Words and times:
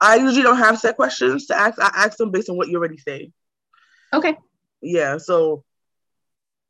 I 0.00 0.16
usually 0.16 0.42
don't 0.42 0.58
have 0.58 0.78
set 0.78 0.96
questions 0.96 1.46
to 1.46 1.58
ask. 1.58 1.80
I 1.80 1.90
ask 1.94 2.16
them 2.18 2.30
based 2.30 2.48
on 2.48 2.56
what 2.56 2.68
you 2.68 2.78
already 2.78 2.98
say. 2.98 3.32
Okay. 4.14 4.36
Yeah. 4.80 5.18
So 5.18 5.64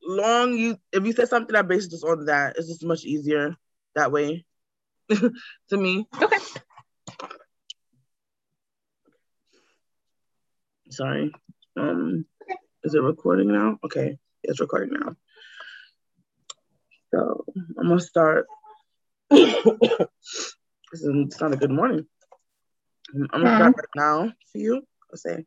long 0.02 0.54
you 0.54 0.78
if 0.92 1.04
you 1.04 1.12
said 1.12 1.28
something 1.28 1.52
that 1.52 1.68
based 1.68 1.90
just 1.90 2.04
on 2.04 2.26
that, 2.26 2.56
it's 2.56 2.68
just 2.68 2.84
much 2.84 3.04
easier 3.04 3.54
that 3.94 4.12
way 4.12 4.44
to 5.10 5.76
me. 5.76 6.06
Okay. 6.20 6.38
Sorry. 10.90 11.32
Um 11.78 12.24
is 12.82 12.94
it 12.94 13.02
recording 13.02 13.52
now? 13.52 13.78
Okay. 13.84 14.18
It's 14.42 14.60
recording 14.60 14.98
now. 14.98 15.16
So 17.12 17.44
I'm 17.78 17.88
gonna 17.88 18.00
start. 18.00 18.46
This 20.90 21.02
it's 21.04 21.38
not 21.38 21.52
a 21.52 21.56
good 21.58 21.70
morning. 21.70 22.06
I'm 23.14 23.26
gonna 23.30 23.54
start 23.54 23.74
right 23.76 23.86
now 23.96 24.32
for 24.52 24.58
you. 24.58 24.82
I'll 25.10 25.16
say, 25.16 25.46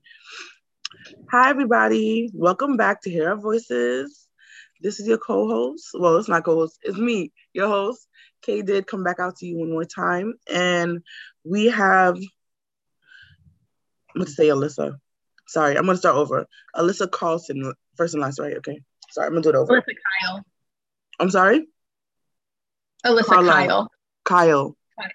Hi 1.30 1.52
everybody, 1.52 2.32
welcome 2.34 2.76
back 2.76 3.04
to 3.04 3.12
Hear 3.12 3.30
Our 3.30 3.38
Voices. 3.38 4.28
This 4.82 5.00
is 5.00 5.08
your 5.08 5.20
co-host. 5.20 5.90
Well, 5.94 6.18
it's 6.18 6.28
not 6.28 6.44
co-host, 6.44 6.80
it's 6.82 6.98
me, 6.98 7.32
your 7.54 7.68
host. 7.68 8.08
Kay 8.42 8.64
did 8.64 8.88
come 8.88 9.04
back 9.04 9.20
out 9.20 9.36
to 9.38 9.46
you 9.46 9.60
one 9.60 9.70
more 9.70 9.86
time, 9.86 10.34
and 10.52 11.04
we 11.44 11.66
have. 11.66 12.16
I'm 12.16 12.24
gonna 14.22 14.30
say 14.30 14.48
Alyssa. 14.48 14.96
Sorry, 15.48 15.78
I'm 15.78 15.86
gonna 15.86 16.00
start 16.00 16.16
over. 16.16 16.48
Alyssa 16.76 17.12
Carlson, 17.12 17.74
first 17.96 18.16
and 18.16 18.24
last, 18.24 18.40
right? 18.40 18.58
Okay. 18.58 18.82
Sorry, 19.12 19.28
I'm 19.28 19.34
gonna 19.34 19.44
do 19.44 19.50
it 19.50 19.56
over. 19.56 19.80
Alyssa 19.80 19.94
Kyle. 20.24 20.44
I'm 21.20 21.30
sorry. 21.30 21.68
Alyssa 23.06 23.26
Carlisle. 23.26 23.88
Kyle. 24.26 24.76
Kyle. 25.00 25.10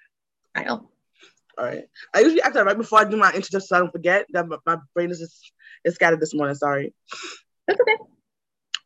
Kyle. 0.55 0.93
All 1.59 1.65
right. 1.65 1.85
I 2.15 2.21
usually 2.21 2.43
ask 2.43 2.53
that 2.55 2.67
right 2.67 2.77
before 2.77 3.01
I 3.01 3.05
do 3.05 3.17
my 3.17 3.33
intro 3.33 3.61
so 3.61 3.77
I 3.77 3.79
don't 3.79 3.93
forget 3.93 4.27
that 4.33 4.47
my, 4.67 4.77
brain 4.95 5.11
is 5.11 5.21
just 5.21 5.53
is 5.85 5.95
scattered 5.95 6.21
this 6.21 6.35
morning. 6.35 6.55
Sorry. 6.55 6.95
That's 7.67 7.81
okay. 7.81 7.97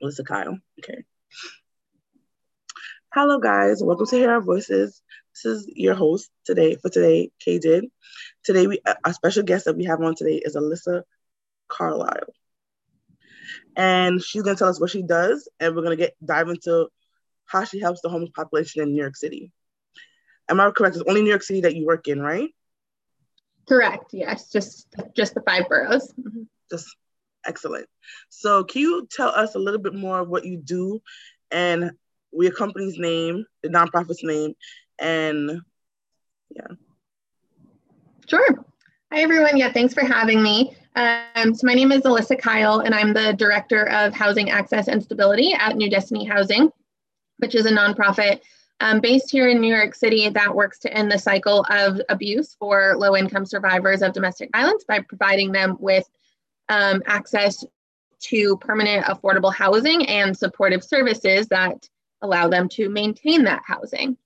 Alyssa 0.02 0.24
Kyle. 0.24 0.58
Okay. 0.78 1.04
Hello 3.12 3.40
guys, 3.40 3.82
welcome 3.82 4.06
to 4.06 4.16
Hear 4.16 4.30
Our 4.30 4.40
Voices. 4.40 5.02
This 5.34 5.44
is 5.44 5.66
your 5.74 5.96
host 5.96 6.30
today 6.44 6.76
for 6.76 6.90
today, 6.90 7.32
Kay 7.40 7.58
did. 7.58 7.86
Today 8.44 8.68
we 8.68 8.80
our 9.04 9.12
special 9.12 9.42
guest 9.42 9.64
that 9.64 9.76
we 9.76 9.86
have 9.86 10.00
on 10.00 10.14
today 10.14 10.36
is 10.36 10.54
Alyssa 10.54 11.02
Carlisle. 11.66 12.32
And 13.74 14.22
she's 14.22 14.42
gonna 14.42 14.56
tell 14.56 14.68
us 14.68 14.80
what 14.80 14.90
she 14.90 15.02
does, 15.02 15.48
and 15.58 15.74
we're 15.74 15.82
gonna 15.82 15.96
get 15.96 16.14
dive 16.24 16.48
into 16.48 16.86
how 17.46 17.64
she 17.64 17.80
helps 17.80 18.00
the 18.00 18.08
homeless 18.08 18.30
population 18.32 18.82
in 18.82 18.92
New 18.92 19.00
York 19.00 19.16
City. 19.16 19.50
Am 20.48 20.60
I 20.60 20.70
correct? 20.70 20.94
It's 20.94 21.04
only 21.08 21.22
New 21.22 21.30
York 21.30 21.42
City 21.42 21.62
that 21.62 21.74
you 21.74 21.86
work 21.86 22.06
in, 22.06 22.20
right? 22.20 22.50
Correct. 23.68 24.12
Yes, 24.12 24.50
just 24.50 24.88
just 25.14 25.34
the 25.34 25.42
five 25.42 25.68
boroughs. 25.68 26.12
Mhm. 26.18 26.46
Just 26.70 26.96
excellent. 27.46 27.86
So, 28.28 28.64
can 28.64 28.82
you 28.82 29.08
tell 29.10 29.28
us 29.28 29.54
a 29.54 29.58
little 29.58 29.80
bit 29.80 29.94
more 29.94 30.20
of 30.20 30.28
what 30.28 30.44
you 30.44 30.56
do 30.56 31.00
and 31.50 31.92
your 32.32 32.52
company's 32.52 32.98
name, 32.98 33.44
the 33.62 33.68
nonprofit's 33.68 34.22
name, 34.24 34.54
and 34.98 35.60
yeah. 36.50 36.66
Sure. 38.26 38.64
Hi, 39.12 39.22
everyone. 39.22 39.56
Yeah, 39.56 39.72
thanks 39.72 39.94
for 39.94 40.04
having 40.04 40.42
me. 40.42 40.76
Um, 40.96 41.54
so, 41.54 41.66
my 41.66 41.74
name 41.74 41.92
is 41.92 42.02
Alyssa 42.02 42.38
Kyle, 42.38 42.80
and 42.80 42.94
I'm 42.94 43.12
the 43.12 43.32
Director 43.32 43.88
of 43.88 44.14
Housing 44.14 44.50
Access 44.50 44.88
and 44.88 45.02
Stability 45.02 45.52
at 45.52 45.76
New 45.76 45.90
Destiny 45.90 46.24
Housing, 46.24 46.70
which 47.38 47.54
is 47.54 47.66
a 47.66 47.70
nonprofit 47.70 48.40
um, 48.80 49.00
based 49.00 49.30
here 49.30 49.48
in 49.48 49.60
New 49.60 49.74
York 49.74 49.94
City 49.94 50.28
that 50.28 50.54
works 50.54 50.78
to 50.80 50.92
end 50.92 51.12
the 51.12 51.18
cycle 51.18 51.64
of 51.70 52.00
abuse 52.08 52.54
for 52.58 52.96
low 52.96 53.16
income 53.16 53.44
survivors 53.44 54.02
of 54.02 54.12
domestic 54.12 54.50
violence 54.52 54.84
by 54.84 55.00
providing 55.00 55.52
them 55.52 55.76
with 55.78 56.08
um, 56.68 57.02
access 57.06 57.64
to 58.20 58.56
permanent 58.58 59.04
affordable 59.06 59.52
housing 59.52 60.06
and 60.06 60.36
supportive 60.36 60.82
services 60.82 61.48
that 61.48 61.88
allow 62.22 62.48
them 62.48 62.68
to 62.68 62.88
maintain 62.88 63.44
that 63.44 63.62
housing. 63.64 64.16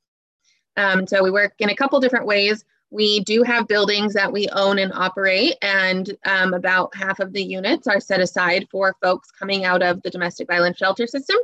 Um, 0.76 1.06
so 1.06 1.22
we 1.22 1.30
work 1.30 1.54
in 1.58 1.70
a 1.70 1.76
couple 1.76 2.00
different 2.00 2.26
ways. 2.26 2.64
We 2.90 3.20
do 3.20 3.42
have 3.42 3.66
buildings 3.66 4.14
that 4.14 4.32
we 4.32 4.48
own 4.50 4.78
and 4.78 4.92
operate, 4.92 5.56
and 5.62 6.16
um, 6.26 6.54
about 6.54 6.94
half 6.94 7.18
of 7.18 7.32
the 7.32 7.42
units 7.42 7.88
are 7.88 8.00
set 8.00 8.20
aside 8.20 8.68
for 8.70 8.94
folks 9.02 9.30
coming 9.32 9.64
out 9.64 9.82
of 9.82 10.02
the 10.02 10.10
domestic 10.10 10.46
violence 10.46 10.76
shelter 10.76 11.06
system. 11.06 11.36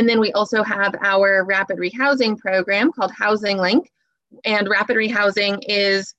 And 0.00 0.08
then 0.08 0.18
we 0.18 0.32
also 0.32 0.62
have 0.62 0.94
our 1.02 1.44
rapid 1.44 1.76
rehousing 1.76 2.38
program 2.38 2.90
called 2.90 3.12
Housing 3.12 3.58
Link. 3.58 3.92
And 4.46 4.66
rapid 4.66 4.96
rehousing 4.96 5.62
is 5.68 6.14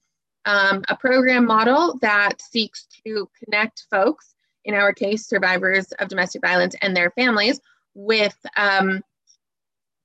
um, 0.45 0.83
a 0.87 0.95
program 0.95 1.47
model 1.47 1.97
that 2.03 2.39
seeks 2.43 2.85
to 3.03 3.27
connect 3.43 3.87
folks, 3.89 4.35
in 4.65 4.75
our 4.75 4.93
case, 4.93 5.25
survivors 5.25 5.91
of 5.93 6.09
domestic 6.09 6.43
violence 6.43 6.75
and 6.83 6.95
their 6.95 7.09
families, 7.09 7.59
with 7.95 8.37
um, 8.55 9.01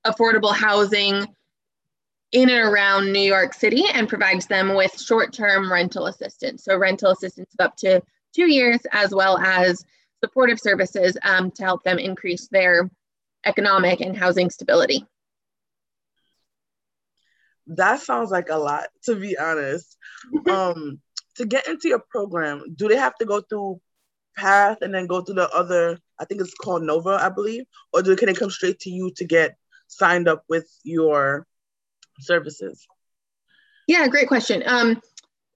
affordable 0.06 0.56
housing 0.56 1.26
in 2.32 2.48
and 2.48 2.72
around 2.72 3.12
New 3.12 3.20
York 3.20 3.52
City 3.52 3.84
and 3.92 4.08
provides 4.08 4.46
them 4.46 4.72
with 4.74 4.98
short 4.98 5.34
term 5.34 5.70
rental 5.70 6.06
assistance. 6.06 6.64
So, 6.64 6.78
rental 6.78 7.10
assistance 7.10 7.52
of 7.52 7.62
up 7.62 7.76
to 7.76 8.00
two 8.34 8.50
years, 8.50 8.80
as 8.92 9.14
well 9.14 9.36
as 9.36 9.84
supportive 10.24 10.58
services 10.58 11.18
um, 11.24 11.50
to 11.50 11.62
help 11.62 11.82
them 11.82 11.98
increase 11.98 12.48
their 12.48 12.88
economic 13.46 14.00
and 14.00 14.16
housing 14.16 14.50
stability. 14.50 15.06
That 17.68 18.00
sounds 18.00 18.30
like 18.30 18.48
a 18.50 18.56
lot, 18.56 18.88
to 19.04 19.16
be 19.16 19.38
honest. 19.38 19.96
um, 20.50 21.00
to 21.36 21.46
get 21.46 21.66
into 21.68 21.88
your 21.88 22.02
program, 22.10 22.62
do 22.74 22.88
they 22.88 22.96
have 22.96 23.14
to 23.16 23.24
go 23.24 23.40
through 23.40 23.80
PATH 24.36 24.78
and 24.82 24.94
then 24.94 25.06
go 25.06 25.22
through 25.22 25.36
the 25.36 25.50
other? 25.50 25.98
I 26.18 26.24
think 26.24 26.40
it's 26.40 26.54
called 26.54 26.82
Nova, 26.82 27.18
I 27.22 27.28
believe, 27.28 27.64
or 27.92 28.02
do 28.02 28.16
can 28.16 28.26
they 28.26 28.34
come 28.34 28.50
straight 28.50 28.80
to 28.80 28.90
you 28.90 29.12
to 29.16 29.24
get 29.24 29.56
signed 29.88 30.28
up 30.28 30.44
with 30.48 30.68
your 30.82 31.46
services? 32.20 32.86
Yeah, 33.86 34.08
great 34.08 34.28
question. 34.28 34.62
Um, 34.66 35.00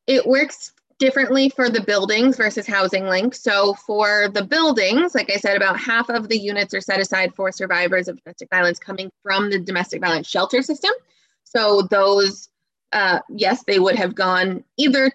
it 0.06 0.26
works 0.26 0.72
differently 1.00 1.48
for 1.48 1.68
the 1.68 1.80
buildings 1.80 2.36
versus 2.36 2.66
housing 2.66 3.06
link. 3.06 3.34
So 3.34 3.74
for 3.74 4.28
the 4.28 4.44
buildings, 4.44 5.14
like 5.14 5.30
I 5.32 5.36
said, 5.38 5.56
about 5.56 5.80
half 5.80 6.10
of 6.10 6.28
the 6.28 6.38
units 6.38 6.74
are 6.74 6.80
set 6.80 7.00
aside 7.00 7.34
for 7.34 7.50
survivors 7.50 8.06
of 8.06 8.22
domestic 8.22 8.50
violence 8.50 8.78
coming 8.78 9.10
from 9.22 9.50
the 9.50 9.58
domestic 9.58 10.02
violence 10.02 10.28
shelter 10.28 10.62
system. 10.62 10.92
So 11.44 11.82
those, 11.90 12.50
uh, 12.92 13.20
yes, 13.30 13.64
they 13.64 13.80
would 13.80 13.96
have 13.96 14.14
gone 14.14 14.62
either 14.76 15.10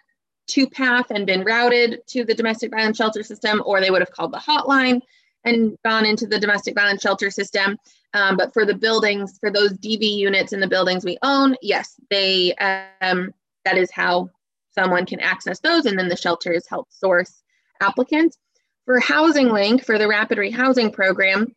to 0.48 0.68
PATH 0.68 1.12
and 1.12 1.26
been 1.26 1.44
routed 1.44 2.02
to 2.08 2.26
the 2.26 2.34
domestic 2.34 2.72
violence 2.72 2.98
shelter 2.98 3.24
system, 3.24 3.62
or 3.66 3.80
they 3.80 3.92
would 3.92 4.02
have 4.02 4.12
called 4.12 4.34
the 4.34 4.38
hotline 4.38 5.02
and 5.44 5.78
gone 5.86 6.06
into 6.06 6.26
the 6.26 6.40
domestic 6.40 6.74
violence 6.74 7.02
shelter 7.02 7.30
system. 7.30 7.78
Um, 8.14 8.38
but 8.38 8.54
for 8.54 8.66
the 8.66 8.74
buildings, 8.74 9.38
for 9.40 9.52
those 9.52 9.74
DV 9.74 10.18
units 10.18 10.52
in 10.52 10.60
the 10.60 10.68
buildings 10.68 11.06
we 11.06 11.20
own, 11.22 11.56
yes, 11.62 11.96
they 12.10 12.56
um, 13.02 13.34
that 13.66 13.78
is 13.78 13.92
how 13.92 14.30
someone 14.76 15.06
can 15.06 15.20
access 15.20 15.60
those, 15.60 15.86
and 15.86 15.98
then 15.98 16.10
the 16.10 16.16
shelters 16.16 16.68
help 16.68 16.92
source 16.92 17.42
applicants. 17.82 18.38
For 18.86 19.00
Housing 19.00 19.50
Link, 19.50 19.84
for 19.84 19.98
the 19.98 20.08
Rapid 20.08 20.38
Rehousing 20.38 20.94
Program, 20.94 21.56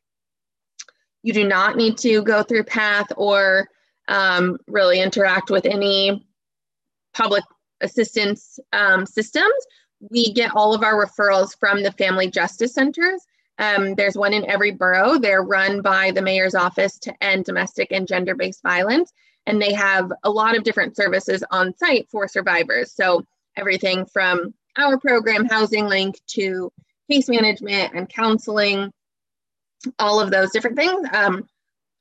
you 1.23 1.35
do 1.35 1.47
not 1.47 1.77
need 1.77 1.99
to 1.99 2.23
go 2.23 2.43
through 2.43 2.65
PATH 2.65 3.13
or 3.17 3.69
um, 4.09 4.57
really 4.67 5.01
interact 5.01 5.51
with 5.51 5.67
any 5.67 6.27
public 7.13 7.45
assistance 7.81 8.59
um, 8.73 9.05
systems. 9.05 9.53
We 10.11 10.33
get 10.33 10.55
all 10.55 10.75
of 10.75 10.83
our 10.83 11.05
referrals 11.05 11.59
from 11.59 11.83
the 11.83 11.93
family 11.93 12.31
justice 12.31 12.73
centers. 12.73 13.21
Um, 13.59 13.95
there's 13.97 14.17
one 14.17 14.33
in 14.33 14.49
every 14.49 14.71
borough. 14.71 15.19
They're 15.19 15.43
run 15.43 15.83
by 15.83 16.13
the 16.13 16.23
mayor's 16.23 16.55
office 16.55 16.99
to 17.01 17.25
end 17.25 17.45
domestic 17.45 17.89
and 17.91 18.07
gender 18.07 18.35
based 18.35 18.63
violence. 18.63 19.13
And 19.49 19.61
they 19.61 19.73
have 19.73 20.13
a 20.25 20.31
lot 20.31 20.55
of 20.55 20.63
different 20.63 20.95
services 20.95 21.43
on 21.51 21.75
site 21.79 22.07
for 22.11 22.29
survivors. 22.29 22.93
So, 22.93 23.25
everything 23.57 24.05
from 24.05 24.53
our 24.77 24.99
program, 25.01 25.47
Housing 25.47 25.87
Link, 25.87 26.21
to 26.29 26.71
case 27.11 27.31
management 27.31 27.95
and 27.95 28.09
counseling, 28.11 28.93
all 29.99 30.21
of 30.21 30.31
those 30.31 30.51
different 30.51 30.77
things 30.77 31.09
um, 31.15 31.49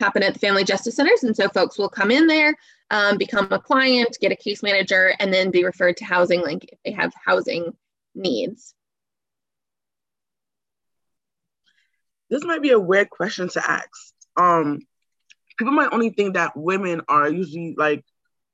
happen 0.01 0.23
at 0.23 0.33
the 0.33 0.39
family 0.39 0.65
justice 0.65 0.97
centers. 0.97 1.23
And 1.23 1.33
so, 1.35 1.47
folks 1.47 1.77
will 1.77 1.87
come 1.87 2.11
in 2.11 2.27
there, 2.27 2.53
um, 2.91 3.17
become 3.17 3.47
a 3.51 3.59
client, 3.59 4.17
get 4.19 4.33
a 4.33 4.35
case 4.35 4.61
manager, 4.61 5.13
and 5.17 5.33
then 5.33 5.49
be 5.49 5.63
referred 5.63 5.95
to 5.97 6.05
Housing 6.05 6.41
Link 6.41 6.65
if 6.69 6.79
they 6.83 6.91
have 6.91 7.13
housing 7.25 7.71
needs. 8.13 8.75
This 12.29 12.43
might 12.43 12.61
be 12.61 12.71
a 12.71 12.79
weird 12.79 13.09
question 13.09 13.47
to 13.47 13.71
ask. 13.71 14.13
Um, 14.35 14.81
people 15.57 15.73
might 15.73 15.91
only 15.91 16.09
think 16.09 16.35
that 16.35 16.55
women 16.55 17.01
are 17.07 17.29
usually 17.29 17.75
like 17.77 18.03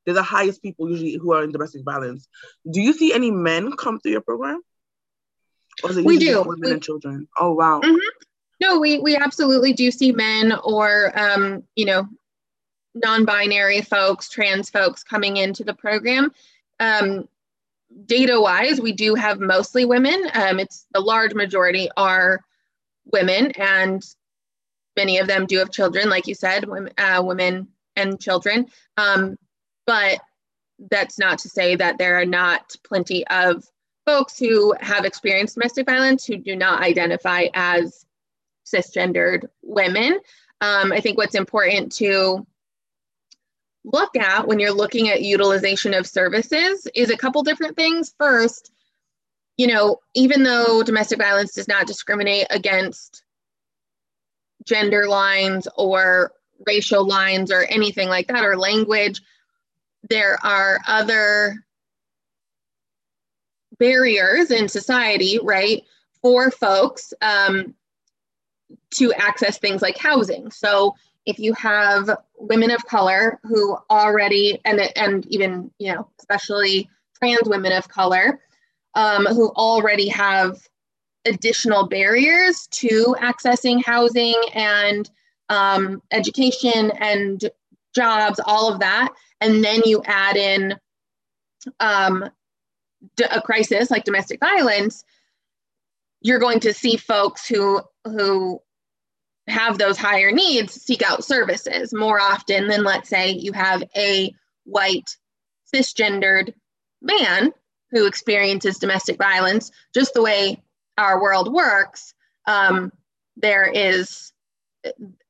they're 0.06 0.14
the 0.14 0.24
highest 0.24 0.62
people 0.62 0.90
usually 0.90 1.16
who 1.16 1.34
are 1.34 1.44
in 1.44 1.52
domestic 1.52 1.84
violence. 1.84 2.28
Do 2.70 2.82
you 2.82 2.94
see 2.94 3.14
any 3.14 3.32
men 3.32 3.72
come 3.74 4.00
through 4.00 4.12
your 4.12 4.22
program? 4.22 4.62
Or 5.84 5.92
is 5.92 5.98
it 5.98 6.06
we 6.06 6.18
do. 6.18 6.42
Women 6.42 6.60
we, 6.62 6.72
and 6.72 6.84
children. 6.84 7.28
Oh 7.40 7.54
wow. 7.54 7.82
Mm-hmm. 7.84 7.98
No, 8.60 8.80
we 8.80 9.00
we 9.00 9.16
absolutely 9.16 9.74
do 9.74 9.92
see 9.92 10.12
men 10.12 10.54
or 10.64 11.12
um, 11.20 11.64
you 11.76 11.86
know 11.86 12.08
non-binary 12.96 13.82
folks, 13.82 14.30
trans 14.30 14.70
folks 14.70 15.04
coming 15.04 15.38
into 15.38 15.64
the 15.64 15.74
program. 15.74 16.32
Um, 16.80 17.28
data 18.06 18.40
wise, 18.40 18.80
we 18.80 18.92
do 18.92 19.16
have 19.16 19.40
mostly 19.40 19.86
women. 19.86 20.30
Um, 20.34 20.60
it's 20.60 20.86
the 20.94 21.00
large 21.00 21.34
majority 21.34 21.90
are 21.98 22.42
women, 23.06 23.52
and 23.52 24.04
many 24.96 25.18
of 25.20 25.28
them 25.28 25.46
do 25.46 25.58
have 25.60 25.72
children, 25.72 26.10
like 26.10 26.28
you 26.28 26.36
said, 26.36 26.68
women, 26.68 26.94
uh, 26.98 27.22
women 27.24 27.68
and 27.96 28.20
children. 28.20 28.68
Um, 28.98 29.38
but 29.86 30.20
that's 30.90 31.20
not 31.20 31.40
to 31.40 31.50
say 31.50 31.76
that 31.76 31.98
there 31.98 32.20
are 32.20 32.26
not 32.26 32.76
plenty 32.84 33.26
of 33.28 33.64
folks 34.06 34.38
who 34.38 34.74
have 34.80 35.06
experienced 35.06 35.56
domestic 35.56 35.86
violence 35.86 36.26
who 36.26 36.38
do 36.38 36.56
not 36.56 36.82
identify 36.82 37.46
as 37.54 38.06
cisgendered 38.66 39.46
women. 39.62 40.20
Um, 40.62 40.92
I 40.92 41.00
think 41.00 41.18
what's 41.18 41.36
important 41.36 41.92
to 41.94 42.46
look 43.86 44.16
at 44.16 44.48
when 44.48 44.60
you're 44.60 44.72
looking 44.72 45.10
at 45.10 45.22
utilization 45.22 45.94
of 45.94 46.08
services 46.08 46.88
is 46.96 47.10
a 47.10 47.18
couple 47.18 47.44
different 47.44 47.76
things. 47.76 48.14
First, 48.18 48.72
you 49.58 49.68
know, 49.68 50.00
even 50.16 50.44
though 50.44 50.84
domestic 50.84 51.20
violence 51.20 51.54
does 51.54 51.68
not 51.68 51.88
discriminate 51.88 52.48
against 52.50 53.23
gender 54.66 55.08
lines 55.08 55.68
or 55.76 56.32
racial 56.66 57.06
lines 57.06 57.52
or 57.52 57.64
anything 57.64 58.10
like 58.10 58.28
that 58.28 58.44
or 58.44 58.58
language, 58.58 59.22
there 60.10 60.38
are 60.44 60.80
other 60.88 61.56
barriers 63.80 64.52
in 64.52 64.68
society, 64.70 65.40
right, 65.42 65.84
for 66.22 66.52
folks 66.52 67.14
um, 67.22 67.74
to 68.92 69.12
access 69.14 69.58
things 69.58 69.82
like 69.82 69.98
housing. 69.98 70.52
So 70.52 70.96
if 71.26 71.40
you 71.40 71.54
have 71.54 72.10
women 72.38 72.72
of 72.72 72.86
color 72.86 73.40
who 73.44 73.78
already, 73.90 74.60
and, 74.66 74.80
and 74.96 75.26
even, 75.28 75.72
you 75.80 75.94
know, 75.94 76.08
especially 76.20 76.90
trans 77.18 77.48
women 77.48 77.72
of 77.72 77.88
color, 77.88 78.42
um, 78.96 79.26
who 79.26 79.50
already 79.50 80.08
have 80.10 80.58
additional 81.26 81.88
barriers 81.88 82.68
to 82.68 83.16
accessing 83.20 83.84
housing 83.84 84.36
and 84.54 85.10
um, 85.50 86.02
education 86.12 86.92
and 87.00 87.50
jobs, 87.96 88.40
all 88.46 88.72
of 88.72 88.80
that. 88.80 89.14
And 89.42 89.64
then 89.64 89.82
you 89.86 90.02
add 90.06 90.36
in 90.36 90.76
um, 91.80 92.30
a 93.30 93.42
crisis 93.42 93.92
like 93.92 94.04
domestic 94.04 94.40
violence, 94.40 95.04
you're 96.22 96.40
going 96.40 96.62
to 96.62 96.74
see 96.74 96.98
folks 96.98 97.48
who 97.48 97.82
who 98.06 98.62
have 99.48 99.78
those 99.78 99.98
higher 99.98 100.32
needs 100.32 100.74
seek 100.74 101.02
out 101.02 101.24
services 101.24 101.94
more 101.94 102.20
often 102.20 102.68
than 102.68 102.84
let's 102.84 103.10
say 103.10 103.32
you 103.32 103.52
have 103.52 103.84
a 103.96 104.34
white 104.64 105.18
cisgendered 105.74 106.54
man 107.02 107.52
who 107.92 108.08
experiences 108.08 108.78
domestic 108.78 109.18
violence 109.18 109.70
just 109.94 110.14
the 110.14 110.22
way 110.22 110.63
our 110.98 111.22
world 111.22 111.52
works 111.52 112.14
um, 112.46 112.92
there 113.38 113.66
is 113.66 114.34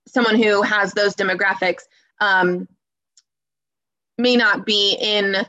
someone 0.07 0.35
who 0.35 0.61
has 0.61 0.93
those 0.93 1.15
demographics 1.15 1.83
um, 2.19 2.67
may 4.17 4.35
not 4.35 4.65
be 4.65 4.97
in 4.99 5.45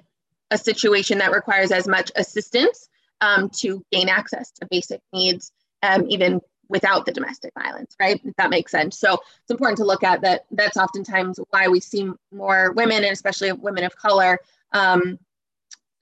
a 0.50 0.58
situation 0.58 1.19
that 1.19 1.32
requires 1.32 1.70
as 1.70 1.88
much 1.88 2.11
assistance 2.16 2.88
um, 3.20 3.49
to 3.50 3.84
gain 3.93 4.08
access 4.08 4.50
to 4.52 4.66
basic 4.70 5.00
needs, 5.12 5.52
um, 5.82 6.06
even 6.08 6.40
without 6.69 7.05
the 7.06 7.12
domestic 7.12 7.52
violence, 7.58 7.94
right? 8.00 8.20
If 8.25 8.34
that 8.37 8.50
makes 8.50 8.72
sense. 8.72 8.99
So 8.99 9.14
it's 9.14 9.50
important 9.50 9.78
to 9.78 9.84
look 9.84 10.02
at 10.02 10.22
that. 10.22 10.46
That's 10.50 10.76
oftentimes 10.76 11.38
why 11.50 11.69
we 11.69 11.81
see 11.81 12.11
more 12.32 12.72
women, 12.72 13.05
and 13.05 13.12
especially 13.12 13.52
women 13.52 13.84
of 13.84 13.96
color, 13.96 14.38
um, 14.72 15.19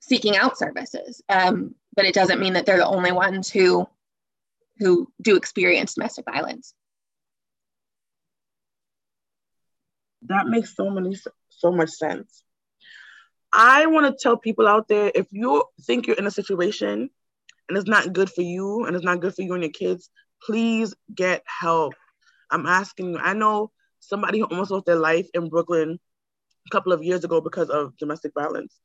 seeking 0.01 0.37
out 0.37 0.59
services. 0.59 1.23
Um, 1.29 1.75
but 1.95 2.05
it 2.05 2.15
doesn't 2.15 2.41
mean 2.41 2.55
that 2.55 2.65
they're 2.65 2.79
the 2.79 2.87
only 2.87 3.13
ones 3.13 3.51
who 3.51 3.87
who 4.83 5.09
do 5.21 5.37
experience 5.37 5.95
domestic 5.95 6.25
violence. 6.25 6.75
That 10.23 10.47
makes 10.47 10.77
so 10.77 10.91
many 10.91 11.17
so 11.49 11.73
much 11.73 11.91
sense. 11.91 12.43
I 13.53 13.87
want 13.87 14.07
to 14.07 14.23
tell 14.23 14.37
people 14.37 14.67
out 14.67 14.89
there 14.89 15.13
if 15.15 15.27
you 15.31 15.65
think 15.83 16.07
you're 16.07 16.17
in 16.17 16.27
a 16.27 16.31
situation 16.31 17.11
and 17.69 17.79
it's 17.79 17.89
not 17.89 18.13
good 18.13 18.31
for 18.31 18.43
you 18.43 18.85
and 18.85 18.97
it's 18.97 19.05
not 19.05 19.21
good 19.21 19.35
for 19.35 19.43
you 19.43 19.53
and 19.55 19.63
your 19.63 19.73
kids, 19.73 20.11
please 20.43 20.95
get 21.15 21.43
help. 21.47 21.95
I'm 22.51 22.67
asking 22.67 23.11
you. 23.11 23.19
I 23.19 23.35
know 23.35 23.71
somebody 24.01 24.41
who 24.41 24.47
almost 24.47 24.71
lost 24.71 24.87
their 24.87 24.97
life 24.97 25.29
in 25.35 25.49
Brooklyn 25.49 25.99
a 26.67 26.71
couple 26.71 26.93
of 26.93 27.03
years 27.03 27.25
ago 27.25 27.41
because 27.41 27.69
of 27.69 27.97
domestic 27.99 28.33
violence. 28.35 28.79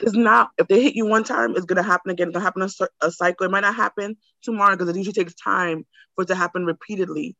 It's 0.00 0.14
not, 0.14 0.50
if 0.58 0.68
they 0.68 0.82
hit 0.82 0.94
you 0.94 1.06
one 1.06 1.24
time, 1.24 1.56
it's 1.56 1.66
going 1.66 1.76
to 1.76 1.82
happen 1.82 2.10
again. 2.10 2.28
It's 2.28 2.36
to 2.36 2.40
happen 2.40 2.62
a, 2.62 3.06
a 3.06 3.10
cycle. 3.10 3.46
It 3.46 3.50
might 3.50 3.60
not 3.60 3.74
happen 3.74 4.16
tomorrow 4.42 4.76
because 4.76 4.88
it 4.88 4.96
usually 4.96 5.12
takes 5.12 5.34
time 5.34 5.84
for 6.14 6.22
it 6.22 6.28
to 6.28 6.34
happen 6.34 6.64
repeatedly. 6.64 7.36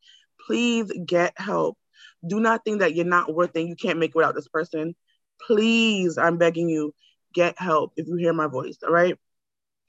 Please 0.46 0.92
get 1.06 1.34
help. 1.36 1.78
Do 2.26 2.40
not 2.40 2.64
think 2.64 2.80
that 2.80 2.94
you're 2.94 3.04
not 3.04 3.32
worth 3.32 3.54
it. 3.54 3.68
You 3.68 3.76
can't 3.76 3.98
make 3.98 4.10
it 4.10 4.16
without 4.16 4.34
this 4.34 4.48
person 4.48 4.96
please, 5.40 6.18
I'm 6.18 6.38
begging 6.38 6.68
you, 6.68 6.94
get 7.34 7.58
help 7.58 7.92
if 7.96 8.06
you 8.06 8.16
hear 8.16 8.32
my 8.32 8.46
voice. 8.46 8.78
All 8.82 8.92
right. 8.92 9.16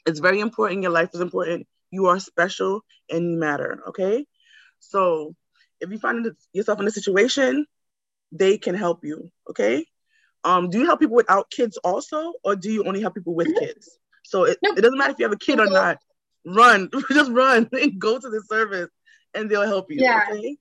It's 0.06 0.20
very 0.20 0.40
important. 0.40 0.84
Your 0.84 0.92
life 0.92 1.10
is 1.14 1.22
important. 1.22 1.68
You 1.92 2.08
are 2.08 2.20
special 2.20 2.82
and 3.10 3.32
you 3.32 3.38
matter. 3.38 3.80
Okay. 3.90 4.26
So 4.80 5.36
if 5.80 5.92
you 5.92 5.98
find 5.98 6.28
yourself 6.54 6.80
in 6.80 6.88
a 6.88 6.92
situation, 6.92 7.66
they 8.32 8.58
can 8.58 8.76
help 8.76 9.04
you. 9.04 9.30
Okay. 9.50 9.86
Um, 10.44 10.70
do 10.70 10.80
you 10.80 10.86
help 10.86 11.00
people 11.00 11.16
without 11.16 11.50
kids 11.50 11.78
also, 11.78 12.34
or 12.44 12.56
do 12.56 12.72
you 12.72 12.84
only 12.86 13.02
help 13.02 13.16
people 13.16 13.36
with 13.36 13.48
kids? 13.60 14.00
So 14.24 14.44
it, 14.44 14.58
it 14.62 14.82
doesn't 14.82 14.98
matter 14.98 15.12
if 15.12 15.20
you 15.20 15.26
have 15.26 15.34
a 15.34 15.38
kid 15.38 15.60
or 15.60 15.70
not. 15.70 15.98
Run, 16.46 16.90
just 17.12 17.32
run 17.32 17.70
and 17.74 18.00
go 18.00 18.20
to 18.20 18.30
the 18.30 18.42
service, 18.42 18.90
and 19.34 19.50
they'll 19.50 19.68
help 19.68 19.92
you. 19.92 19.98
Yeah. 20.00 20.26
Okay? 20.32 20.58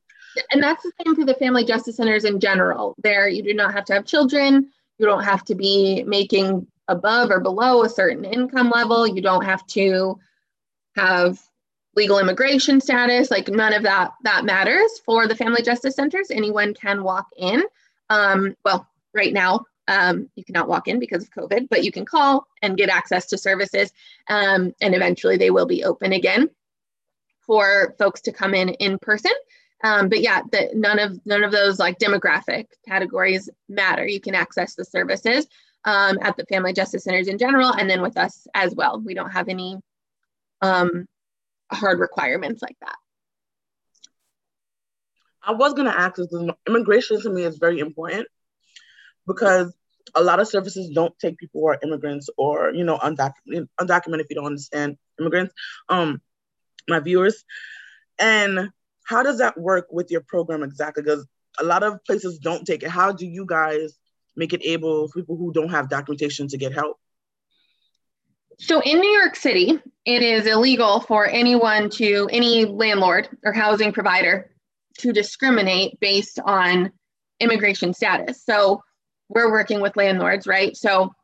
And 0.51 0.63
that's 0.63 0.83
the 0.83 0.93
same 1.05 1.15
for 1.15 1.25
the 1.25 1.35
family 1.35 1.65
justice 1.65 1.97
centers 1.97 2.25
in 2.25 2.41
general. 2.41 2.95
There, 3.03 3.29
you 3.29 3.43
do 3.43 3.55
not 3.55 3.73
have 3.73 3.85
to 3.87 3.95
have 3.95 4.05
children. 4.05 4.71
You 4.99 5.07
don't 5.07 5.25
have 5.25 5.45
to 5.45 5.55
be 5.55 6.03
making 6.05 6.67
above 6.89 7.31
or 7.31 7.41
below 7.41 7.85
a 7.85 7.89
certain 7.89 8.25
income 8.25 8.71
level. 8.71 9.07
You 9.07 9.21
don't 9.21 9.45
have 9.45 9.67
to 9.69 10.19
have 10.97 11.41
legal 11.95 12.19
immigration 12.19 12.81
status. 12.81 13.31
Like 13.31 13.49
none 13.49 13.73
of 13.73 13.83
that 13.83 14.13
that 14.25 14.45
matters 14.45 15.01
for 15.05 15.27
the 15.27 15.37
family 15.37 15.63
justice 15.63 15.95
centers. 15.95 16.31
Anyone 16.31 16.75
can 16.75 17.03
walk 17.03 17.27
in. 17.37 17.63
Um, 18.11 18.57
well, 18.65 18.89
right 19.15 19.33
now 19.33 19.65
um, 19.89 20.29
you 20.37 20.45
cannot 20.45 20.69
walk 20.69 20.87
in 20.87 21.01
because 21.01 21.23
of 21.23 21.31
COVID, 21.31 21.69
but 21.71 21.83
you 21.83 21.91
can 21.91 22.05
call 22.05 22.47
and 22.63 22.77
get 22.77 22.91
access 22.91 23.27
to 23.27 23.39
services. 23.39 23.91
Um, 24.29 24.73
and 24.81 24.95
eventually 24.95 25.39
they 25.39 25.51
will 25.51 25.67
be 25.67 25.83
open 25.83 26.13
again 26.13 26.51
for 27.41 27.95
folks 27.99 28.21
to 28.23 28.33
come 28.33 28.55
in 28.55 28.69
in 28.69 28.99
person. 28.99 29.33
Um, 29.83 30.09
but 30.11 30.21
yeah, 30.21 30.43
the, 30.53 30.71
none 30.75 30.99
of 30.99 31.19
none 31.25 31.43
of 31.43 31.53
those 31.53 31.79
like 31.79 31.99
demographic 31.99 32.67
categories 32.87 33.49
matter. 33.69 34.07
You 34.07 34.21
can 34.21 34.35
access 34.35 34.75
the 34.75 34.85
services 34.85 35.47
um, 35.85 36.19
at 36.21 36.37
the 36.37 36.45
family 36.47 36.73
justice 36.73 37.05
centers 37.05 37.29
in 37.29 37.39
general, 37.39 37.73
and 37.73 37.89
then 37.89 38.03
with 38.03 38.19
us 38.19 38.47
as 38.55 38.75
well. 38.75 39.01
We 39.01 39.15
don't 39.15 39.31
have 39.31 39.49
any 39.49 39.77
um, 40.61 41.07
hard 41.73 42.01
requirements 42.01 42.61
like 42.61 42.77
that. 42.81 42.97
I 45.43 45.53
was 45.53 45.73
going 45.73 45.87
to 45.87 45.99
ask 45.99 46.17
this 46.17 46.35
immigration 46.67 47.23
to 47.23 47.31
me 47.31 47.45
is 47.45 47.57
very 47.57 47.79
important 47.79 48.27
because 49.29 49.73
a 50.17 50.23
lot 50.23 50.41
of 50.41 50.49
services 50.49 50.91
don't 50.93 51.17
take 51.21 51.39
people 51.39 51.61
who 51.61 51.69
are 51.69 51.79
immigrants 51.83 52.29
or 52.37 52.73
you 52.75 52.83
know 52.83 52.99
undocumented 52.99 53.69
undocumented 53.81 54.21
if 54.21 54.27
you 54.31 54.37
don't 54.37 54.47
understand 54.47 54.97
immigrants 55.21 55.55
um 55.91 56.21
my 56.89 56.99
viewers 56.99 57.45
and 58.19 58.71
how 59.09 59.23
does 59.23 59.39
that 59.39 59.59
work 59.59 59.87
with 59.91 60.11
your 60.11 60.21
program 60.21 60.63
exactly? 60.63 61.03
Because 61.03 61.27
a 61.59 61.65
lot 61.65 61.83
of 61.83 62.05
places 62.05 62.39
don't 62.39 62.67
take 62.67 62.83
it. 62.83 62.91
How 62.91 63.11
do 63.11 63.27
you 63.27 63.47
guys 63.47 63.99
make 64.37 64.53
it 64.53 64.61
able 64.65 65.09
for 65.09 65.21
people 65.21 65.37
who 65.37 65.53
don't 65.53 65.71
have 65.71 65.89
documentation 65.89 66.47
to 66.49 66.59
get 66.59 66.75
help? 66.75 66.99
So 68.59 68.83
in 68.83 68.99
New 68.99 69.11
York 69.11 69.35
City, 69.35 69.81
it 70.05 70.23
is 70.23 70.47
illegal 70.47 71.01
for 71.01 71.27
anyone 71.27 71.89
to, 71.91 72.29
any 72.31 72.67
landlord 72.67 73.29
or 73.45 73.53
housing 73.53 73.93
provider 73.93 74.51
to 74.99 75.13
discriminate 75.13 75.99
based 76.01 76.39
on 76.45 76.93
immigration 77.41 77.95
status. 77.95 78.45
So 78.45 78.83
we're 79.29 79.51
working 79.51 79.81
with 79.81 79.97
landlords, 79.97 80.47
right? 80.47 80.77
So 80.77 81.15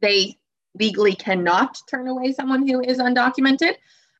they 0.00 0.36
legally 0.78 1.14
cannot 1.14 1.78
turn 1.88 2.08
away 2.08 2.32
someone 2.32 2.66
who 2.66 2.80
is 2.80 2.98
undocumented 2.98 3.74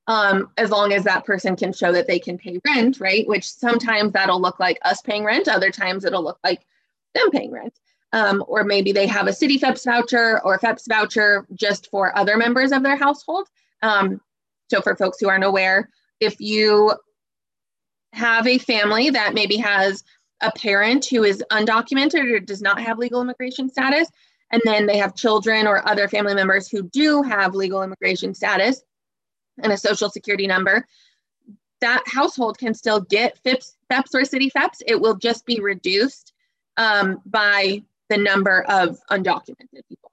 um, 0.06 0.50
as 0.56 0.70
long 0.70 0.92
as 0.92 1.04
that 1.04 1.24
person 1.24 1.56
can 1.56 1.72
show 1.72 1.92
that 1.92 2.06
they 2.06 2.18
can 2.18 2.36
pay 2.36 2.58
rent, 2.64 3.00
right? 3.00 3.26
Which 3.26 3.48
sometimes 3.48 4.12
that'll 4.12 4.40
look 4.40 4.58
like 4.58 4.78
us 4.82 5.00
paying 5.00 5.24
rent, 5.24 5.48
other 5.48 5.70
times 5.70 6.04
it'll 6.04 6.24
look 6.24 6.38
like 6.42 6.66
them 7.14 7.30
paying 7.30 7.52
rent. 7.52 7.78
Um, 8.14 8.44
or 8.46 8.62
maybe 8.62 8.92
they 8.92 9.06
have 9.06 9.26
a 9.26 9.32
city 9.32 9.58
FEPS 9.58 9.86
voucher 9.86 10.40
or 10.44 10.58
FEPS 10.58 10.86
voucher 10.86 11.46
just 11.54 11.88
for 11.90 12.16
other 12.16 12.36
members 12.36 12.72
of 12.72 12.82
their 12.82 12.96
household. 12.96 13.48
Um, 13.80 14.20
so, 14.68 14.82
for 14.82 14.96
folks 14.96 15.18
who 15.18 15.30
aren't 15.30 15.44
aware, 15.44 15.88
if 16.20 16.38
you 16.38 16.92
have 18.12 18.46
a 18.46 18.58
family 18.58 19.10
that 19.10 19.32
maybe 19.32 19.56
has 19.56 20.04
a 20.42 20.52
parent 20.52 21.06
who 21.06 21.24
is 21.24 21.42
undocumented 21.50 22.32
or 22.32 22.40
does 22.40 22.60
not 22.60 22.80
have 22.80 22.98
legal 22.98 23.22
immigration 23.22 23.68
status, 23.68 24.08
and 24.50 24.60
then 24.64 24.86
they 24.86 24.98
have 24.98 25.14
children 25.14 25.66
or 25.66 25.88
other 25.88 26.08
family 26.08 26.34
members 26.34 26.68
who 26.68 26.82
do 26.82 27.22
have 27.22 27.54
legal 27.54 27.82
immigration 27.82 28.34
status 28.34 28.82
and 29.62 29.72
a 29.72 29.76
social 29.76 30.10
security 30.10 30.46
number, 30.46 30.86
that 31.80 32.02
household 32.06 32.58
can 32.58 32.74
still 32.74 33.00
get 33.00 33.38
FIPS, 33.38 33.76
FEPS 33.90 34.14
or 34.14 34.24
city 34.24 34.50
FEPS. 34.50 34.82
It 34.86 35.00
will 35.00 35.16
just 35.16 35.44
be 35.46 35.60
reduced 35.60 36.32
um, 36.76 37.20
by 37.26 37.82
the 38.08 38.16
number 38.16 38.62
of 38.68 38.98
undocumented 39.10 39.86
people. 39.88 40.10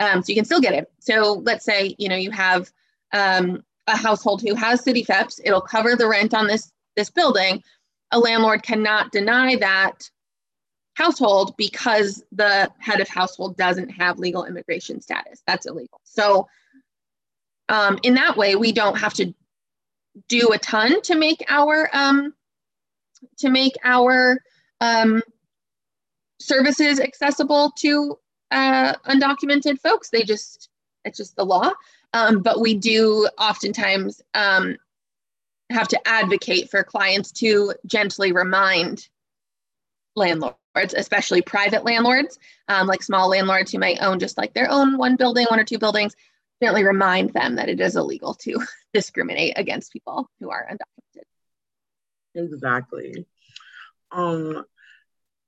Um, 0.00 0.22
so 0.22 0.30
you 0.30 0.34
can 0.34 0.44
still 0.44 0.60
get 0.60 0.72
it. 0.72 0.90
So 0.98 1.42
let's 1.44 1.64
say 1.64 1.94
you 1.98 2.08
know 2.08 2.16
you 2.16 2.30
have 2.30 2.70
um, 3.12 3.62
a 3.86 3.96
household 3.96 4.40
who 4.40 4.54
has 4.54 4.82
city 4.82 5.04
FEPS. 5.04 5.40
It'll 5.44 5.60
cover 5.60 5.94
the 5.94 6.08
rent 6.08 6.32
on 6.32 6.46
this 6.46 6.72
this 6.96 7.10
building. 7.10 7.62
A 8.12 8.18
landlord 8.18 8.62
cannot 8.62 9.12
deny 9.12 9.56
that 9.56 10.10
household 10.94 11.56
because 11.56 12.22
the 12.32 12.70
head 12.78 13.00
of 13.00 13.08
household 13.08 13.56
doesn't 13.56 13.88
have 13.88 14.18
legal 14.18 14.44
immigration 14.44 15.00
status. 15.00 15.42
That's 15.46 15.66
illegal. 15.66 16.00
So 16.04 16.48
um, 17.68 17.98
in 18.02 18.14
that 18.14 18.36
way, 18.36 18.56
we 18.56 18.72
don't 18.72 18.98
have 18.98 19.14
to 19.14 19.32
do 20.28 20.52
a 20.52 20.58
ton 20.58 21.00
to 21.02 21.14
make 21.14 21.44
our 21.48 21.88
um, 21.92 22.34
to 23.38 23.48
make 23.48 23.74
our 23.84 24.42
um, 24.80 25.22
services 26.40 27.00
accessible 27.00 27.72
to 27.78 28.18
uh, 28.50 28.94
undocumented 29.06 29.80
folks. 29.80 30.10
They 30.10 30.22
just 30.22 30.68
it's 31.04 31.18
just 31.18 31.36
the 31.36 31.44
law. 31.44 31.70
Um, 32.12 32.42
but 32.42 32.60
we 32.60 32.74
do 32.74 33.28
oftentimes 33.38 34.20
um, 34.34 34.76
have 35.70 35.88
to 35.88 36.08
advocate 36.08 36.70
for 36.70 36.82
clients 36.82 37.32
to 37.32 37.72
gently 37.86 38.32
remind 38.32 39.08
landlords, 40.16 40.94
especially 40.96 41.42
private 41.42 41.84
landlords, 41.84 42.38
um, 42.68 42.86
like 42.86 43.02
small 43.02 43.28
landlords 43.28 43.70
who 43.70 43.78
might 43.78 44.02
own 44.02 44.18
just 44.18 44.36
like 44.36 44.52
their 44.52 44.70
own 44.70 44.98
one 44.98 45.16
building, 45.16 45.46
one 45.48 45.60
or 45.60 45.64
two 45.64 45.78
buildings, 45.78 46.14
gently 46.62 46.84
remind 46.84 47.32
them 47.32 47.56
that 47.56 47.68
it 47.68 47.80
is 47.80 47.96
illegal 47.96 48.34
to 48.34 48.60
discriminate 48.94 49.54
against 49.56 49.92
people 49.92 50.28
who 50.40 50.50
are 50.50 50.68
undocumented. 50.70 51.22
Exactly. 52.34 53.26
Um, 54.12 54.64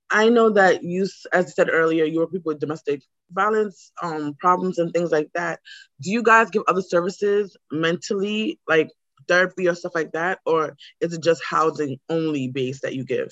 I 0.09 0.29
know 0.29 0.51
that 0.51 0.83
you, 0.83 1.03
as 1.31 1.45
I 1.47 1.49
said 1.49 1.69
earlier, 1.71 2.05
you 2.05 2.19
work 2.19 2.31
people 2.31 2.51
with 2.51 2.59
domestic 2.59 3.01
violence 3.31 3.91
um, 4.01 4.35
problems 4.35 4.77
and 4.77 4.93
things 4.93 5.11
like 5.11 5.29
that. 5.33 5.59
Do 6.01 6.11
you 6.11 6.23
guys 6.23 6.49
give 6.49 6.63
other 6.67 6.81
services 6.81 7.57
mentally, 7.71 8.59
like 8.67 8.91
therapy 9.27 9.67
or 9.67 9.75
stuff 9.75 9.93
like 9.95 10.11
that, 10.13 10.39
or 10.45 10.75
is 11.01 11.13
it 11.13 11.23
just 11.23 11.43
housing 11.43 11.99
only 12.09 12.47
base 12.47 12.81
that 12.81 12.95
you 12.95 13.03
give? 13.03 13.31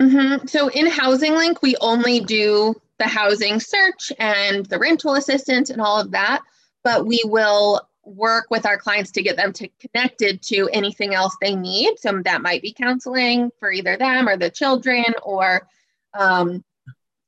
Mm-hmm. 0.00 0.46
So 0.46 0.68
in 0.68 0.86
Housing 0.86 1.34
Link, 1.34 1.62
we 1.62 1.76
only 1.80 2.20
do 2.20 2.74
the 2.98 3.06
housing 3.06 3.60
search 3.60 4.12
and 4.18 4.66
the 4.66 4.78
rental 4.78 5.14
assistance 5.14 5.70
and 5.70 5.80
all 5.80 6.00
of 6.00 6.10
that, 6.12 6.42
but 6.82 7.06
we 7.06 7.20
will 7.24 7.88
work 8.04 8.46
with 8.50 8.66
our 8.66 8.76
clients 8.76 9.10
to 9.12 9.22
get 9.22 9.36
them 9.36 9.52
to 9.52 9.68
connected 9.80 10.42
to 10.42 10.68
anything 10.72 11.14
else 11.14 11.34
they 11.40 11.54
need. 11.54 11.98
So 11.98 12.20
that 12.24 12.42
might 12.42 12.60
be 12.60 12.72
counseling 12.72 13.50
for 13.58 13.72
either 13.72 13.96
them 13.96 14.28
or 14.28 14.36
the 14.36 14.50
children, 14.50 15.06
or 15.22 15.66
um, 16.12 16.62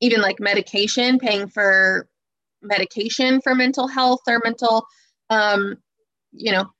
even 0.00 0.20
like 0.20 0.38
medication, 0.40 1.18
paying 1.18 1.48
for 1.48 2.08
medication 2.62 3.40
for 3.40 3.54
mental 3.54 3.86
health 3.86 4.20
or 4.26 4.40
mental, 4.44 4.86
um, 5.30 5.76
you 6.32 6.52
know, 6.52 6.70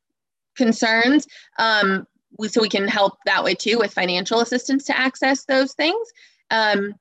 concerns. 0.56 1.26
Um, 1.58 2.06
so 2.48 2.60
we 2.60 2.68
can 2.68 2.88
help 2.88 3.14
that 3.24 3.44
way 3.44 3.54
too 3.54 3.78
with 3.78 3.92
financial 3.92 4.40
assistance 4.40 4.84
to 4.84 4.98
access 4.98 5.44
those 5.44 5.72
things. 5.74 6.08
Um, 6.50 6.94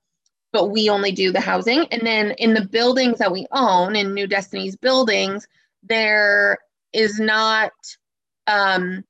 but 0.53 0.69
we 0.69 0.89
only 0.89 1.11
do 1.11 1.33
the 1.33 1.41
housing. 1.41 1.85
And 1.91 2.01
then 2.07 2.31
in 2.31 2.53
the 2.53 2.65
buildings 2.65 3.19
that 3.19 3.31
we 3.31 3.45
own, 3.51 3.95
in 3.95 4.13
New 4.13 4.27
Destiny's 4.27 4.77
buildings, 4.77 5.45
there 5.83 6.59
is 6.93 7.19
not 7.19 7.73
um, 8.47 9.03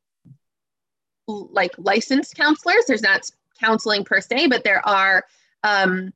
like 1.27 1.71
licensed 1.77 2.35
counselors. 2.35 2.85
There's 2.87 3.03
not 3.03 3.29
counseling 3.59 4.03
per 4.03 4.21
se, 4.21 4.47
but 4.47 4.63
there 4.63 4.85
are 4.87 5.23
um, 5.63 6.13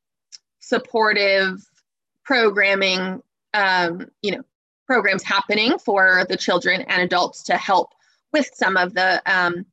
supportive 0.59 1.63
programming, 2.23 3.21
um, 3.53 4.09
you 4.21 4.31
know, 4.31 4.43
programs 4.87 5.21
happening 5.21 5.77
for 5.77 6.25
the 6.29 6.37
children 6.37 6.81
and 6.81 7.01
adults 7.03 7.43
to 7.43 7.55
help 7.55 7.93
with 8.33 8.49
some 8.53 8.77
of 8.77 8.93
the 8.93 9.21
um, 9.25 9.65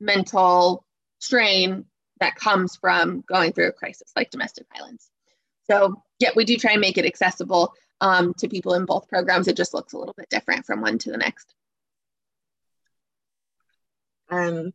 mental 0.00 0.84
strain 1.18 1.84
that 2.20 2.36
comes 2.36 2.76
from 2.76 3.22
going 3.28 3.52
through 3.52 3.68
a 3.68 3.72
crisis 3.72 4.12
like 4.16 4.30
domestic 4.30 4.66
violence. 4.74 5.10
So, 5.68 6.02
yeah, 6.18 6.30
we 6.36 6.44
do 6.44 6.56
try 6.56 6.72
and 6.72 6.80
make 6.80 6.98
it 6.98 7.04
accessible 7.04 7.74
um, 8.00 8.34
to 8.34 8.48
people 8.48 8.74
in 8.74 8.84
both 8.84 9.08
programs. 9.08 9.48
It 9.48 9.56
just 9.56 9.74
looks 9.74 9.92
a 9.92 9.98
little 9.98 10.14
bit 10.16 10.28
different 10.28 10.64
from 10.64 10.80
one 10.80 10.98
to 10.98 11.10
the 11.10 11.16
next. 11.16 11.54
And 14.30 14.72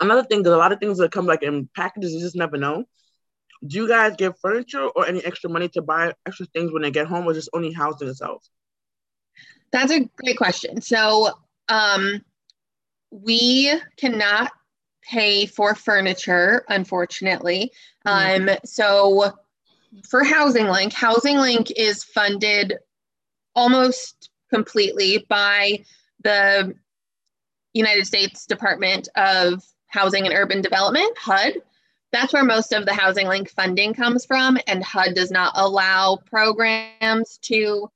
another 0.00 0.24
thing, 0.24 0.42
there's 0.42 0.54
a 0.54 0.58
lot 0.58 0.72
of 0.72 0.80
things 0.80 0.98
that 0.98 1.12
come 1.12 1.26
like 1.26 1.42
in 1.42 1.68
packages, 1.74 2.12
you 2.12 2.20
just 2.20 2.36
never 2.36 2.56
know. 2.56 2.84
Do 3.66 3.76
you 3.76 3.88
guys 3.88 4.14
give 4.16 4.38
furniture 4.40 4.86
or 4.88 5.06
any 5.06 5.22
extra 5.24 5.50
money 5.50 5.68
to 5.70 5.82
buy 5.82 6.14
extra 6.26 6.46
things 6.46 6.72
when 6.72 6.82
they 6.82 6.90
get 6.90 7.06
home, 7.06 7.26
or 7.26 7.34
just 7.34 7.50
only 7.52 7.72
housing 7.72 8.08
itself? 8.08 8.42
That's 9.70 9.92
a 9.92 10.08
great 10.16 10.38
question. 10.38 10.80
So, 10.80 11.30
um, 11.70 12.22
we 13.10 13.72
cannot 13.96 14.52
pay 15.02 15.46
for 15.46 15.74
furniture, 15.74 16.64
unfortunately. 16.68 17.72
Um, 18.04 18.50
so 18.64 19.32
for 20.08 20.22
Housing 20.22 20.66
Link, 20.66 20.92
Housing 20.92 21.38
Link 21.38 21.70
is 21.76 22.04
funded 22.04 22.78
almost 23.54 24.30
completely 24.50 25.24
by 25.28 25.84
the 26.22 26.74
United 27.72 28.06
States 28.06 28.46
Department 28.46 29.08
of 29.16 29.64
Housing 29.86 30.26
and 30.26 30.34
Urban 30.34 30.60
Development, 30.60 31.16
HUD. 31.18 31.54
That's 32.12 32.32
where 32.32 32.44
most 32.44 32.72
of 32.72 32.84
the 32.84 32.92
Housing 32.92 33.28
Link 33.28 33.48
funding 33.48 33.94
comes 33.94 34.24
from, 34.24 34.58
and 34.66 34.82
HUD 34.82 35.14
does 35.14 35.30
not 35.30 35.52
allow 35.54 36.18
programs 36.26 37.38
to 37.42 37.88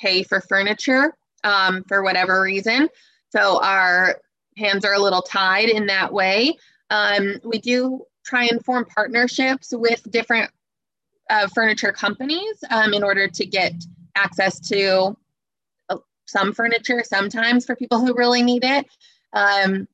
pay 0.00 0.22
for 0.22 0.40
furniture 0.40 1.14
um, 1.44 1.84
for 1.84 2.02
whatever 2.02 2.42
reason. 2.42 2.88
So 3.30 3.62
our 3.62 4.20
hands 4.56 4.84
are 4.84 4.94
a 4.94 4.98
little 4.98 5.22
tied 5.22 5.68
in 5.68 5.86
that 5.86 6.12
way. 6.12 6.56
Um, 6.90 7.40
we 7.44 7.58
do 7.58 8.04
try 8.24 8.44
and 8.44 8.64
form 8.64 8.84
partnerships 8.86 9.72
with 9.72 10.10
different 10.10 10.50
uh, 11.30 11.48
furniture 11.54 11.92
companies 11.92 12.56
um, 12.70 12.94
in 12.94 13.02
order 13.02 13.28
to 13.28 13.46
get 13.46 13.72
access 14.14 14.60
to 14.60 15.16
uh, 15.88 15.96
some 16.26 16.52
furniture 16.52 17.02
sometimes 17.04 17.64
for 17.64 17.76
people 17.76 18.04
who 18.04 18.14
really 18.14 18.42
need 18.42 18.64
it. 18.64 18.86
Um, 19.32 19.88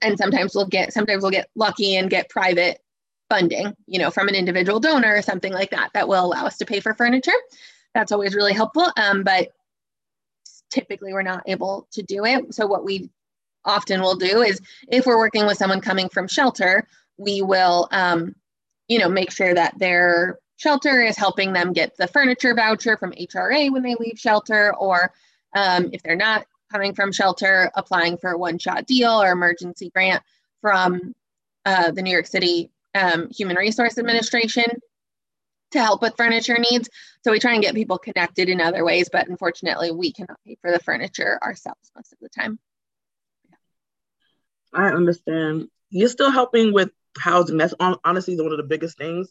and 0.00 0.16
sometimes 0.16 0.54
we'll 0.54 0.66
get 0.66 0.92
sometimes 0.92 1.22
we'll 1.22 1.30
get 1.30 1.48
lucky 1.54 1.96
and 1.96 2.08
get 2.10 2.30
private 2.30 2.80
funding, 3.28 3.74
you 3.86 3.98
know, 3.98 4.10
from 4.10 4.28
an 4.28 4.34
individual 4.34 4.80
donor 4.80 5.16
or 5.16 5.22
something 5.22 5.52
like 5.52 5.70
that 5.70 5.90
that 5.94 6.08
will 6.08 6.24
allow 6.24 6.46
us 6.46 6.56
to 6.58 6.66
pay 6.66 6.80
for 6.80 6.94
furniture. 6.94 7.32
That's 7.94 8.12
always 8.12 8.34
really 8.34 8.52
helpful. 8.52 8.86
Um, 8.96 9.22
but 9.22 9.48
typically 10.72 11.12
we're 11.12 11.22
not 11.22 11.42
able 11.46 11.86
to 11.92 12.02
do 12.02 12.24
it. 12.24 12.54
So 12.54 12.66
what 12.66 12.84
we 12.84 13.10
often 13.64 14.00
will 14.00 14.16
do 14.16 14.42
is 14.42 14.60
if 14.88 15.06
we're 15.06 15.18
working 15.18 15.46
with 15.46 15.58
someone 15.58 15.80
coming 15.80 16.08
from 16.08 16.26
shelter, 16.26 16.88
we 17.18 17.42
will, 17.42 17.88
um, 17.92 18.34
you 18.88 18.98
know, 18.98 19.08
make 19.08 19.30
sure 19.30 19.54
that 19.54 19.78
their 19.78 20.38
shelter 20.56 21.02
is 21.02 21.16
helping 21.16 21.52
them 21.52 21.72
get 21.72 21.96
the 21.96 22.08
furniture 22.08 22.54
voucher 22.54 22.96
from 22.96 23.12
HRA 23.12 23.70
when 23.70 23.82
they 23.82 23.94
leave 23.98 24.18
shelter, 24.18 24.74
or 24.76 25.12
um, 25.54 25.90
if 25.92 26.02
they're 26.02 26.16
not 26.16 26.46
coming 26.70 26.94
from 26.94 27.12
shelter, 27.12 27.70
applying 27.74 28.16
for 28.16 28.30
a 28.30 28.38
one-shot 28.38 28.86
deal 28.86 29.22
or 29.22 29.30
emergency 29.30 29.90
grant 29.94 30.22
from 30.60 31.14
uh, 31.66 31.90
the 31.90 32.02
New 32.02 32.10
York 32.10 32.26
City 32.26 32.70
um, 32.94 33.28
Human 33.30 33.56
Resource 33.56 33.98
Administration 33.98 34.64
to 35.72 35.80
help 35.80 36.02
with 36.02 36.16
furniture 36.16 36.58
needs. 36.58 36.88
So 37.24 37.30
we 37.32 37.38
try 37.38 37.54
and 37.54 37.62
get 37.62 37.74
people 37.74 37.98
connected 37.98 38.48
in 38.48 38.60
other 38.60 38.84
ways, 38.84 39.08
but 39.10 39.28
unfortunately, 39.28 39.90
we 39.90 40.12
cannot 40.12 40.38
pay 40.46 40.56
for 40.60 40.72
the 40.72 40.78
furniture 40.78 41.38
ourselves 41.42 41.90
most 41.94 42.12
of 42.12 42.18
the 42.20 42.28
time. 42.28 42.58
I 44.72 44.88
understand. 44.88 45.68
You're 45.90 46.08
still 46.08 46.30
helping 46.30 46.72
with 46.72 46.90
housing. 47.18 47.58
That's 47.58 47.74
honestly 47.80 48.40
one 48.40 48.52
of 48.52 48.56
the 48.56 48.64
biggest 48.64 48.96
things. 48.96 49.30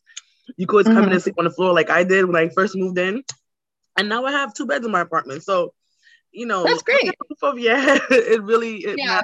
You 0.58 0.68
could 0.68 0.86
mm-hmm. 0.86 0.96
come 0.96 1.04
in 1.04 1.10
and 1.10 1.18
mm-hmm. 1.18 1.24
sleep 1.24 1.36
on 1.38 1.46
the 1.46 1.52
floor 1.52 1.74
like 1.74 1.90
I 1.90 2.04
did 2.04 2.26
when 2.26 2.36
I 2.36 2.50
first 2.50 2.76
moved 2.76 2.98
in, 2.98 3.24
and 3.98 4.10
now 4.10 4.26
I 4.26 4.32
have 4.32 4.54
two 4.54 4.66
beds 4.66 4.86
in 4.86 4.92
my 4.92 5.02
apartment. 5.02 5.44
So, 5.44 5.74
you 6.32 6.46
know, 6.46 6.64
that's 6.64 6.84
great. 6.84 7.12
Of, 7.44 7.58
yeah, 7.58 7.98
it 8.12 8.44
really 8.44 8.78
it 8.78 9.00
yeah. 9.00 9.24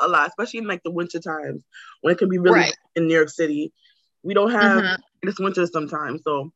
a 0.00 0.08
lot, 0.08 0.26
especially 0.28 0.60
in 0.60 0.66
like 0.66 0.82
the 0.82 0.90
winter 0.90 1.20
times 1.20 1.62
when 2.00 2.12
it 2.12 2.18
can 2.18 2.30
be 2.30 2.38
really 2.38 2.60
right. 2.60 2.76
in 2.96 3.06
New 3.06 3.14
York 3.14 3.28
City. 3.28 3.74
We 4.22 4.34
don't 4.34 4.50
have 4.50 4.82
mm-hmm. 4.82 5.28
it's 5.28 5.40
winter 5.40 5.66
sometimes, 5.66 6.22
so 6.24 6.52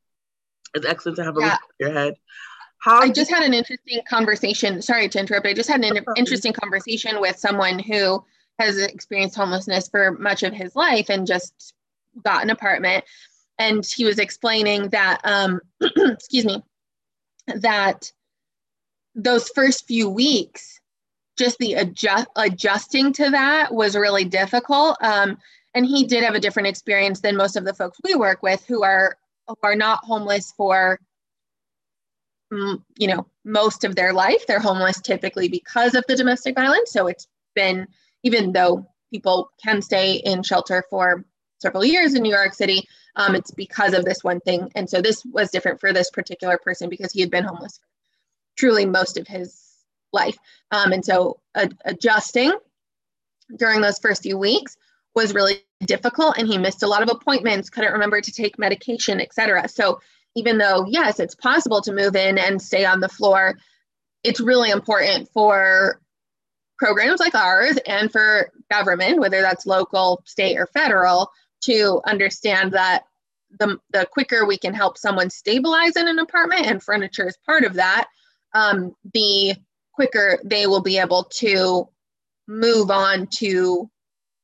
it's 0.74 0.86
excellent 0.86 1.16
to 1.16 1.24
have 1.24 1.36
a 1.36 1.40
yeah. 1.40 1.50
roof 1.50 1.58
your 1.80 1.92
head. 1.92 2.14
How 2.78 3.00
I 3.00 3.08
just 3.08 3.30
had 3.30 3.42
an 3.42 3.54
interesting 3.54 4.00
conversation. 4.08 4.82
Sorry 4.82 5.08
to 5.08 5.18
interrupt. 5.18 5.46
I 5.46 5.54
just 5.54 5.70
had 5.70 5.82
an 5.82 5.98
interesting 6.16 6.52
conversation 6.52 7.20
with 7.20 7.38
someone 7.38 7.78
who 7.78 8.24
has 8.58 8.78
experienced 8.78 9.36
homelessness 9.36 9.88
for 9.88 10.12
much 10.12 10.42
of 10.42 10.52
his 10.52 10.76
life 10.76 11.08
and 11.08 11.26
just 11.26 11.74
got 12.22 12.42
an 12.42 12.50
apartment. 12.50 13.04
and 13.58 13.86
he 13.86 14.04
was 14.04 14.18
explaining 14.18 14.90
that, 14.90 15.20
um, 15.24 15.60
excuse 15.80 16.44
me, 16.44 16.62
that 17.46 18.12
those 19.14 19.48
first 19.48 19.86
few 19.86 20.10
weeks, 20.10 20.80
just 21.38 21.58
the 21.58 21.74
adjust, 21.74 22.26
adjusting 22.36 23.12
to 23.14 23.30
that 23.30 23.72
was 23.72 23.96
really 23.96 24.24
difficult. 24.24 24.96
Um, 25.00 25.38
and 25.76 25.86
he 25.86 26.04
did 26.04 26.24
have 26.24 26.34
a 26.34 26.40
different 26.40 26.68
experience 26.68 27.20
than 27.20 27.36
most 27.36 27.54
of 27.56 27.64
the 27.64 27.74
folks 27.74 27.98
we 28.02 28.14
work 28.14 28.42
with 28.42 28.64
who 28.66 28.82
are 28.82 29.16
who 29.46 29.56
are 29.62 29.76
not 29.76 30.04
homeless 30.04 30.52
for 30.56 30.98
mm, 32.52 32.82
you 32.96 33.06
know 33.06 33.26
most 33.44 33.84
of 33.84 33.94
their 33.94 34.12
life. 34.12 34.46
They're 34.46 34.58
homeless 34.58 35.00
typically 35.00 35.48
because 35.48 35.94
of 35.94 36.04
the 36.08 36.16
domestic 36.16 36.56
violence. 36.56 36.90
So 36.90 37.06
it's 37.06 37.28
been 37.54 37.86
even 38.24 38.52
though 38.52 38.86
people 39.12 39.52
can 39.62 39.82
stay 39.82 40.14
in 40.14 40.42
shelter 40.42 40.82
for 40.90 41.24
several 41.58 41.84
years 41.84 42.14
in 42.14 42.22
new 42.22 42.32
york 42.32 42.52
city 42.52 42.86
um, 43.16 43.34
it's 43.34 43.50
because 43.50 43.94
of 43.94 44.04
this 44.04 44.22
one 44.22 44.40
thing. 44.40 44.70
And 44.74 44.88
so 44.88 45.00
this 45.00 45.24
was 45.24 45.50
different 45.50 45.80
for 45.80 45.92
this 45.92 46.10
particular 46.10 46.58
person 46.58 46.88
because 46.88 47.12
he 47.12 47.20
had 47.20 47.30
been 47.30 47.44
homeless 47.44 47.80
truly 48.56 48.86
most 48.86 49.16
of 49.18 49.26
his 49.26 49.60
life. 50.12 50.36
Um, 50.70 50.92
and 50.92 51.04
so 51.04 51.40
adjusting 51.84 52.52
during 53.56 53.80
those 53.80 53.98
first 53.98 54.22
few 54.22 54.38
weeks 54.38 54.76
was 55.16 55.34
really 55.34 55.64
difficult 55.84 56.36
and 56.38 56.46
he 56.46 56.58
missed 56.58 56.82
a 56.82 56.86
lot 56.86 57.02
of 57.02 57.08
appointments, 57.08 57.70
couldn't 57.70 57.94
remember 57.94 58.20
to 58.20 58.30
take 58.30 58.58
medication, 58.58 59.20
etc. 59.20 59.66
So 59.68 59.98
even 60.36 60.58
though 60.58 60.86
yes, 60.86 61.18
it's 61.18 61.34
possible 61.34 61.80
to 61.80 61.92
move 61.92 62.14
in 62.14 62.38
and 62.38 62.62
stay 62.62 62.84
on 62.84 63.00
the 63.00 63.08
floor, 63.08 63.58
it's 64.22 64.40
really 64.40 64.70
important 64.70 65.28
for 65.32 66.00
programs 66.78 67.18
like 67.18 67.34
ours 67.34 67.78
and 67.86 68.12
for 68.12 68.50
government, 68.70 69.18
whether 69.18 69.40
that's 69.40 69.66
local, 69.66 70.22
state, 70.26 70.58
or 70.58 70.66
federal, 70.66 71.30
to 71.62 72.02
understand 72.06 72.72
that 72.72 73.04
the, 73.58 73.78
the 73.92 74.06
quicker 74.12 74.46
we 74.46 74.58
can 74.58 74.74
help 74.74 74.98
someone 74.98 75.30
stabilize 75.30 75.96
in 75.96 76.06
an 76.06 76.18
apartment, 76.18 76.66
and 76.66 76.82
furniture 76.82 77.26
is 77.26 77.38
part 77.46 77.64
of 77.64 77.74
that, 77.74 78.06
um, 78.54 78.94
the 79.14 79.54
quicker 79.94 80.38
they 80.44 80.66
will 80.66 80.82
be 80.82 80.98
able 80.98 81.24
to 81.24 81.88
move 82.46 82.90
on 82.90 83.26
to 83.38 83.90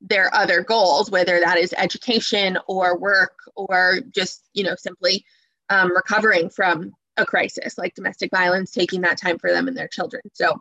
their 0.02 0.34
other 0.34 0.62
goals, 0.62 1.10
whether 1.10 1.40
that 1.40 1.58
is 1.58 1.74
education 1.76 2.58
or 2.66 2.98
work 2.98 3.38
or 3.54 4.00
just, 4.10 4.48
you 4.52 4.64
know, 4.64 4.74
simply 4.76 5.24
um, 5.70 5.94
recovering 5.94 6.50
from 6.50 6.92
a 7.16 7.24
crisis 7.24 7.78
like 7.78 7.94
domestic 7.94 8.30
violence, 8.30 8.70
taking 8.70 9.02
that 9.02 9.18
time 9.18 9.38
for 9.38 9.50
them 9.50 9.68
and 9.68 9.76
their 9.76 9.88
children. 9.88 10.22
So 10.32 10.60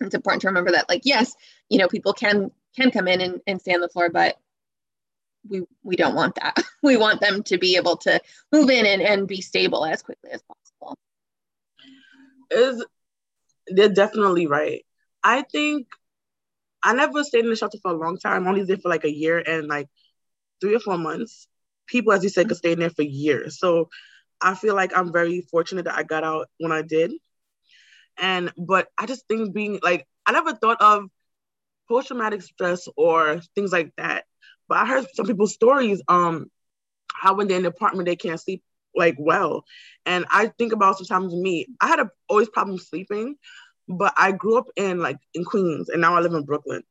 it's 0.00 0.14
important 0.14 0.42
to 0.42 0.48
remember 0.48 0.72
that, 0.72 0.88
like, 0.88 1.02
yes, 1.04 1.34
you 1.68 1.78
know, 1.78 1.88
people 1.88 2.12
can 2.12 2.50
can 2.76 2.90
come 2.90 3.08
in 3.08 3.20
and, 3.20 3.40
and 3.46 3.60
stay 3.60 3.74
on 3.74 3.80
the 3.80 3.88
floor, 3.88 4.10
but 4.10 4.36
we 5.48 5.62
we 5.82 5.96
don't 5.96 6.14
want 6.14 6.36
that. 6.36 6.56
we 6.82 6.96
want 6.96 7.20
them 7.20 7.42
to 7.44 7.58
be 7.58 7.76
able 7.76 7.96
to 7.98 8.20
move 8.52 8.70
in 8.70 8.86
and, 8.86 9.02
and 9.02 9.28
be 9.28 9.40
stable 9.40 9.84
as 9.84 10.02
quickly 10.02 10.30
as 10.30 10.42
possible. 10.42 10.98
Is 12.50 12.84
they're 13.68 13.88
definitely 13.88 14.46
right. 14.46 14.84
I 15.22 15.42
think 15.42 15.86
I 16.82 16.94
never 16.94 17.22
stayed 17.24 17.44
in 17.44 17.50
the 17.50 17.56
shelter 17.56 17.78
for 17.82 17.92
a 17.92 17.96
long 17.96 18.18
time. 18.18 18.46
I 18.46 18.50
only 18.50 18.64
there 18.64 18.78
for 18.78 18.88
like 18.88 19.04
a 19.04 19.12
year 19.14 19.38
and 19.38 19.68
like 19.68 19.88
three 20.60 20.74
or 20.74 20.80
four 20.80 20.98
months. 20.98 21.46
People, 21.86 22.12
as 22.12 22.22
you 22.22 22.30
said, 22.30 22.48
could 22.48 22.56
stay 22.56 22.72
in 22.72 22.78
there 22.78 22.90
for 22.90 23.02
years. 23.02 23.58
So 23.58 23.88
I 24.40 24.54
feel 24.54 24.74
like 24.74 24.96
I'm 24.96 25.12
very 25.12 25.42
fortunate 25.42 25.84
that 25.84 25.96
I 25.96 26.02
got 26.02 26.24
out 26.24 26.48
when 26.58 26.72
I 26.72 26.82
did. 26.82 27.12
And 28.18 28.52
but 28.58 28.88
I 28.98 29.06
just 29.06 29.26
think 29.28 29.54
being 29.54 29.78
like 29.82 30.06
I 30.26 30.32
never 30.32 30.54
thought 30.54 30.80
of 30.80 31.04
post 31.88 32.08
traumatic 32.08 32.42
stress 32.42 32.88
or 32.96 33.40
things 33.54 33.72
like 33.72 33.92
that. 33.96 34.24
But 34.68 34.78
I 34.78 34.86
heard 34.86 35.06
some 35.14 35.26
people's 35.26 35.54
stories, 35.54 36.02
um, 36.08 36.46
how 37.14 37.34
when 37.34 37.48
they're 37.48 37.56
in 37.58 37.64
the 37.64 37.70
apartment 37.70 38.06
they 38.06 38.16
can't 38.16 38.40
sleep 38.40 38.62
like 38.96 39.16
well. 39.18 39.64
And 40.06 40.24
I 40.30 40.48
think 40.58 40.72
about 40.72 40.98
sometimes 40.98 41.34
me, 41.34 41.66
I 41.80 41.88
had 41.88 42.00
a, 42.00 42.10
always 42.28 42.48
problem 42.48 42.78
sleeping, 42.78 43.36
but 43.90 44.14
I 44.16 44.32
grew 44.32 44.56
up 44.56 44.68
in 44.76 45.00
like 45.00 45.18
in 45.34 45.44
Queens 45.44 45.88
and 45.88 46.00
now 46.00 46.14
I 46.14 46.20
live 46.20 46.32
in 46.32 46.44
Brooklyn. 46.44 46.82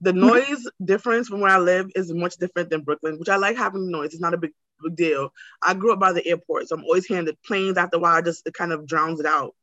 The 0.00 0.12
noise 0.12 0.68
difference 0.84 1.28
from 1.28 1.40
where 1.40 1.52
I 1.52 1.58
live 1.58 1.90
is 1.94 2.12
much 2.12 2.36
different 2.36 2.70
than 2.70 2.82
Brooklyn, 2.82 3.18
which 3.18 3.28
I 3.28 3.36
like 3.36 3.56
having 3.56 3.90
noise. 3.90 4.12
It's 4.12 4.20
not 4.20 4.34
a 4.34 4.38
big, 4.38 4.52
big 4.82 4.96
deal. 4.96 5.30
I 5.62 5.74
grew 5.74 5.92
up 5.92 6.00
by 6.00 6.12
the 6.12 6.26
airport, 6.26 6.68
so 6.68 6.76
I'm 6.76 6.84
always 6.84 7.06
hearing 7.06 7.24
the 7.24 7.36
planes 7.46 7.78
after 7.78 7.98
a 7.98 8.00
while, 8.00 8.20
just 8.20 8.46
it 8.46 8.54
kind 8.54 8.72
of 8.72 8.86
drowns 8.86 9.20
it 9.20 9.26
out. 9.26 9.54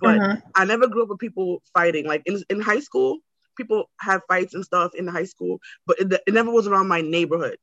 But 0.00 0.18
mm-hmm. 0.18 0.48
I 0.54 0.66
never 0.66 0.86
grew 0.86 1.04
up 1.04 1.08
with 1.08 1.18
people 1.18 1.62
fighting. 1.72 2.06
Like 2.06 2.22
in, 2.26 2.42
in 2.50 2.60
high 2.60 2.80
school, 2.80 3.18
people 3.56 3.90
have 3.98 4.20
fights 4.28 4.54
and 4.54 4.64
stuff 4.64 4.94
in 4.94 5.06
the 5.06 5.12
high 5.12 5.24
school, 5.24 5.60
but 5.86 5.98
it, 5.98 6.12
it 6.26 6.34
never 6.34 6.50
was 6.50 6.66
around 6.66 6.88
my 6.88 7.00
neighborhood. 7.00 7.56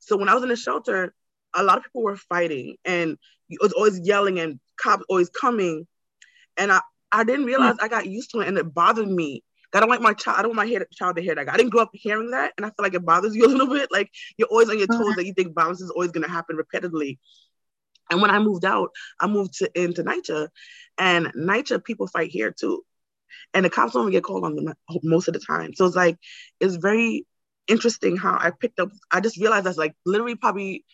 So 0.00 0.16
when 0.16 0.28
I 0.30 0.34
was 0.34 0.42
in 0.42 0.48
the 0.48 0.56
shelter, 0.56 1.14
a 1.54 1.62
lot 1.62 1.78
of 1.78 1.84
people 1.84 2.02
were 2.02 2.16
fighting 2.16 2.76
and 2.84 3.16
it 3.48 3.58
was 3.60 3.72
always 3.72 4.00
yelling 4.00 4.40
and 4.40 4.58
cops 4.76 5.04
always 5.08 5.28
coming. 5.28 5.86
And 6.56 6.72
I, 6.72 6.80
I 7.14 7.22
didn't 7.22 7.46
realize 7.46 7.76
I 7.80 7.86
got 7.86 8.06
used 8.06 8.32
to 8.32 8.40
it 8.40 8.48
and 8.48 8.58
it 8.58 8.74
bothered 8.74 9.08
me. 9.08 9.44
I 9.72 9.80
don't 9.80 9.88
like 9.88 10.00
my 10.00 10.12
child. 10.12 10.38
I 10.38 10.42
don't 10.42 10.56
want 10.56 10.68
my 10.68 10.72
head, 10.72 10.86
child 10.92 11.16
to 11.16 11.22
hear 11.22 11.34
that. 11.34 11.48
I 11.48 11.56
didn't 11.56 11.70
grow 11.70 11.82
up 11.82 11.90
hearing 11.92 12.30
that, 12.30 12.52
and 12.56 12.64
I 12.64 12.68
feel 12.68 12.76
like 12.80 12.94
it 12.94 13.04
bothers 13.04 13.34
you 13.34 13.44
a 13.44 13.48
little 13.48 13.66
bit. 13.66 13.90
Like 13.90 14.10
you're 14.36 14.48
always 14.48 14.68
on 14.68 14.78
your 14.78 14.86
toes 14.86 15.00
uh-huh. 15.00 15.14
that 15.16 15.26
you 15.26 15.32
think 15.32 15.54
violence 15.54 15.80
is 15.80 15.90
always 15.90 16.12
going 16.12 16.24
to 16.24 16.30
happen 16.30 16.56
repetitively. 16.56 17.18
And 18.10 18.20
when 18.20 18.30
I 18.30 18.38
moved 18.38 18.64
out, 18.64 18.90
I 19.20 19.26
moved 19.26 19.54
to 19.58 19.80
into 19.80 20.04
NYCHA, 20.04 20.48
and 20.98 21.26
NYCHA 21.34 21.84
people 21.84 22.06
fight 22.06 22.30
here 22.30 22.52
too, 22.52 22.84
and 23.52 23.64
the 23.64 23.70
cops 23.70 23.94
don't 23.94 24.10
get 24.10 24.22
called 24.22 24.44
on 24.44 24.54
them 24.54 24.74
most 25.02 25.26
of 25.28 25.34
the 25.34 25.40
time. 25.40 25.74
So 25.74 25.86
it's 25.86 25.96
like 25.96 26.18
it's 26.60 26.76
very 26.76 27.26
interesting 27.66 28.16
how 28.16 28.38
I 28.40 28.50
picked 28.50 28.78
up. 28.78 28.90
I 29.10 29.20
just 29.20 29.38
realized 29.38 29.66
that's 29.66 29.78
like 29.78 29.94
literally 30.06 30.36
probably 30.36 30.84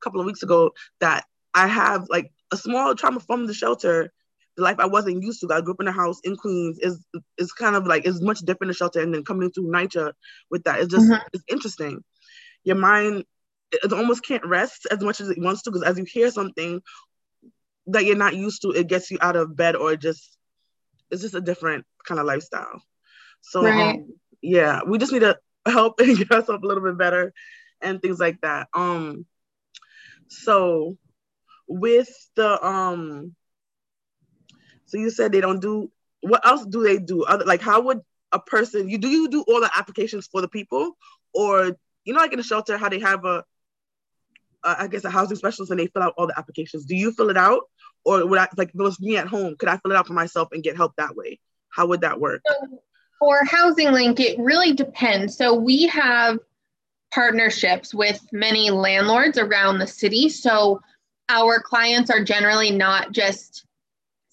a 0.00 0.04
couple 0.04 0.20
of 0.20 0.26
weeks 0.26 0.42
ago 0.42 0.72
that 0.98 1.24
I 1.52 1.68
have 1.68 2.06
like 2.08 2.32
a 2.50 2.56
small 2.56 2.96
trauma 2.96 3.20
from 3.20 3.46
the 3.46 3.54
shelter 3.54 4.12
the 4.56 4.62
life 4.62 4.76
I 4.78 4.86
wasn't 4.86 5.22
used 5.22 5.40
to. 5.40 5.52
I 5.52 5.60
grew 5.60 5.74
up 5.74 5.80
in 5.80 5.88
a 5.88 5.92
house 5.92 6.20
in 6.24 6.36
Queens 6.36 6.78
is 6.80 7.04
is 7.38 7.52
kind 7.52 7.76
of 7.76 7.86
like 7.86 8.06
is 8.06 8.20
much 8.20 8.40
different 8.40 8.70
in 8.70 8.74
shelter, 8.74 9.00
and 9.00 9.12
then 9.12 9.24
coming 9.24 9.44
into 9.44 9.62
NYCHA 9.62 10.12
with 10.50 10.64
that, 10.64 10.80
it's 10.80 10.92
just 10.92 11.10
mm-hmm. 11.10 11.26
it's 11.32 11.44
interesting. 11.48 12.02
Your 12.64 12.76
mind 12.76 13.24
it 13.82 13.92
almost 13.92 14.24
can't 14.24 14.44
rest 14.46 14.86
as 14.90 15.00
much 15.00 15.20
as 15.20 15.30
it 15.30 15.40
wants 15.40 15.62
to 15.62 15.70
because 15.70 15.82
as 15.82 15.98
you 15.98 16.04
hear 16.04 16.30
something 16.30 16.80
that 17.86 18.04
you're 18.04 18.16
not 18.16 18.36
used 18.36 18.62
to, 18.62 18.70
it 18.70 18.86
gets 18.86 19.10
you 19.10 19.18
out 19.20 19.36
of 19.36 19.56
bed 19.56 19.76
or 19.76 19.96
just 19.96 20.36
it's 21.10 21.22
just 21.22 21.34
a 21.34 21.40
different 21.40 21.84
kind 22.06 22.20
of 22.20 22.26
lifestyle. 22.26 22.82
So 23.40 23.64
right. 23.64 23.96
um, 23.96 24.14
yeah, 24.40 24.80
we 24.86 24.98
just 24.98 25.12
need 25.12 25.20
to 25.20 25.38
help 25.66 25.94
and 26.00 26.16
get 26.16 26.30
ourselves 26.30 26.62
a 26.62 26.66
little 26.66 26.82
bit 26.82 26.98
better 26.98 27.32
and 27.80 28.00
things 28.00 28.18
like 28.18 28.40
that. 28.42 28.68
Um, 28.72 29.26
so 30.28 30.96
with 31.66 32.10
the 32.36 32.64
um 32.64 33.34
so 34.86 34.98
you 34.98 35.10
said 35.10 35.32
they 35.32 35.40
don't 35.40 35.60
do. 35.60 35.90
What 36.20 36.46
else 36.46 36.64
do 36.64 36.82
they 36.82 36.98
do? 36.98 37.24
Other 37.24 37.44
like 37.44 37.60
how 37.60 37.82
would 37.82 38.00
a 38.32 38.38
person 38.38 38.88
you 38.88 38.98
do 38.98 39.08
you 39.08 39.28
do 39.28 39.44
all 39.46 39.60
the 39.60 39.70
applications 39.74 40.26
for 40.26 40.40
the 40.40 40.48
people, 40.48 40.96
or 41.32 41.76
you 42.04 42.14
know 42.14 42.20
like 42.20 42.32
in 42.32 42.40
a 42.40 42.44
shelter 42.44 42.76
how 42.76 42.88
they 42.88 43.00
have 43.00 43.24
a, 43.24 43.44
a 44.64 44.82
I 44.82 44.86
guess 44.88 45.04
a 45.04 45.10
housing 45.10 45.36
specialist 45.36 45.70
and 45.70 45.80
they 45.80 45.86
fill 45.86 46.02
out 46.02 46.14
all 46.16 46.26
the 46.26 46.38
applications. 46.38 46.84
Do 46.84 46.96
you 46.96 47.12
fill 47.12 47.30
it 47.30 47.36
out, 47.36 47.62
or 48.04 48.26
would 48.26 48.38
I 48.38 48.48
like 48.56 48.70
if 48.70 48.74
it 48.74 48.82
was 48.82 49.00
me 49.00 49.16
at 49.16 49.28
home? 49.28 49.56
Could 49.58 49.68
I 49.68 49.76
fill 49.78 49.92
it 49.92 49.96
out 49.96 50.06
for 50.06 50.14
myself 50.14 50.48
and 50.52 50.62
get 50.62 50.76
help 50.76 50.94
that 50.96 51.16
way? 51.16 51.40
How 51.70 51.86
would 51.86 52.02
that 52.02 52.20
work? 52.20 52.42
So 52.46 52.80
for 53.18 53.44
Housing 53.44 53.92
Link, 53.92 54.20
it 54.20 54.38
really 54.38 54.72
depends. 54.74 55.36
So 55.36 55.54
we 55.54 55.84
have 55.88 56.38
partnerships 57.12 57.94
with 57.94 58.20
many 58.32 58.70
landlords 58.70 59.38
around 59.38 59.78
the 59.78 59.86
city. 59.86 60.28
So 60.28 60.80
our 61.28 61.60
clients 61.60 62.10
are 62.10 62.22
generally 62.22 62.70
not 62.70 63.12
just 63.12 63.64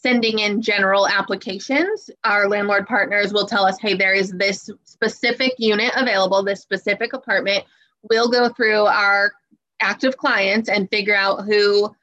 sending 0.02 0.40
in 0.40 0.62
general 0.62 1.08
applications, 1.08 2.10
our 2.24 2.50
landlord 2.50 2.88
partners 2.88 3.32
will 3.32 3.46
tell 3.46 3.66
us, 3.66 3.80
hey, 3.80 3.94
there 3.94 4.14
is 4.14 4.32
this 4.32 4.70
specific 4.84 5.54
unit 5.60 5.92
available, 5.96 6.44
this 6.44 6.62
specific 6.62 7.14
apartment. 7.14 7.64
We'll 8.10 8.30
go 8.30 8.50
through 8.50 8.86
our 8.86 9.32
active 9.80 10.18
clients 10.18 10.70
and 10.70 10.90
figure 10.90 11.16
out 11.16 11.46
who 11.46 11.96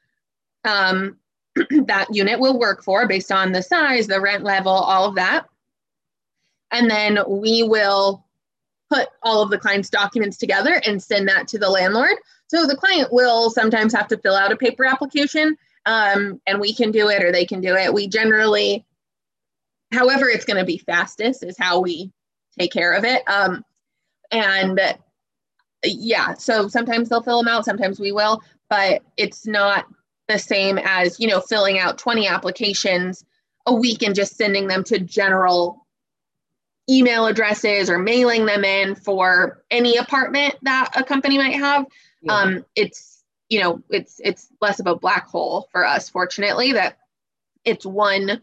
um, 0.63 1.17
that 1.87 2.07
unit 2.11 2.39
will 2.39 2.57
work 2.57 2.83
for 2.83 3.05
based 3.07 3.31
on 3.31 3.51
the 3.51 3.61
size, 3.61 4.07
the 4.07 4.21
rent 4.21 4.43
level, 4.43 4.71
all 4.71 5.05
of 5.09 5.15
that. 5.15 5.47
And 6.71 6.89
then 6.89 7.19
we 7.27 7.63
will 7.63 8.23
put 8.89 9.09
all 9.23 9.41
of 9.41 9.49
the 9.49 9.57
client's 9.57 9.89
documents 9.89 10.37
together 10.37 10.81
and 10.85 11.03
send 11.03 11.27
that 11.27 11.47
to 11.49 11.59
the 11.59 11.69
landlord. 11.69 12.15
So 12.47 12.65
the 12.65 12.77
client 12.77 13.11
will 13.11 13.49
sometimes 13.49 13.93
have 13.93 14.07
to 14.07 14.17
fill 14.17 14.35
out 14.35 14.51
a 14.51 14.57
paper 14.57 14.85
application 14.85 15.57
um, 15.89 16.39
and 16.45 16.59
we 16.61 16.71
can 16.71 16.91
do 16.91 17.09
it 17.09 17.23
or 17.23 17.31
they 17.31 17.47
can 17.47 17.61
do 17.61 17.75
it. 17.75 17.91
We 17.91 18.07
generally, 18.07 18.85
however, 19.91 20.29
it's 20.29 20.45
going 20.45 20.59
to 20.59 20.65
be 20.65 20.77
fastest 20.77 21.43
is 21.43 21.57
how 21.57 21.79
we 21.79 22.11
take 22.57 22.71
care 22.71 22.93
of 22.93 23.03
it. 23.03 23.27
Um, 23.27 23.65
and 24.31 24.79
yeah, 25.83 26.35
so 26.35 26.67
sometimes 26.67 27.09
they'll 27.09 27.23
fill 27.23 27.39
them 27.39 27.47
out, 27.47 27.65
sometimes 27.65 27.99
we 27.99 28.11
will, 28.11 28.43
but 28.69 29.01
it's 29.17 29.47
not 29.47 29.87
the 30.27 30.37
same 30.37 30.77
as, 30.77 31.19
you 31.19 31.27
know, 31.27 31.41
filling 31.41 31.79
out 31.79 31.97
20 31.97 32.27
applications 32.27 33.25
a 33.65 33.73
week 33.73 34.03
and 34.03 34.13
just 34.13 34.37
sending 34.37 34.67
them 34.67 34.83
to 34.83 34.99
general 34.99 35.87
email 36.87 37.25
addresses 37.25 37.89
or 37.89 37.97
mailing 37.97 38.45
them 38.45 38.63
in 38.63 38.93
for 38.93 39.63
any 39.71 39.97
apartment 39.97 40.53
that 40.61 40.91
a 40.95 41.03
company 41.03 41.39
might 41.39 41.55
have. 41.55 41.87
Yeah. 42.21 42.33
Um, 42.33 42.65
it's 42.75 43.18
you 43.49 43.59
know, 43.59 43.81
it's 43.89 44.21
it's 44.23 44.47
less 44.61 44.79
of 44.79 44.87
a 44.87 44.95
black 44.95 45.27
hole 45.27 45.67
for 45.71 45.85
us, 45.85 46.09
fortunately, 46.09 46.73
that 46.73 46.97
it's 47.65 47.85
one 47.85 48.41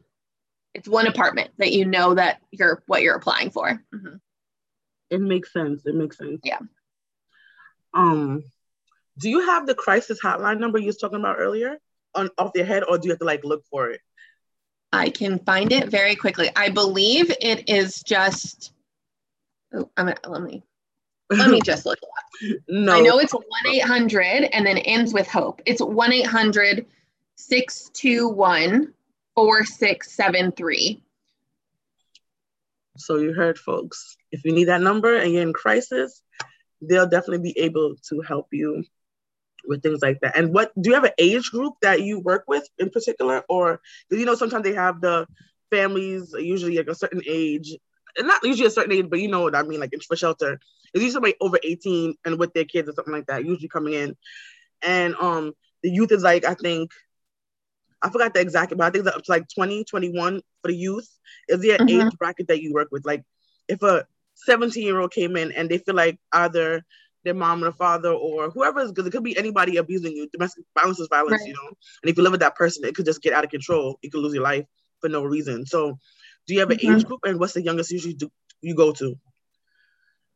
it's 0.74 0.88
one 0.88 1.06
apartment 1.06 1.50
that 1.56 1.72
you 1.72 1.86
know 1.86 2.14
that 2.14 2.42
you're 2.50 2.82
what 2.86 3.02
you're 3.02 3.16
applying 3.16 3.50
for. 3.50 3.82
Mm-hmm. 3.94 4.16
It 5.10 5.20
makes 5.20 5.52
sense. 5.52 5.86
It 5.86 5.94
makes 5.94 6.18
sense. 6.18 6.40
Yeah. 6.44 6.58
Um, 7.94 8.42
do 9.18 9.30
you 9.30 9.46
have 9.46 9.66
the 9.66 9.74
crisis 9.74 10.18
hotline 10.22 10.58
number 10.58 10.78
you 10.78 10.86
was 10.86 10.98
talking 10.98 11.18
about 11.18 11.36
earlier 11.38 11.78
on 12.14 12.28
off 12.36 12.50
your 12.54 12.66
head, 12.66 12.82
or 12.86 12.98
do 12.98 13.06
you 13.06 13.12
have 13.12 13.20
to 13.20 13.24
like 13.24 13.44
look 13.44 13.64
for 13.70 13.90
it? 13.90 14.00
I 14.92 15.10
can 15.10 15.38
find 15.38 15.72
it 15.72 15.88
very 15.88 16.16
quickly. 16.16 16.50
I 16.54 16.68
believe 16.70 17.30
it 17.40 17.68
is 17.68 18.02
just. 18.02 18.72
Oh, 19.72 19.90
I'm 19.96 20.06
gonna, 20.06 20.16
let 20.28 20.42
me 20.42 20.62
let 21.30 21.50
me 21.50 21.60
just 21.64 21.86
look 21.86 21.98
it 22.02 22.08
up. 22.08 22.62
No. 22.68 22.94
I 22.94 23.00
know 23.00 23.18
it's 23.18 23.34
1 23.34 23.44
800 23.66 24.48
and 24.52 24.66
then 24.66 24.78
ends 24.78 25.12
with 25.12 25.28
hope. 25.28 25.62
It's 25.66 25.80
1 25.80 26.12
800 26.12 26.86
621 27.36 28.92
4673. 29.34 31.02
So 32.98 33.18
you 33.18 33.34
heard, 33.34 33.58
folks. 33.58 34.16
If 34.32 34.44
you 34.44 34.52
need 34.52 34.64
that 34.64 34.80
number 34.80 35.16
and 35.16 35.32
you're 35.32 35.42
in 35.42 35.52
crisis, 35.52 36.22
they'll 36.80 37.08
definitely 37.08 37.52
be 37.52 37.58
able 37.58 37.96
to 38.08 38.20
help 38.22 38.48
you 38.52 38.84
with 39.66 39.82
things 39.82 40.00
like 40.02 40.20
that. 40.20 40.36
And 40.36 40.54
what 40.54 40.72
do 40.80 40.90
you 40.90 40.94
have 40.94 41.04
an 41.04 41.12
age 41.18 41.50
group 41.50 41.74
that 41.82 42.02
you 42.02 42.20
work 42.20 42.44
with 42.46 42.66
in 42.78 42.90
particular, 42.90 43.42
or 43.48 43.80
you 44.10 44.24
know 44.24 44.34
sometimes 44.34 44.64
they 44.64 44.74
have 44.74 45.00
the 45.00 45.26
families 45.70 46.34
usually 46.38 46.76
like 46.76 46.88
a 46.88 46.94
certain 46.94 47.22
age, 47.26 47.76
not 48.20 48.44
usually 48.44 48.66
a 48.66 48.70
certain 48.70 48.92
age, 48.92 49.06
but 49.10 49.20
you 49.20 49.28
know 49.28 49.42
what 49.42 49.54
I 49.54 49.62
mean, 49.62 49.80
like 49.80 49.92
for 50.06 50.16
shelter, 50.16 50.54
it's 50.94 51.02
usually 51.02 51.10
somebody 51.10 51.34
over 51.40 51.58
18 51.62 52.14
and 52.24 52.38
with 52.38 52.52
their 52.54 52.64
kids 52.64 52.88
or 52.88 52.92
something 52.92 53.14
like 53.14 53.26
that, 53.26 53.44
usually 53.44 53.68
coming 53.68 53.94
in, 53.94 54.16
and 54.82 55.14
um 55.16 55.52
the 55.82 55.90
youth 55.90 56.12
is 56.12 56.22
like 56.22 56.44
I 56.44 56.54
think 56.54 56.90
I 58.02 58.10
forgot 58.10 58.34
the 58.34 58.40
exact, 58.40 58.76
but 58.76 58.86
I 58.86 58.90
think 58.90 59.06
it's 59.06 59.28
like 59.28 59.46
20, 59.54 59.84
21 59.84 60.40
for 60.62 60.68
the 60.68 60.76
youth. 60.76 61.08
Is 61.48 61.60
there 61.60 61.76
an 61.80 61.86
mm-hmm. 61.86 62.08
age 62.08 62.18
bracket 62.18 62.48
that 62.48 62.62
you 62.62 62.72
work 62.72 62.88
with? 62.92 63.06
Like 63.06 63.24
if 63.68 63.82
a 63.82 64.06
17 64.34 64.82
year 64.82 65.00
old 65.00 65.12
came 65.12 65.36
in 65.36 65.52
and 65.52 65.68
they 65.68 65.78
feel 65.78 65.94
like 65.94 66.18
either 66.32 66.84
their 67.24 67.34
mom 67.34 67.62
or 67.62 67.66
the 67.66 67.72
father 67.72 68.10
or 68.10 68.50
whoever 68.50 68.80
is 68.80 68.92
because 68.92 69.06
it 69.06 69.10
could 69.10 69.24
be 69.24 69.36
anybody 69.36 69.78
abusing 69.78 70.12
you. 70.12 70.28
Domestic 70.28 70.64
violence 70.78 71.00
is 71.00 71.08
violence, 71.08 71.40
right. 71.40 71.48
you 71.48 71.54
know. 71.54 71.68
And 72.02 72.10
if 72.10 72.16
you 72.16 72.22
live 72.22 72.32
with 72.32 72.40
that 72.40 72.54
person, 72.54 72.84
it 72.84 72.94
could 72.94 73.04
just 73.04 73.22
get 73.22 73.32
out 73.32 73.44
of 73.44 73.50
control. 73.50 73.98
You 74.02 74.10
could 74.10 74.20
lose 74.20 74.34
your 74.34 74.44
life 74.44 74.66
for 75.00 75.08
no 75.08 75.24
reason. 75.24 75.66
So 75.66 75.98
do 76.46 76.54
you 76.54 76.60
have 76.60 76.70
an 76.70 76.78
mm-hmm. 76.78 76.96
age 76.96 77.04
group 77.04 77.20
and 77.24 77.38
what's 77.38 77.54
the 77.54 77.62
youngest 77.62 77.90
usually 77.90 78.14
do 78.14 78.30
you 78.60 78.74
go 78.74 78.92
to? 78.92 79.18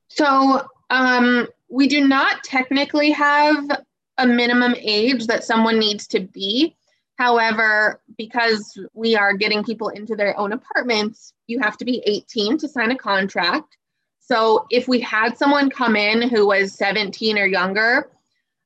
So 0.09 0.67
um 0.91 1.49
we 1.69 1.87
do 1.89 2.07
not 2.07 2.43
technically 2.45 3.11
have 3.13 3.83
a 4.19 4.27
minimum 4.27 4.75
age 4.79 5.27
that 5.27 5.45
someone 5.45 5.79
needs 5.79 6.07
to 6.09 6.21
be. 6.21 6.77
However, 7.17 8.01
because 8.17 8.79
we 8.95 9.15
are 9.15 9.35
getting 9.35 9.63
people 9.63 9.89
into 9.89 10.17
their 10.17 10.39
own 10.39 10.53
apartments, 10.53 11.33
you 11.47 11.61
have 11.61 11.77
to 11.79 11.85
be 11.85 12.03
18 12.07 12.59
to 12.59 12.69
sign 12.69 12.91
a 12.91 12.97
contract. 12.97 13.77
So 14.21 14.67
if 14.71 14.89
we 14.89 15.01
had 15.01 15.37
someone 15.37 15.71
come 15.71 15.97
in 15.97 16.29
who 16.29 16.47
was 16.47 16.73
17 16.75 17.39
or 17.39 17.47
younger, 17.47 18.11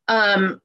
um, 0.09 0.61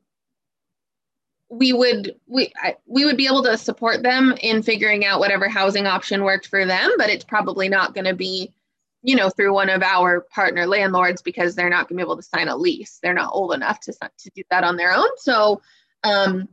we 1.49 1.73
would 1.73 2.15
we 2.27 2.51
we 2.85 3.05
would 3.05 3.17
be 3.17 3.25
able 3.25 3.43
to 3.43 3.57
support 3.57 4.03
them 4.03 4.35
in 4.41 4.61
figuring 4.61 5.05
out 5.05 5.19
whatever 5.19 5.49
housing 5.49 5.87
option 5.87 6.23
worked 6.23 6.47
for 6.47 6.65
them, 6.65 6.91
but 6.97 7.09
it's 7.09 7.25
probably 7.25 7.67
not 7.67 7.93
going 7.93 8.05
to 8.05 8.13
be, 8.13 8.53
you 9.01 9.15
know, 9.15 9.29
through 9.29 9.53
one 9.53 9.69
of 9.69 9.81
our 9.81 10.21
partner 10.21 10.67
landlords 10.67 11.21
because 11.21 11.55
they're 11.55 11.69
not 11.69 11.89
going 11.89 11.97
to 11.97 12.03
be 12.03 12.07
able 12.07 12.17
to 12.17 12.23
sign 12.23 12.47
a 12.47 12.55
lease. 12.55 12.99
They're 13.01 13.13
not 13.13 13.31
old 13.33 13.53
enough 13.53 13.79
to 13.81 13.93
to 13.93 14.31
do 14.35 14.43
that 14.51 14.63
on 14.63 14.77
their 14.77 14.93
own. 14.93 15.09
So 15.17 15.61
um, 16.03 16.47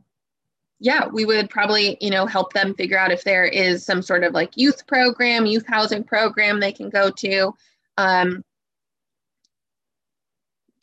yeah, 0.79 1.07
we 1.07 1.25
would 1.25 1.49
probably, 1.49 1.97
you 2.01 2.09
know, 2.09 2.25
help 2.25 2.53
them 2.53 2.75
figure 2.75 2.97
out 2.97 3.11
if 3.11 3.23
there 3.23 3.45
is 3.45 3.85
some 3.85 4.01
sort 4.01 4.23
of 4.23 4.33
like 4.33 4.51
youth 4.55 4.85
program, 4.87 5.45
youth 5.45 5.65
housing 5.67 6.03
program 6.03 6.59
they 6.59 6.71
can 6.71 6.89
go 6.89 7.09
to, 7.09 7.53
um, 7.97 8.43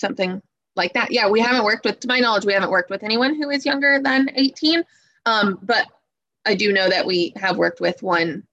something 0.00 0.42
like 0.76 0.94
that. 0.94 1.10
Yeah, 1.10 1.28
we 1.28 1.40
haven't 1.40 1.64
worked 1.64 1.84
with, 1.84 2.00
to 2.00 2.08
my 2.08 2.20
knowledge, 2.20 2.44
we 2.44 2.52
haven't 2.52 2.70
worked 2.70 2.90
with 2.90 3.02
anyone 3.02 3.34
who 3.34 3.50
is 3.50 3.64
younger 3.64 4.00
than 4.02 4.30
18. 4.34 4.84
Um, 5.26 5.58
but 5.62 5.87
I 6.44 6.54
do 6.54 6.72
know 6.72 6.88
that 6.88 7.06
we 7.06 7.32
have 7.37 7.56
worked 7.56 7.80
with 7.80 8.02
one. 8.02 8.44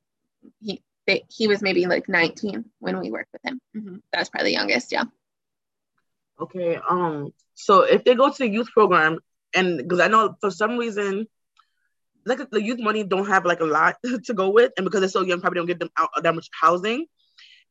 He 0.59 0.81
he 1.29 1.47
was 1.47 1.61
maybe 1.61 1.85
like 1.87 2.07
19 2.07 2.65
when 2.79 2.99
we 2.99 3.11
worked 3.11 3.33
with 3.33 3.41
him. 3.43 3.59
Mm-hmm. 3.75 3.97
That's 4.13 4.29
probably 4.29 4.51
the 4.51 4.53
youngest. 4.53 4.91
Yeah. 4.91 5.05
Okay. 6.39 6.79
Um. 6.89 7.33
So 7.53 7.81
if 7.81 8.03
they 8.03 8.15
go 8.15 8.29
to 8.29 8.37
the 8.37 8.47
youth 8.47 8.69
program, 8.71 9.19
and 9.53 9.77
because 9.77 9.99
I 9.99 10.07
know 10.07 10.35
for 10.39 10.51
some 10.51 10.77
reason, 10.77 11.27
like 12.25 12.49
the 12.49 12.61
youth 12.61 12.79
money 12.79 13.03
don't 13.03 13.27
have 13.27 13.45
like 13.45 13.59
a 13.59 13.65
lot 13.65 13.97
to 14.25 14.33
go 14.33 14.49
with, 14.49 14.71
and 14.77 14.85
because 14.85 15.01
they're 15.01 15.09
so 15.09 15.23
young, 15.23 15.41
probably 15.41 15.59
don't 15.59 15.67
get 15.67 15.79
them 15.79 15.91
out 15.97 16.09
that 16.21 16.35
much 16.35 16.49
housing. 16.59 17.05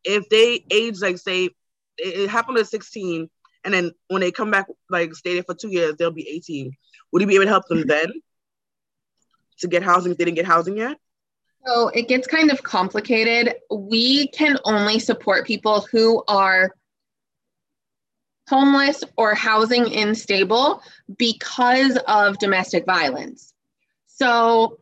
If 0.04 0.28
they 0.28 0.64
age 0.70 1.00
like 1.00 1.18
say 1.18 1.46
it, 1.46 1.52
it 1.98 2.30
happened 2.30 2.58
at 2.58 2.68
16, 2.68 3.28
and 3.64 3.74
then 3.74 3.92
when 4.08 4.20
they 4.20 4.32
come 4.32 4.50
back 4.50 4.66
like 4.88 5.14
stay 5.14 5.34
there 5.34 5.42
for 5.42 5.54
two 5.54 5.68
years, 5.68 5.96
they'll 5.96 6.10
be 6.10 6.28
18. 6.28 6.72
Would 7.12 7.22
you 7.22 7.28
be 7.28 7.34
able 7.34 7.44
to 7.44 7.50
help 7.50 7.66
them 7.68 7.86
then 7.86 8.12
to 9.58 9.68
get 9.68 9.82
housing 9.82 10.12
if 10.12 10.18
they 10.18 10.24
didn't 10.24 10.36
get 10.36 10.46
housing 10.46 10.76
yet? 10.76 10.96
So 11.66 11.88
it 11.88 12.08
gets 12.08 12.26
kind 12.26 12.50
of 12.50 12.62
complicated. 12.62 13.54
We 13.70 14.28
can 14.28 14.56
only 14.64 14.98
support 14.98 15.46
people 15.46 15.86
who 15.92 16.24
are 16.26 16.74
homeless 18.48 19.04
or 19.16 19.34
housing 19.34 19.94
unstable 19.94 20.82
because 21.18 21.96
of 22.08 22.38
domestic 22.38 22.86
violence. 22.86 23.52
So 24.06 24.80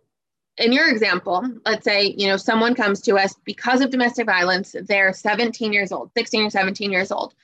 in 0.56 0.72
your 0.72 0.88
example, 0.88 1.46
let's 1.66 1.84
say, 1.84 2.14
you 2.16 2.28
know, 2.28 2.36
someone 2.36 2.74
comes 2.74 3.00
to 3.02 3.16
us 3.16 3.34
because 3.44 3.80
of 3.80 3.90
domestic 3.90 4.26
violence, 4.26 4.74
they're 4.82 5.12
17 5.12 5.72
years 5.72 5.92
old, 5.92 6.10
16 6.16 6.46
or 6.46 6.50
17 6.50 6.90
years 6.90 7.12
old. 7.12 7.34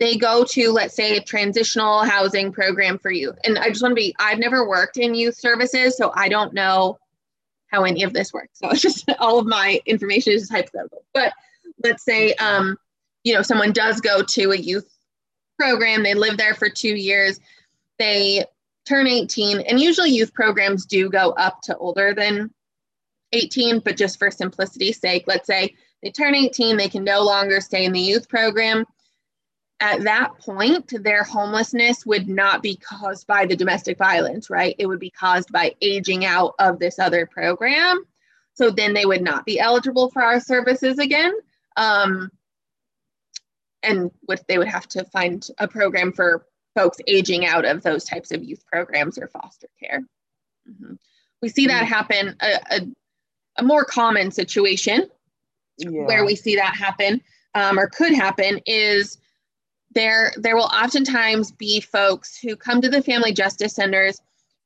They 0.00 0.16
go 0.16 0.44
to, 0.44 0.72
let's 0.72 0.96
say, 0.96 1.16
a 1.16 1.22
transitional 1.22 2.04
housing 2.04 2.50
program 2.52 2.98
for 2.98 3.10
youth. 3.12 3.38
And 3.44 3.58
I 3.58 3.68
just 3.68 3.82
want 3.82 3.92
to 3.92 3.96
be, 3.96 4.14
I've 4.18 4.38
never 4.38 4.66
worked 4.66 4.96
in 4.96 5.14
youth 5.14 5.36
services, 5.36 5.96
so 5.96 6.10
I 6.14 6.28
don't 6.28 6.54
know 6.54 6.98
how 7.68 7.84
any 7.84 8.02
of 8.02 8.12
this 8.12 8.32
works. 8.32 8.58
So 8.58 8.70
it's 8.70 8.80
just 8.80 9.08
all 9.20 9.38
of 9.38 9.46
my 9.46 9.80
information 9.86 10.32
is 10.32 10.50
hypothetical. 10.50 11.04
But 11.14 11.32
let's 11.84 12.04
say, 12.04 12.34
um, 12.34 12.76
you 13.24 13.34
know, 13.34 13.42
someone 13.42 13.72
does 13.72 14.00
go 14.00 14.22
to 14.22 14.52
a 14.52 14.56
youth 14.56 14.90
program. 15.58 16.02
They 16.02 16.14
live 16.14 16.38
there 16.38 16.54
for 16.54 16.68
two 16.68 16.96
years. 16.96 17.38
They 17.98 18.44
turn 18.86 19.06
18, 19.06 19.60
and 19.60 19.78
usually 19.78 20.10
youth 20.10 20.32
programs 20.32 20.86
do 20.86 21.10
go 21.10 21.30
up 21.32 21.60
to 21.62 21.76
older 21.76 22.14
than 22.14 22.50
18, 23.32 23.80
but 23.80 23.96
just 23.96 24.18
for 24.18 24.30
simplicity's 24.30 24.98
sake, 24.98 25.24
let's 25.26 25.46
say 25.46 25.74
they 26.02 26.10
turn 26.10 26.34
18, 26.34 26.76
they 26.76 26.88
can 26.88 27.04
no 27.04 27.22
longer 27.22 27.60
stay 27.60 27.84
in 27.84 27.92
the 27.92 28.00
youth 28.00 28.28
program. 28.28 28.84
At 29.80 30.02
that 30.04 30.38
point, 30.38 30.92
their 31.02 31.22
homelessness 31.22 32.04
would 32.04 32.28
not 32.28 32.62
be 32.62 32.76
caused 32.76 33.26
by 33.26 33.46
the 33.46 33.56
domestic 33.56 33.96
violence, 33.96 34.50
right? 34.50 34.76
It 34.78 34.86
would 34.86 35.00
be 35.00 35.10
caused 35.10 35.50
by 35.50 35.74
aging 35.80 36.26
out 36.26 36.54
of 36.58 36.78
this 36.78 36.98
other 36.98 37.24
program. 37.24 38.04
So 38.54 38.70
then 38.70 38.92
they 38.92 39.06
would 39.06 39.22
not 39.22 39.46
be 39.46 39.58
eligible 39.58 40.10
for 40.10 40.22
our 40.22 40.38
services 40.38 40.98
again. 40.98 41.32
Um, 41.76 42.30
and 43.82 44.10
what 44.26 44.46
they 44.48 44.58
would 44.58 44.68
have 44.68 44.86
to 44.88 45.04
find 45.04 45.46
a 45.58 45.66
program 45.66 46.12
for 46.12 46.44
folks 46.74 46.98
aging 47.06 47.46
out 47.46 47.64
of 47.64 47.82
those 47.82 48.04
types 48.04 48.32
of 48.32 48.44
youth 48.44 48.64
programs 48.66 49.16
or 49.18 49.28
foster 49.28 49.68
care. 49.82 50.02
Mm-hmm. 50.68 50.94
We 51.40 51.48
see 51.48 51.66
that 51.68 51.84
mm-hmm. 51.84 51.92
happen, 51.92 52.36
a, 52.40 52.60
a, 52.70 52.80
a 53.56 53.62
more 53.62 53.84
common 53.84 54.30
situation 54.30 55.08
yeah. 55.78 56.04
where 56.04 56.26
we 56.26 56.36
see 56.36 56.56
that 56.56 56.76
happen 56.76 57.22
um, 57.54 57.78
or 57.78 57.88
could 57.88 58.12
happen 58.12 58.60
is 58.66 59.18
there 59.92 60.32
there 60.36 60.56
will 60.56 60.70
oftentimes 60.72 61.50
be 61.52 61.80
folks 61.80 62.38
who 62.38 62.56
come 62.56 62.80
to 62.80 62.88
the 62.88 63.02
family 63.02 63.32
justice 63.32 63.74
centers 63.74 64.20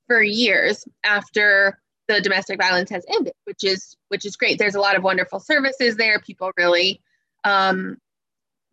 for 0.06 0.22
years 0.22 0.84
after 1.04 1.78
the 2.08 2.20
domestic 2.20 2.60
violence 2.60 2.90
has 2.90 3.04
ended 3.08 3.32
which 3.44 3.64
is 3.64 3.96
which 4.08 4.26
is 4.26 4.36
great 4.36 4.58
there's 4.58 4.74
a 4.74 4.80
lot 4.80 4.96
of 4.96 5.02
wonderful 5.02 5.40
services 5.40 5.96
there 5.96 6.18
people 6.20 6.50
really 6.56 7.00
um, 7.44 7.96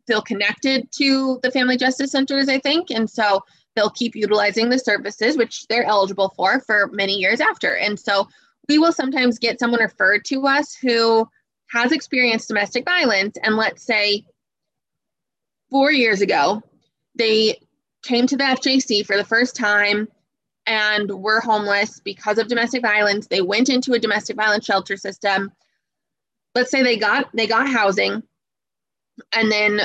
feel 0.08 0.22
connected 0.22 0.92
to 0.92 1.40
the 1.44 1.52
family 1.52 1.78
justice 1.78 2.12
centers, 2.12 2.50
I 2.50 2.60
think. 2.60 2.90
And 2.92 3.10
so 3.10 3.42
they'll 3.76 3.90
keep 3.90 4.16
utilizing 4.16 4.70
the 4.70 4.80
services, 4.80 5.38
which 5.38 5.68
they're 5.68 5.86
eligible 5.86 6.34
for 6.36 6.60
for 6.62 6.90
many 6.92 7.14
years 7.14 7.40
after. 7.40 7.76
And 7.76 8.00
so 8.00 8.28
we 8.68 8.80
will 8.80 8.92
sometimes 8.92 9.40
get 9.40 9.60
someone 9.60 9.82
referred 9.82 10.26
to 10.26 10.48
us 10.48 10.76
who 10.76 11.28
has 11.70 11.92
experienced 11.92 12.48
domestic 12.48 12.86
violence. 12.86 13.38
And 13.44 13.56
let's 13.56 13.84
say 13.84 14.26
four 15.72 15.92
years 15.92 16.22
ago, 16.22 16.62
they 17.16 17.58
came 18.04 18.28
to 18.28 18.38
the 18.38 18.44
FJC 18.44 19.06
for 19.06 19.18
the 19.18 19.24
first 19.24 19.56
time 19.56 20.08
and 20.68 21.10
were 21.10 21.40
homeless 21.40 22.00
because 22.00 22.38
of 22.38 22.48
domestic 22.48 22.84
violence. 22.84 23.28
They 23.28 23.42
went 23.42 23.70
into 23.70 23.94
a 23.94 24.00
domestic 24.00 24.36
violence 24.36 24.66
shelter 24.66 24.98
system. 24.98 25.52
Let's 26.54 26.70
say 26.70 26.84
they 26.84 26.98
got 26.98 27.30
they 27.34 27.48
got 27.48 27.68
housing 27.68 28.22
and 29.34 29.52
then 29.52 29.82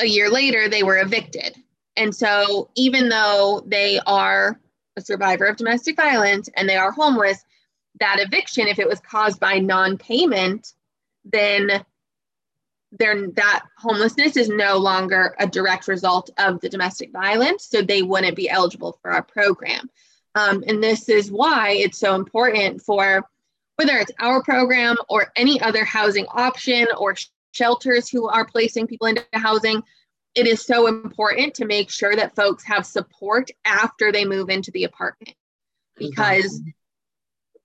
a 0.00 0.06
year 0.06 0.30
later 0.30 0.68
they 0.68 0.82
were 0.82 0.98
evicted. 0.98 1.56
And 1.96 2.14
so 2.14 2.70
even 2.76 3.08
though 3.08 3.62
they 3.66 4.00
are 4.06 4.58
a 4.96 5.00
survivor 5.00 5.46
of 5.46 5.56
domestic 5.56 5.96
violence 5.96 6.48
and 6.56 6.68
they 6.68 6.76
are 6.76 6.92
homeless, 6.92 7.44
that 7.98 8.18
eviction, 8.20 8.68
if 8.68 8.78
it 8.78 8.88
was 8.88 9.00
caused 9.00 9.40
by 9.40 9.58
non-payment, 9.58 10.72
then 11.24 11.84
then 12.92 13.32
that 13.36 13.64
homelessness 13.78 14.36
is 14.36 14.48
no 14.48 14.76
longer 14.78 15.34
a 15.38 15.46
direct 15.46 15.86
result 15.88 16.30
of 16.38 16.60
the 16.60 16.68
domestic 16.68 17.12
violence, 17.12 17.66
so 17.70 17.82
they 17.82 18.02
wouldn't 18.02 18.36
be 18.36 18.50
eligible 18.50 18.98
for 19.00 19.12
our 19.12 19.22
program. 19.22 19.88
Um, 20.34 20.64
and 20.66 20.82
this 20.82 21.08
is 21.08 21.30
why 21.30 21.70
it's 21.70 21.98
so 21.98 22.14
important 22.14 22.82
for 22.82 23.28
whether 23.76 23.96
it's 23.96 24.12
our 24.18 24.42
program 24.42 24.96
or 25.08 25.32
any 25.36 25.60
other 25.60 25.84
housing 25.84 26.26
option 26.26 26.86
or 26.98 27.14
shelters 27.52 28.08
who 28.08 28.28
are 28.28 28.44
placing 28.44 28.86
people 28.86 29.06
into 29.06 29.24
housing 29.32 29.82
it 30.34 30.46
is 30.46 30.64
so 30.64 30.86
important 30.86 31.54
to 31.54 31.64
make 31.64 31.90
sure 31.90 32.14
that 32.14 32.36
folks 32.36 32.64
have 32.64 32.86
support 32.86 33.50
after 33.64 34.12
they 34.12 34.24
move 34.24 34.48
into 34.48 34.70
the 34.70 34.84
apartment. 34.84 35.34
Because 35.96 36.60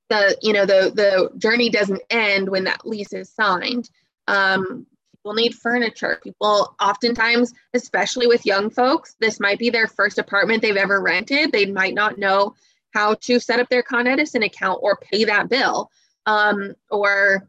the 0.10 0.38
you 0.42 0.54
know 0.54 0.66
the 0.66 0.92
the 0.94 1.38
journey 1.38 1.70
doesn't 1.70 2.02
end 2.10 2.50
when 2.50 2.66
that 2.66 2.86
lease 2.86 3.14
is 3.14 3.32
signed. 3.32 3.90
Um, 4.28 4.88
people 5.26 5.34
need 5.34 5.56
furniture 5.56 6.20
people 6.24 6.76
oftentimes 6.80 7.52
especially 7.74 8.28
with 8.28 8.46
young 8.46 8.70
folks 8.70 9.16
this 9.20 9.40
might 9.40 9.58
be 9.58 9.72
their 9.72 9.88
first 9.88 10.20
apartment 10.20 10.62
they've 10.62 10.76
ever 10.76 11.02
rented 11.02 11.52
they 11.52 11.66
might 11.66 11.96
not 11.96 12.20
know 12.20 12.54
how 12.94 13.16
to 13.16 13.40
set 13.40 13.60
up 13.60 13.68
their 13.70 13.82
con 13.82 14.06
edison 14.06 14.44
account 14.44 14.78
or 14.84 14.98
pay 14.98 15.24
that 15.24 15.50
bill 15.50 15.90
um, 16.28 16.76
or 16.92 17.48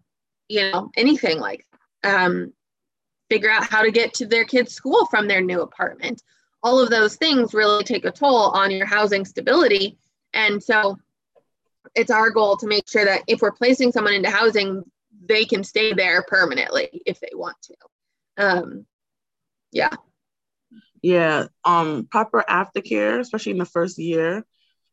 you 0.48 0.70
know 0.70 0.90
anything 0.96 1.38
like 1.38 1.66
um, 2.02 2.50
figure 3.28 3.50
out 3.50 3.66
how 3.66 3.82
to 3.82 3.90
get 3.90 4.14
to 4.14 4.26
their 4.26 4.44
kids' 4.44 4.72
school 4.72 5.06
from 5.06 5.28
their 5.28 5.40
new 5.40 5.60
apartment. 5.60 6.22
All 6.62 6.80
of 6.80 6.90
those 6.90 7.16
things 7.16 7.54
really 7.54 7.84
take 7.84 8.04
a 8.04 8.10
toll 8.10 8.50
on 8.50 8.70
your 8.70 8.86
housing 8.86 9.24
stability. 9.24 9.98
And 10.32 10.62
so 10.62 10.98
it's 11.94 12.10
our 12.10 12.30
goal 12.30 12.56
to 12.58 12.66
make 12.66 12.88
sure 12.88 13.04
that 13.04 13.22
if 13.26 13.40
we're 13.40 13.52
placing 13.52 13.92
someone 13.92 14.14
into 14.14 14.30
housing, 14.30 14.84
they 15.26 15.44
can 15.44 15.64
stay 15.64 15.92
there 15.92 16.22
permanently 16.22 17.02
if 17.06 17.20
they 17.20 17.30
want 17.32 17.56
to. 17.62 17.74
Um, 18.36 18.86
yeah. 19.72 19.94
Yeah. 21.02 21.46
Um, 21.64 22.08
proper 22.10 22.44
aftercare, 22.48 23.20
especially 23.20 23.52
in 23.52 23.58
the 23.58 23.64
first 23.64 23.98
year, 23.98 24.44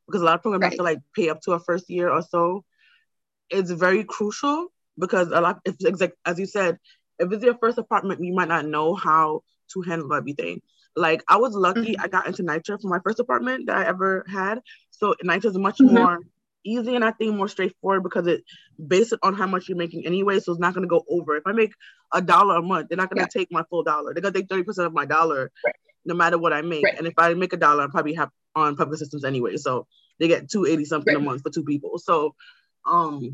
because 0.08 0.22
a 0.22 0.26
lot 0.26 0.36
of 0.36 0.42
programs 0.42 0.64
right. 0.64 0.72
have 0.72 0.78
to 0.78 0.84
like 0.84 1.00
pay 1.16 1.30
up 1.30 1.42
to 1.42 1.54
a 1.54 1.60
first 1.60 1.90
year 1.90 2.10
or 2.10 2.22
so. 2.22 2.64
It's 3.50 3.72
very 3.72 4.04
crucial 4.04 4.68
because 4.98 5.30
a 5.30 5.42
lot, 5.42 5.60
if, 5.66 5.76
as 6.26 6.40
you 6.40 6.46
said, 6.46 6.80
if 7.20 7.32
it's 7.32 7.44
your 7.44 7.58
first 7.58 7.78
apartment, 7.78 8.24
you 8.24 8.34
might 8.34 8.48
not 8.48 8.66
know 8.66 8.96
how 8.96 9.44
to 9.74 9.82
handle 9.82 10.14
everything. 10.14 10.62
Like 10.96 11.24
I 11.28 11.38
was 11.38 11.54
lucky, 11.54 11.94
mm-hmm. 11.94 12.02
I 12.02 12.08
got 12.08 12.28
into 12.28 12.44
NYCHA 12.44 12.82
for 12.82 12.88
my 12.88 13.00
first 13.04 13.20
apartment 13.20 13.68
that 13.68 13.78
I 13.78 13.88
ever 13.88 14.26
had. 14.28 14.60
So 14.92 15.16
NYCHA 15.24 15.46
is 15.46 15.58
much 15.58 15.78
mm-hmm. 15.78 15.96
more 15.96 16.20
easy 16.64 16.96
and 16.96 17.04
I 17.04 17.12
think 17.12 17.36
more 17.36 17.48
straightforward 17.48 18.04
because 18.04 18.28
it 18.28 18.44
based 18.88 19.14
it 19.14 19.20
on 19.24 19.34
how 19.34 19.48
much 19.48 19.68
you're 19.68 19.78
making 19.78 20.06
anyway. 20.06 20.40
So 20.40 20.52
it's 20.52 20.62
not 20.62 20.74
gonna 20.74 20.88
go 20.88 21.04
over. 21.10 21.36
If 21.36 21.46
I 21.46 21.52
make 21.52 21.74
a 22.14 22.22
dollar 22.22 22.58
a 22.58 22.62
month, 22.62 22.90
they're 22.90 22.98
not 22.98 23.10
gonna 23.10 23.24
yeah. 23.24 23.28
take 23.28 23.52
my 23.52 23.64
full 23.70 23.84
dollar. 23.84 24.14
They're 24.14 24.22
gonna 24.22 24.34
take 24.34 24.48
30% 24.48 24.86
of 24.86 24.94
my 24.94 25.06
dollar 25.06 25.52
right. 25.66 25.76
no 26.06 26.16
matter 26.16 26.38
what 26.38 26.54
I 26.54 26.62
make. 26.62 26.84
Right. 26.84 26.98
And 26.98 27.08
if 27.08 27.14
I 27.18 27.34
make 27.34 27.54
a 27.54 27.58
dollar, 27.58 27.84
I 27.84 27.88
probably 27.88 28.14
have 28.16 28.30
on 28.56 28.76
public 28.76 28.96
assistance 28.96 29.24
anyway. 29.24 29.58
So 29.58 29.88
they 30.20 30.28
get 30.28 30.50
280 30.50 30.86
something 30.86 31.14
right. 31.14 31.22
a 31.22 31.26
month 31.26 31.42
for 31.44 31.50
two 31.50 31.64
people. 31.64 31.98
So 31.98 32.36
um 32.86 33.32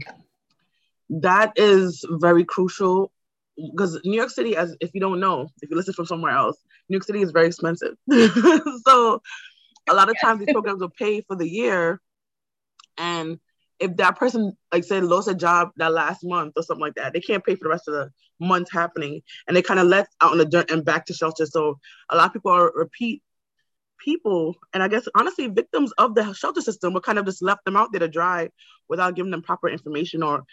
that 1.10 1.54
is 1.56 2.06
very 2.08 2.46
crucial 2.46 3.12
because 3.58 4.00
New 4.06 4.15
York 4.15 4.30
City, 4.30 4.56
as 4.56 4.76
if 4.80 4.92
you 4.94 5.02
don't 5.02 5.20
know, 5.20 5.50
if 5.62 5.70
you 5.70 5.76
listen 5.76 5.94
from 5.94 6.06
somewhere 6.06 6.32
else, 6.32 6.58
New 6.88 6.96
York 6.96 7.04
City 7.04 7.22
is 7.22 7.32
very 7.32 7.48
expensive. 7.48 7.96
so 8.86 9.22
a 9.89 9.94
lot 9.94 10.10
of 10.10 10.15
times 10.22 10.39
these 10.39 10.52
programs 10.54 10.82
will 10.82 10.89
pay 10.89 11.22
for 11.22 11.36
the 11.36 11.48
year, 11.50 12.00
and 12.99 13.39
if 13.79 13.95
that 13.95 14.17
person, 14.17 14.55
like 14.73 14.83
said, 14.83 15.05
lost 15.05 15.29
a 15.29 15.33
job 15.33 15.69
that 15.77 15.93
last 15.93 16.23
month 16.23 16.53
or 16.57 16.63
something 16.63 16.81
like 16.81 16.95
that, 16.95 17.13
they 17.13 17.21
can't 17.21 17.43
pay 17.43 17.55
for 17.55 17.63
the 17.63 17.69
rest 17.69 17.88
of 17.88 17.93
the 17.93 18.12
month 18.39 18.69
happening, 18.71 19.21
and 19.47 19.57
they 19.57 19.62
kind 19.62 19.79
of 19.79 19.88
left 19.88 20.09
out 20.21 20.33
in 20.33 20.38
the 20.38 20.45
dirt 20.45 20.69
and 20.69 20.85
back 20.85 21.05
to 21.05 21.13
shelter. 21.13 21.45
So 21.45 21.79
a 22.09 22.17
lot 22.17 22.27
of 22.27 22.33
people 22.33 22.51
are 22.51 22.71
repeat 22.75 23.23
people, 23.97 24.55
and 24.73 24.83
I 24.83 24.88
guess 24.88 25.07
honestly, 25.15 25.47
victims 25.47 25.91
of 25.97 26.13
the 26.13 26.33
shelter 26.33 26.62
system 26.62 26.93
were 26.93 27.01
kind 27.01 27.17
of 27.17 27.25
just 27.25 27.41
left 27.41 27.65
them 27.65 27.77
out 27.77 27.91
there 27.91 27.99
to 27.99 28.07
dry 28.07 28.49
without 28.88 29.15
giving 29.15 29.31
them 29.31 29.41
proper 29.41 29.69
information 29.69 30.21
or 30.21 30.43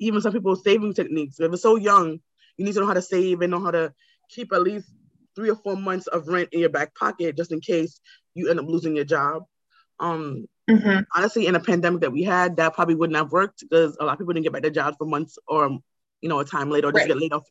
even 0.00 0.20
some 0.20 0.32
people 0.32 0.56
saving 0.56 0.94
techniques. 0.94 1.36
They 1.36 1.48
were 1.48 1.56
so 1.56 1.76
young 1.76 2.18
you 2.56 2.64
need 2.64 2.74
to 2.74 2.80
know 2.80 2.86
how 2.86 2.94
to 2.94 3.02
save 3.02 3.40
and 3.40 3.50
know 3.50 3.60
how 3.60 3.70
to 3.70 3.92
keep 4.28 4.52
at 4.52 4.62
least 4.62 4.88
three 5.34 5.50
or 5.50 5.56
four 5.56 5.76
months 5.76 6.06
of 6.06 6.28
rent 6.28 6.50
in 6.52 6.60
your 6.60 6.68
back 6.68 6.94
pocket 6.94 7.36
just 7.36 7.52
in 7.52 7.60
case 7.60 8.00
you 8.34 8.50
end 8.50 8.60
up 8.60 8.66
losing 8.66 8.96
your 8.96 9.04
job. 9.04 9.44
Um, 9.98 10.46
mm-hmm. 10.68 11.00
Honestly, 11.14 11.46
in 11.46 11.54
a 11.54 11.60
pandemic 11.60 12.00
that 12.00 12.12
we 12.12 12.22
had, 12.22 12.56
that 12.56 12.74
probably 12.74 12.94
wouldn't 12.94 13.16
have 13.16 13.32
worked 13.32 13.60
because 13.60 13.96
a 14.00 14.04
lot 14.04 14.12
of 14.12 14.18
people 14.18 14.32
didn't 14.34 14.44
get 14.44 14.52
back 14.52 14.62
their 14.62 14.70
jobs 14.70 14.96
for 14.96 15.06
months 15.06 15.38
or 15.46 15.78
you 16.20 16.28
know 16.28 16.40
a 16.40 16.44
time 16.44 16.70
later 16.70 16.88
or 16.88 16.92
just 16.92 17.02
right. 17.02 17.08
get 17.08 17.18
laid 17.18 17.32
off 17.32 17.44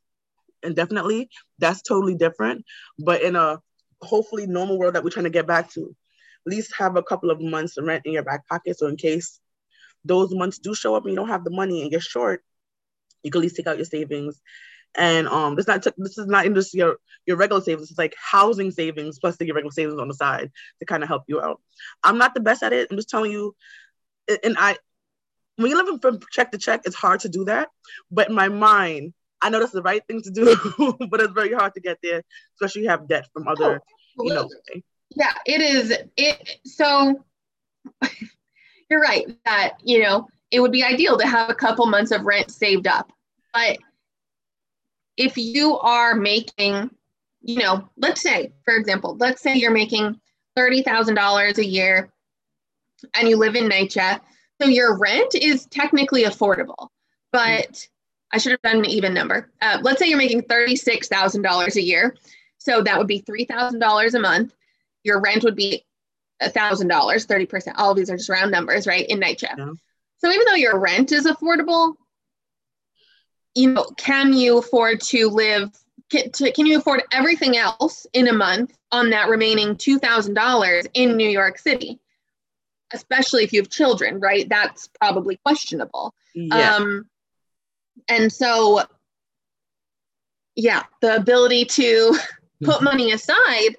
indefinitely. 0.64 1.30
That's 1.60 1.82
totally 1.82 2.16
different. 2.16 2.66
But 3.00 3.22
in 3.22 3.36
a 3.36 3.60
hopefully 4.02 4.48
normal 4.48 4.80
world 4.80 4.96
that 4.96 5.04
we're 5.04 5.10
trying 5.10 5.26
to 5.26 5.30
get 5.30 5.48
back 5.48 5.72
to, 5.74 5.96
at 6.46 6.52
least 6.52 6.74
have 6.78 6.96
a 6.96 7.04
couple 7.04 7.30
of 7.30 7.42
months 7.42 7.78
of 7.78 7.86
rent 7.86 8.06
in 8.06 8.14
your 8.14 8.24
back 8.24 8.48
pocket. 8.48 8.78
So 8.78 8.88
in 8.88 8.96
case 8.96 9.40
those 10.04 10.34
months 10.34 10.58
do 10.58 10.74
show 10.74 10.96
up 10.96 11.04
and 11.04 11.12
you 11.12 11.16
don't 11.16 11.28
have 11.28 11.44
the 11.44 11.52
money 11.52 11.84
and 11.84 11.92
you're 11.92 12.02
short, 12.02 12.44
you 13.24 13.30
can 13.30 13.40
at 13.40 13.44
least 13.44 13.56
take 13.56 13.68
out 13.68 13.78
your 13.78 13.86
savings 13.86 14.42
and 14.96 15.28
um, 15.28 15.56
this 15.56 15.68
not 15.68 15.84
t- 15.84 15.92
this 15.98 16.18
is 16.18 16.28
not 16.28 16.46
just 16.54 16.74
your 16.74 16.98
your 17.26 17.38
regular 17.38 17.62
savings. 17.62 17.90
It's 17.90 17.98
like 17.98 18.16
housing 18.18 18.72
savings 18.72 19.20
plus 19.20 19.38
the, 19.38 19.46
your 19.46 19.56
regular 19.56 19.72
savings 19.72 20.00
on 20.00 20.08
the 20.08 20.14
side 20.14 20.52
to 20.80 20.86
kind 20.86 21.04
of 21.04 21.10
help 21.10 21.24
you 21.28 21.42
out. 21.42 21.62
I'm 22.04 22.18
not 22.18 22.34
the 22.34 22.42
best 22.42 22.64
at 22.64 22.74
it. 22.74 22.88
I'm 22.92 22.98
just 22.98 23.10
telling 23.10 23.32
you, 23.32 23.56
and 24.44 24.58
I 24.58 24.78
when 25.56 25.70
you're 25.70 25.84
living 25.84 26.00
from 26.00 26.20
check 26.32 26.52
to 26.52 26.58
check, 26.58 26.82
it's 26.86 26.96
hard 26.96 27.22
to 27.22 27.30
do 27.30 27.46
that. 27.46 27.70
But 28.10 28.30
in 28.30 28.36
my 28.36 28.50
mind, 28.50 29.14
I 29.42 29.50
know 29.50 29.60
that's 29.60 29.72
the 29.72 29.82
right 29.82 30.06
thing 30.08 30.22
to 30.24 30.32
do, 30.32 30.56
but 31.10 31.22
it's 31.22 31.34
very 31.34 31.54
hard 31.54 31.74
to 31.76 31.82
get 31.82 31.98
there, 32.04 32.24
especially 32.56 32.84
you 32.84 32.90
have 32.90 33.08
debt 33.08 33.28
from 33.34 33.48
other, 33.48 33.82
oh, 34.20 34.24
you 34.24 34.34
know. 34.34 34.50
Yeah, 35.16 35.34
it 35.46 35.62
is. 35.62 35.94
It 36.18 36.60
so 36.66 37.24
you're 38.90 39.02
right 39.02 39.26
that 39.46 39.78
you 39.84 40.04
know 40.04 40.28
it 40.52 40.60
would 40.60 40.72
be 40.72 40.84
ideal 40.84 41.18
to 41.18 41.28
have 41.28 41.50
a 41.50 41.56
couple 41.56 41.86
months 41.86 42.12
of 42.12 42.26
rent 42.26 42.52
saved 42.52 42.88
up, 42.88 43.12
but 43.54 43.78
if 45.22 45.38
you 45.38 45.78
are 45.80 46.16
making, 46.16 46.90
you 47.42 47.60
know, 47.60 47.88
let's 47.96 48.22
say, 48.22 48.54
for 48.66 48.76
example, 48.76 49.16
let's 49.20 49.42
say 49.42 49.56
you're 49.56 49.72
making 49.72 50.20
$30,000 50.58 51.58
a 51.58 51.66
year 51.66 52.12
and 53.16 53.30
you 53.30 53.38
live 53.38 53.56
in 53.56 53.70
NYCHA, 53.70 54.20
so 54.60 54.68
your 54.68 54.98
rent 54.98 55.36
is 55.36 55.68
technically 55.68 56.24
affordable, 56.24 56.90
but 57.32 57.88
I 58.34 58.40
should 58.40 58.52
have 58.52 58.62
done 58.64 58.78
an 58.80 58.86
even 58.86 59.14
number. 59.14 59.52
Uh, 59.62 59.78
let's 59.84 60.00
say 60.00 60.08
you're 60.08 60.18
making 60.18 60.44
$36,000 60.44 61.76
a 61.76 61.82
year. 61.82 62.16
So 62.58 62.82
that 62.82 62.98
would 62.98 63.08
be 63.08 63.22
$3,000 63.22 64.14
a 64.14 64.20
month. 64.20 64.54
Your 65.04 65.20
rent 65.20 65.44
would 65.44 65.56
be 65.56 65.86
$1,000, 66.42 66.88
30%. 66.88 67.74
All 67.76 67.92
of 67.92 67.98
these 67.98 68.10
are 68.10 68.18
just 68.18 68.30
round 68.30 68.52
numbers, 68.52 68.88
right? 68.88 69.06
In 69.08 69.20
NYCHA. 69.20 69.58
Yeah. 69.58 69.72
So 70.18 70.32
even 70.32 70.46
though 70.48 70.56
your 70.56 70.80
rent 70.80 71.12
is 71.12 71.26
affordable, 71.26 71.96
you 73.56 73.74
know, 73.74 73.86
can 73.98 74.34
you 74.34 74.58
afford 74.58 75.02
to 75.02 75.30
live? 75.30 75.72
Can, 76.10 76.32
to, 76.32 76.52
can 76.52 76.66
you 76.66 76.78
afford 76.78 77.04
everything 77.12 77.58
else 77.58 78.06
in 78.14 78.28
a 78.28 78.34
month 78.34 78.78
on 78.92 79.10
that 79.12 79.30
remaining 79.30 79.76
two 79.76 80.00
thousand 80.00 80.34
dollars 80.34 80.86
in 80.94 81.18
New 81.18 81.30
York 81.30 81.58
City? 81.58 82.00
Especially 82.94 83.44
if 83.44 83.54
you 83.54 83.62
have 83.62 83.70
children, 83.70 84.20
right? 84.20 84.48
That's 84.50 84.90
probably 85.00 85.38
questionable. 85.38 86.14
Yeah. 86.34 86.76
Um, 86.76 87.10
and 88.08 88.32
so, 88.32 88.82
yeah, 90.56 90.84
the 91.02 91.16
ability 91.16 91.66
to 91.66 92.18
put 92.64 92.76
mm-hmm. 92.76 92.84
money 92.84 93.12
aside 93.12 93.76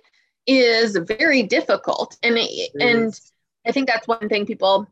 is 0.46 0.96
very 0.96 1.42
difficult, 1.42 2.16
and 2.22 2.36
it, 2.38 2.70
and 2.80 3.18
I 3.66 3.72
think 3.72 3.88
that's 3.88 4.08
one 4.08 4.28
thing 4.28 4.46
people 4.46 4.88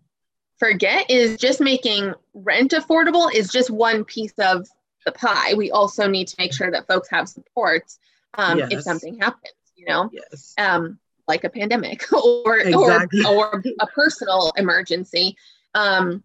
forget 0.61 1.11
is 1.11 1.39
just 1.39 1.61
making 1.61 2.15
rent 2.35 2.73
affordable 2.73 3.33
is 3.35 3.51
just 3.51 3.71
one 3.71 4.05
piece 4.05 4.35
of 4.39 4.69
the 5.05 5.11
pie. 5.11 5.55
We 5.55 5.71
also 5.73 6.07
need 6.07 6.29
to 6.29 6.37
make 6.39 6.55
sure 6.55 6.71
that 6.71 6.87
folks 6.87 7.09
have 7.11 7.29
supports 7.29 7.99
um, 8.35 8.59
yes. 8.59 8.69
if 8.71 8.83
something 8.83 9.19
happens, 9.19 9.55
you 9.75 9.87
know, 9.87 10.11
yes. 10.13 10.55
um, 10.59 10.99
like 11.27 11.45
a 11.45 11.51
pandemic 11.51 12.13
or, 12.13 12.59
exactly. 12.59 13.25
or, 13.25 13.57
or 13.57 13.63
a 13.81 13.87
personal 13.89 14.53
emergency 14.57 15.37
um, 15.75 16.23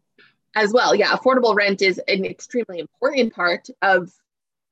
as 0.54 0.74
well. 0.74 0.94
Yeah, 0.94 1.16
affordable 1.16 1.56
rent 1.56 1.82
is 1.82 2.00
an 2.08 2.26
extremely 2.26 2.80
important 2.80 3.34
part 3.34 3.70
of 3.82 4.12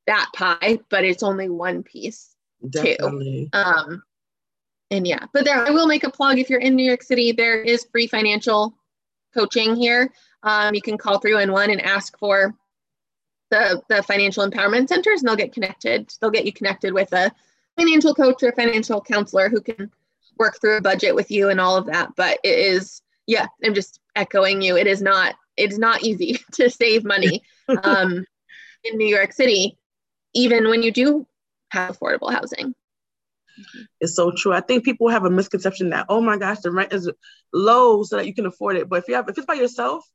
that 0.05 0.29
pie, 0.35 0.79
but 0.89 1.05
it's 1.05 1.23
only 1.23 1.47
one 1.47 1.83
piece 1.83 2.35
Definitely. 2.69 3.49
too. 3.51 3.57
Um, 3.57 4.03
and 4.91 5.07
yeah, 5.07 5.25
but 5.33 5.45
there, 5.45 5.65
I 5.65 5.71
will 5.71 5.87
make 5.87 6.03
a 6.03 6.11
plug. 6.11 6.37
If 6.37 6.49
you're 6.49 6.59
in 6.59 6.75
New 6.75 6.85
York 6.85 7.01
City, 7.01 7.31
there 7.31 7.61
is 7.61 7.87
free 7.91 8.05
financial 8.05 8.75
coaching 9.33 9.75
here. 9.75 10.11
Um, 10.43 10.75
you 10.75 10.81
can 10.81 10.97
call 10.97 11.19
311 11.19 11.79
and 11.79 11.81
ask 11.81 12.17
for 12.17 12.53
the, 13.49 13.81
the 13.89 14.03
financial 14.03 14.47
empowerment 14.47 14.89
centers 14.89 15.21
and 15.21 15.27
they'll 15.27 15.35
get 15.35 15.53
connected. 15.53 16.11
They'll 16.19 16.31
get 16.31 16.45
you 16.45 16.53
connected 16.53 16.93
with 16.93 17.13
a 17.13 17.31
financial 17.77 18.13
coach 18.13 18.43
or 18.43 18.51
financial 18.51 19.01
counselor 19.01 19.49
who 19.49 19.61
can 19.61 19.91
work 20.37 20.59
through 20.59 20.77
a 20.77 20.81
budget 20.81 21.15
with 21.15 21.31
you 21.31 21.49
and 21.49 21.59
all 21.59 21.77
of 21.77 21.85
that. 21.87 22.15
But 22.15 22.39
it 22.43 22.57
is 22.57 23.01
yeah, 23.25 23.47
I'm 23.63 23.73
just 23.73 23.99
echoing 24.15 24.61
you. 24.61 24.77
It 24.77 24.87
is 24.87 25.01
not 25.01 25.35
it's 25.55 25.77
not 25.77 26.03
easy 26.03 26.39
to 26.53 26.69
save 26.69 27.03
money 27.03 27.43
um, 27.83 28.25
in 28.83 28.97
New 28.97 29.07
York 29.07 29.33
City, 29.33 29.77
even 30.33 30.67
when 30.67 30.83
you 30.83 30.91
do 30.91 31.27
have 31.69 31.97
affordable 31.97 32.31
housing. 32.31 32.75
It's 33.99 34.15
so 34.15 34.31
true. 34.31 34.53
I 34.53 34.61
think 34.61 34.83
people 34.83 35.09
have 35.09 35.25
a 35.25 35.29
misconception 35.29 35.89
that 35.91 36.05
oh 36.09 36.21
my 36.21 36.37
gosh, 36.37 36.59
the 36.59 36.71
rent 36.71 36.93
is 36.93 37.09
low 37.53 38.03
so 38.03 38.17
that 38.17 38.27
you 38.27 38.33
can 38.33 38.45
afford 38.45 38.77
it. 38.77 38.89
But 38.89 38.99
if 38.99 39.07
you 39.07 39.15
have 39.15 39.29
if 39.29 39.37
it's 39.37 39.45
by 39.45 39.53
yourself, 39.53 40.05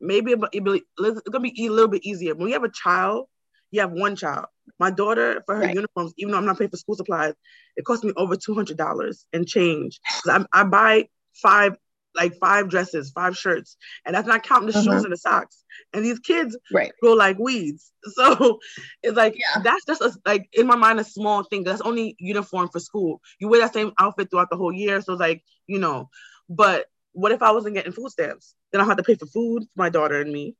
maybe 0.00 0.32
it's 0.32 1.20
gonna 1.30 1.40
be 1.40 1.66
a 1.66 1.70
little 1.70 1.88
bit 1.88 2.04
easier. 2.04 2.34
When 2.34 2.48
you 2.48 2.54
have 2.54 2.64
a 2.64 2.70
child, 2.70 3.26
you 3.70 3.80
have 3.80 3.92
one 3.92 4.16
child. 4.16 4.46
My 4.78 4.90
daughter 4.90 5.42
for 5.46 5.56
her 5.56 5.62
right. 5.62 5.74
uniforms, 5.74 6.14
even 6.16 6.32
though 6.32 6.38
I'm 6.38 6.46
not 6.46 6.58
paying 6.58 6.70
for 6.70 6.76
school 6.76 6.94
supplies, 6.94 7.34
it 7.76 7.84
cost 7.84 8.04
me 8.04 8.12
over 8.16 8.36
two 8.36 8.54
hundred 8.54 8.76
dollars 8.76 9.26
and 9.32 9.46
change. 9.46 10.00
I, 10.26 10.44
I 10.52 10.64
buy 10.64 11.08
five 11.34 11.76
like 12.16 12.34
five 12.36 12.68
dresses, 12.68 13.10
five 13.10 13.36
shirts, 13.36 13.76
and 14.04 14.14
that's 14.14 14.28
not 14.28 14.42
counting 14.42 14.68
the 14.68 14.78
uh-huh. 14.78 14.82
shoes 14.82 15.04
and 15.04 15.12
the 15.12 15.16
socks. 15.16 15.64
And 15.92 16.04
these 16.04 16.18
kids 16.18 16.56
right. 16.72 16.92
grow 17.02 17.12
like 17.14 17.38
weeds. 17.38 17.90
So 18.06 18.58
it's 19.02 19.16
like 19.16 19.34
yeah. 19.34 19.62
that's 19.62 19.86
just 19.86 20.02
a, 20.02 20.12
like 20.26 20.46
in 20.52 20.66
my 20.66 20.76
mind 20.76 21.00
a 21.00 21.04
small 21.04 21.42
thing. 21.42 21.64
That's 21.64 21.80
only 21.80 22.16
uniform 22.18 22.68
for 22.68 22.78
school. 22.78 23.22
You 23.40 23.48
wear 23.48 23.60
that 23.60 23.72
same 23.72 23.92
outfit 23.98 24.30
throughout 24.30 24.50
the 24.50 24.58
whole 24.58 24.74
year. 24.74 25.00
So 25.00 25.14
it's 25.14 25.20
like 25.20 25.42
you 25.66 25.78
know, 25.78 26.10
but 26.50 26.84
what 27.12 27.32
if 27.32 27.42
I 27.42 27.52
wasn't 27.52 27.76
getting 27.76 27.92
food 27.92 28.10
stamps? 28.10 28.54
Then 28.72 28.82
I 28.82 28.84
have 28.84 28.98
to 28.98 29.02
pay 29.02 29.14
for 29.14 29.24
food 29.24 29.62
for 29.62 29.82
my 29.82 29.88
daughter 29.88 30.20
and 30.20 30.30
me, 30.30 30.54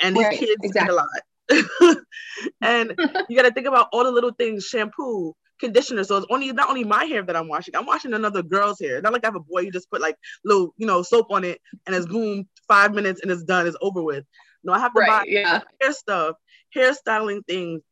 and 0.00 0.16
these 0.16 0.24
right. 0.24 0.38
kids 0.38 0.60
exactly. 0.62 0.94
a 0.94 0.96
lot. 0.96 1.98
and 2.62 2.94
you 3.28 3.36
got 3.36 3.46
to 3.46 3.52
think 3.52 3.66
about 3.66 3.88
all 3.92 4.04
the 4.04 4.10
little 4.10 4.32
things: 4.32 4.64
shampoo, 4.64 5.34
conditioner. 5.58 6.04
So 6.04 6.16
it's 6.16 6.26
only 6.30 6.52
not 6.52 6.68
only 6.68 6.84
my 6.84 7.04
hair 7.04 7.22
that 7.22 7.36
I'm 7.36 7.48
washing. 7.48 7.76
I'm 7.76 7.86
washing 7.86 8.14
another 8.14 8.42
girl's 8.42 8.80
hair. 8.80 9.00
Not 9.00 9.12
like 9.12 9.24
I 9.24 9.28
have 9.28 9.36
a 9.36 9.40
boy. 9.40 9.60
You 9.60 9.72
just 9.72 9.90
put 9.90 10.00
like 10.00 10.16
little, 10.44 10.74
you 10.76 10.86
know, 10.86 11.02
soap 11.02 11.26
on 11.30 11.44
it, 11.44 11.60
and 11.86 11.94
it's 11.94 12.06
boom, 12.06 12.48
five 12.66 12.94
minutes, 12.94 13.20
and 13.22 13.30
it's 13.30 13.44
done. 13.44 13.66
It's 13.66 13.76
over 13.80 14.02
with. 14.02 14.24
No, 14.64 14.72
I 14.72 14.78
have 14.78 14.94
to 14.94 15.00
right, 15.00 15.08
buy 15.08 15.24
yeah. 15.26 15.60
hair 15.80 15.92
stuff, 15.92 16.36
hairstyling 16.76 17.46
things, 17.46 17.82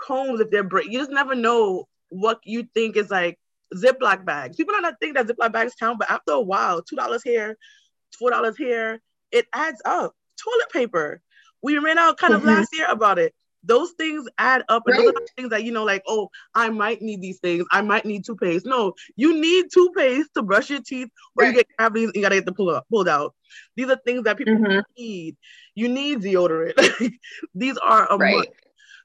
combs 0.00 0.40
if 0.40 0.50
they're 0.50 0.64
break. 0.64 0.90
You 0.90 0.98
just 0.98 1.10
never 1.10 1.34
know 1.34 1.86
what 2.08 2.40
you 2.44 2.66
think 2.74 2.96
is 2.96 3.10
like 3.10 3.38
Ziploc 3.74 4.24
bags. 4.24 4.56
People 4.56 4.74
don't 4.80 4.96
think 5.00 5.16
that 5.16 5.26
Ziploc 5.26 5.52
bags 5.52 5.74
count, 5.78 5.98
but 5.98 6.10
after 6.10 6.32
a 6.32 6.40
while, 6.40 6.82
two 6.82 6.96
dollars 6.96 7.22
here, 7.22 7.56
four 8.18 8.30
dollars 8.30 8.56
here, 8.56 9.00
it 9.32 9.46
adds 9.52 9.80
up. 9.84 10.14
Toilet 10.42 10.70
paper. 10.72 11.20
We 11.62 11.78
ran 11.78 11.98
out 11.98 12.18
kind 12.18 12.34
of 12.34 12.40
mm-hmm. 12.40 12.50
last 12.50 12.76
year 12.76 12.86
about 12.88 13.18
it 13.18 13.34
those 13.66 13.92
things 13.92 14.28
add 14.38 14.62
up 14.68 14.82
and 14.86 14.96
right. 14.96 15.04
those 15.04 15.14
are 15.14 15.26
things 15.36 15.50
that 15.50 15.64
you 15.64 15.72
know 15.72 15.84
like 15.84 16.02
oh 16.06 16.30
i 16.54 16.68
might 16.68 17.02
need 17.02 17.20
these 17.20 17.38
things 17.38 17.64
i 17.72 17.82
might 17.82 18.04
need 18.04 18.24
toothpaste 18.24 18.66
no 18.66 18.92
you 19.16 19.38
need 19.38 19.66
toothpaste 19.72 20.30
to 20.34 20.42
brush 20.42 20.70
your 20.70 20.80
teeth 20.80 21.08
or 21.36 21.44
right. 21.44 21.48
you 21.48 21.54
get 21.54 21.66
cavities 21.78 22.06
and 22.06 22.16
you 22.16 22.22
gotta 22.22 22.36
get 22.36 22.46
the 22.46 22.52
pull 22.52 22.70
up, 22.70 22.86
pulled 22.90 23.08
out 23.08 23.34
these 23.76 23.88
are 23.88 24.00
things 24.04 24.22
that 24.24 24.38
people 24.38 24.54
mm-hmm. 24.54 24.80
need 24.96 25.36
you 25.74 25.88
need 25.88 26.20
deodorant 26.20 26.74
these 27.54 27.76
are 27.78 28.10
a 28.10 28.16
right. 28.16 28.48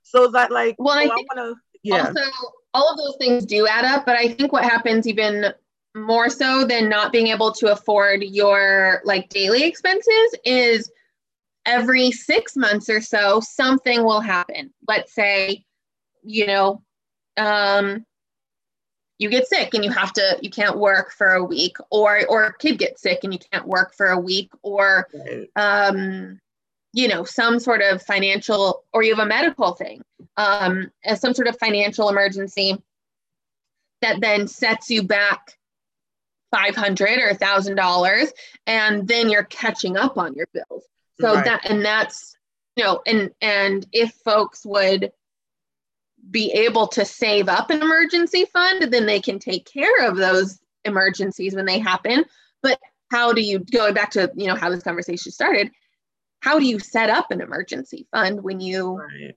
so 0.04 0.28
that 0.28 0.52
like 0.52 0.76
well 0.78 0.96
oh, 0.96 1.00
I, 1.00 1.16
think 1.16 1.28
I 1.32 1.36
wanna, 1.36 1.54
yeah 1.84 2.08
also 2.08 2.22
all 2.74 2.90
of 2.92 2.98
those 2.98 3.16
things 3.20 3.46
do 3.46 3.68
add 3.68 3.86
up 3.86 4.06
but 4.06 4.16
i 4.16 4.30
think 4.34 4.54
what 4.54 4.64
happens 4.64 5.08
even 5.08 5.54
more 5.94 6.30
so 6.30 6.64
than 6.64 6.88
not 6.88 7.12
being 7.12 7.28
able 7.28 7.52
to 7.52 7.72
afford 7.72 8.24
your 8.24 9.02
like 9.04 9.28
daily 9.30 9.64
expenses 9.64 10.36
is 10.46 10.90
every 11.66 12.12
six 12.12 12.56
months 12.56 12.90
or 12.90 13.02
so, 13.02 13.40
something 13.40 14.04
will 14.04 14.22
happen. 14.22 14.74
Let's 14.88 15.14
say, 15.14 15.64
you 16.24 16.48
know, 16.48 16.82
um, 17.38 18.06
you 19.18 19.30
get 19.30 19.48
sick 19.48 19.74
and 19.74 19.86
you 19.86 19.92
have 19.92 20.14
to, 20.14 20.40
you 20.42 20.50
can't 20.50 20.78
work 20.78 21.12
for 21.12 21.34
a 21.34 21.44
week, 21.44 21.78
or 21.92 22.26
or 22.28 22.46
a 22.46 22.58
kid 22.58 22.80
gets 22.80 23.02
sick 23.02 23.20
and 23.24 23.32
you 23.34 23.40
can't 23.52 23.68
work 23.68 23.94
for 23.96 24.08
a 24.08 24.20
week, 24.20 24.52
or 24.64 25.08
um, 25.56 26.40
you 26.94 27.08
know, 27.08 27.24
some 27.24 27.60
sort 27.60 27.82
of 27.82 28.02
financial, 28.02 28.84
or 28.94 29.04
you 29.04 29.16
have 29.16 29.24
a 29.24 29.28
medical 29.28 29.74
thing, 29.74 30.02
um, 30.38 30.92
some 31.16 31.34
sort 31.34 31.48
of 31.48 31.58
financial 31.60 32.10
emergency 32.10 32.78
that 34.02 34.20
then 34.20 34.48
sets 34.48 34.90
you 34.90 35.04
back 35.04 35.58
500 36.52 37.20
or 37.20 37.34
$1000 37.34 38.32
and 38.68 39.08
then 39.08 39.30
you're 39.30 39.44
catching 39.46 39.96
up 39.96 40.18
on 40.18 40.34
your 40.34 40.48
bills 40.54 40.84
so 41.22 41.36
right. 41.36 41.46
that 41.46 41.70
and 41.70 41.84
that's 41.84 42.36
you 42.76 42.84
know 42.84 43.02
and 43.06 43.32
and 43.42 43.86
if 43.92 44.12
folks 44.26 44.66
would 44.66 45.12
be 46.30 46.52
able 46.52 46.88
to 46.88 47.04
save 47.04 47.50
up 47.50 47.70
an 47.70 47.82
emergency 47.82 48.46
fund 48.46 48.92
then 48.92 49.06
they 49.06 49.20
can 49.20 49.40
take 49.40 49.66
care 49.66 50.08
of 50.08 50.18
those 50.18 50.60
emergencies 50.86 51.56
when 51.56 51.66
they 51.66 51.80
happen 51.80 52.24
but 52.62 52.80
how 53.10 53.34
do 53.34 53.42
you 53.42 53.60
going 53.60 53.94
back 53.94 54.12
to 54.12 54.32
you 54.36 54.48
know 54.48 54.56
how 54.56 54.70
this 54.70 54.84
conversation 54.84 55.32
started 55.32 55.72
how 56.42 56.60
do 56.60 56.66
you 56.66 56.80
set 56.80 57.10
up 57.10 57.32
an 57.32 57.42
emergency 57.42 58.08
fund 58.12 58.42
when 58.44 58.60
you 58.60 58.98
right. 58.98 59.36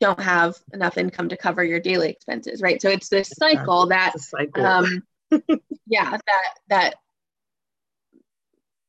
don't 0.00 0.20
have 0.20 0.56
enough 0.72 0.98
income 0.98 1.28
to 1.28 1.36
cover 1.36 1.64
your 1.64 1.80
daily 1.80 2.10
expenses 2.10 2.60
right 2.60 2.80
so 2.82 2.90
it's 2.90 3.08
this 3.08 3.28
cycle 3.28 3.86
that 3.86 4.18
cycle. 4.18 4.64
um 4.64 5.02
yeah 5.86 6.10
that 6.10 6.54
that 6.68 6.94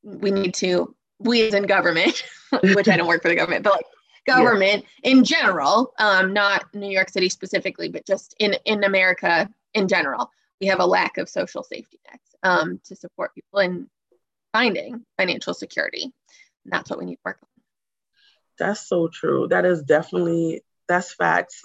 we 0.04 0.32
need 0.32 0.54
to 0.54 0.94
we 1.24 1.48
as 1.48 1.54
in 1.54 1.64
government, 1.64 2.24
which 2.64 2.88
I 2.88 2.98
don't 2.98 3.08
work 3.08 3.22
for 3.22 3.30
the 3.30 3.36
government, 3.36 3.64
but 3.64 3.74
like 3.74 3.86
government 4.26 4.86
yeah. 5.04 5.12
in 5.12 5.24
general, 5.24 5.94
um, 6.00 6.34
not 6.34 6.66
New 6.74 6.90
York 6.90 7.10
City 7.10 7.30
specifically, 7.30 7.90
but 7.90 8.06
just 8.06 8.36
in, 8.40 8.56
in 8.66 8.84
America 8.84 9.50
in 9.74 9.88
general, 9.88 10.30
we 10.62 10.68
have 10.68 10.80
a 10.80 10.86
lack 10.86 11.18
of 11.18 11.30
social 11.30 11.64
safety 11.64 12.00
nets 12.10 12.36
um, 12.44 12.80
to 12.86 12.96
support 12.96 13.36
people 13.36 13.60
in 13.60 13.90
finding 14.52 15.04
financial 15.18 15.54
security. 15.54 16.04
And 16.04 16.72
that's 16.72 16.90
what 16.90 17.00
we 17.00 17.06
need 17.06 17.16
to 17.16 17.22
work 17.26 17.40
on. 17.42 17.50
That's 18.60 18.88
so 18.88 19.08
true. 19.08 19.48
That 19.48 19.66
is 19.66 19.84
definitely 19.84 20.62
that's 20.88 21.14
facts 21.14 21.62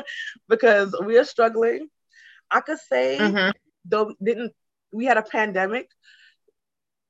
because 0.48 0.94
we 1.04 1.18
are 1.18 1.24
struggling. 1.24 1.88
I 2.50 2.60
could 2.60 2.78
say 2.78 3.16
mm-hmm. 3.20 3.50
though 3.84 4.14
didn't 4.22 4.52
we 4.92 5.06
had 5.06 5.16
a 5.16 5.22
pandemic, 5.22 5.88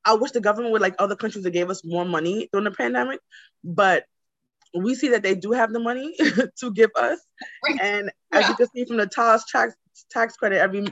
I 0.04 0.14
wish 0.14 0.32
the 0.32 0.40
government 0.40 0.72
would 0.72 0.82
like 0.82 0.96
other 0.98 1.16
countries 1.16 1.44
that 1.44 1.50
gave 1.50 1.70
us 1.70 1.84
more 1.84 2.04
money 2.04 2.48
during 2.52 2.64
the 2.64 2.70
pandemic, 2.70 3.20
but 3.62 4.04
we 4.74 4.94
see 4.94 5.08
that 5.08 5.22
they 5.22 5.34
do 5.34 5.52
have 5.52 5.72
the 5.72 5.80
money 5.80 6.16
to 6.60 6.72
give 6.72 6.90
us. 6.96 7.20
And 7.80 8.10
yeah. 8.32 8.38
as 8.38 8.48
you 8.48 8.54
can 8.54 8.68
see 8.74 8.84
from 8.84 8.96
the 8.96 9.06
TAS 9.06 9.44
tax 9.50 9.74
tax 10.10 10.36
credit 10.36 10.60
every 10.60 10.86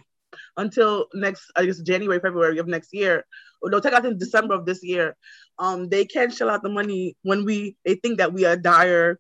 until 0.57 1.07
next 1.15 1.51
I 1.57 1.65
guess 1.65 1.81
January, 1.81 2.21
February 2.21 2.59
of 2.59 2.69
next 2.69 2.93
year, 2.93 3.25
or 3.63 3.71
they'll 3.71 3.81
take 3.81 3.95
out 3.95 4.05
in 4.05 4.19
December 4.19 4.55
of 4.55 4.67
this 4.67 4.83
year. 4.83 5.17
Um, 5.59 5.89
they 5.89 6.05
can 6.05 6.31
shell 6.31 6.51
out 6.51 6.63
the 6.63 6.69
money 6.69 7.17
when 7.23 7.45
we 7.45 7.77
they 7.85 7.95
think 7.95 8.19
that 8.19 8.33
we 8.33 8.45
are 8.45 8.57
dire, 8.57 9.19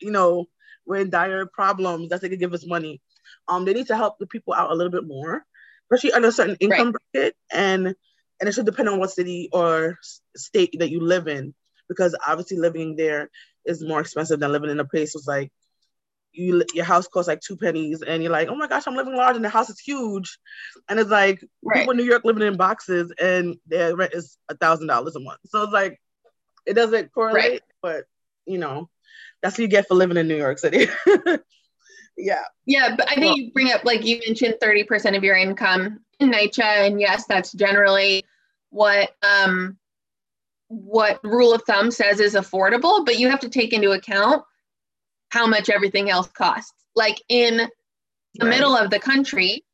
you 0.00 0.10
know, 0.10 0.46
we're 0.86 0.96
in 1.00 1.10
dire 1.10 1.46
problems 1.46 2.08
that 2.10 2.20
they 2.20 2.28
can 2.28 2.38
give 2.38 2.54
us 2.54 2.66
money. 2.66 3.00
Um, 3.48 3.64
they 3.64 3.74
need 3.74 3.88
to 3.88 3.96
help 3.96 4.18
the 4.18 4.26
people 4.26 4.54
out 4.54 4.70
a 4.70 4.74
little 4.74 4.90
bit 4.90 5.06
more, 5.06 5.44
especially 5.86 6.12
under 6.12 6.28
a 6.28 6.32
certain 6.32 6.56
income 6.60 6.92
right. 6.92 6.96
bracket 7.12 7.36
and 7.52 7.94
and 8.42 8.48
it 8.48 8.52
should 8.54 8.66
depend 8.66 8.88
on 8.88 8.98
what 8.98 9.12
city 9.12 9.48
or 9.52 9.96
state 10.36 10.74
that 10.80 10.90
you 10.90 11.00
live 11.00 11.28
in 11.28 11.54
because 11.88 12.16
obviously 12.26 12.56
living 12.56 12.96
there 12.96 13.30
is 13.64 13.84
more 13.84 14.00
expensive 14.00 14.40
than 14.40 14.50
living 14.50 14.68
in 14.68 14.80
a 14.80 14.84
place 14.84 15.14
was 15.14 15.28
like 15.28 15.52
you 16.32 16.64
your 16.74 16.84
house 16.84 17.06
costs 17.06 17.28
like 17.28 17.40
two 17.40 17.56
pennies 17.56 18.02
and 18.02 18.20
you're 18.20 18.32
like 18.32 18.48
oh 18.48 18.56
my 18.56 18.66
gosh 18.66 18.82
i'm 18.88 18.96
living 18.96 19.14
large 19.14 19.36
and 19.36 19.44
the 19.44 19.48
house 19.48 19.70
is 19.70 19.78
huge 19.78 20.38
and 20.88 20.98
it's 20.98 21.10
like 21.10 21.44
right. 21.62 21.80
people 21.80 21.92
in 21.92 21.96
new 21.96 22.02
york 22.02 22.24
living 22.24 22.42
in 22.42 22.56
boxes 22.56 23.12
and 23.20 23.54
their 23.68 23.94
rent 23.94 24.12
is 24.12 24.36
a 24.48 24.56
thousand 24.56 24.88
dollars 24.88 25.14
a 25.14 25.20
month 25.20 25.38
so 25.46 25.62
it's 25.62 25.72
like 25.72 26.00
it 26.66 26.74
doesn't 26.74 27.12
correlate 27.12 27.52
right. 27.52 27.60
but 27.80 28.04
you 28.44 28.58
know 28.58 28.88
that's 29.40 29.56
what 29.56 29.62
you 29.62 29.68
get 29.68 29.86
for 29.86 29.94
living 29.94 30.16
in 30.16 30.26
new 30.26 30.36
york 30.36 30.58
city 30.58 30.88
yeah 32.16 32.42
yeah 32.66 32.96
but 32.96 33.08
i 33.08 33.14
think 33.14 33.26
well, 33.26 33.38
you 33.38 33.52
bring 33.52 33.70
up 33.70 33.84
like 33.84 34.04
you 34.04 34.20
mentioned 34.26 34.54
30% 34.60 35.16
of 35.16 35.22
your 35.22 35.36
income 35.36 35.84
in 35.84 36.00
NYCHA 36.30 36.86
and 36.86 37.00
yes 37.00 37.26
that's 37.26 37.52
generally 37.52 38.24
what 38.70 39.14
um, 39.22 39.78
what 40.72 41.20
rule 41.22 41.54
of 41.54 41.62
thumb 41.64 41.90
says 41.90 42.18
is 42.18 42.34
affordable, 42.34 43.04
but 43.04 43.18
you 43.18 43.28
have 43.28 43.40
to 43.40 43.50
take 43.50 43.74
into 43.74 43.90
account 43.90 44.42
how 45.28 45.46
much 45.46 45.68
everything 45.68 46.08
else 46.08 46.28
costs. 46.28 46.72
Like 46.96 47.22
in 47.28 47.58
the 48.34 48.46
right. 48.46 48.48
middle 48.48 48.74
of 48.74 48.90
the 48.90 48.98
country, 48.98 49.64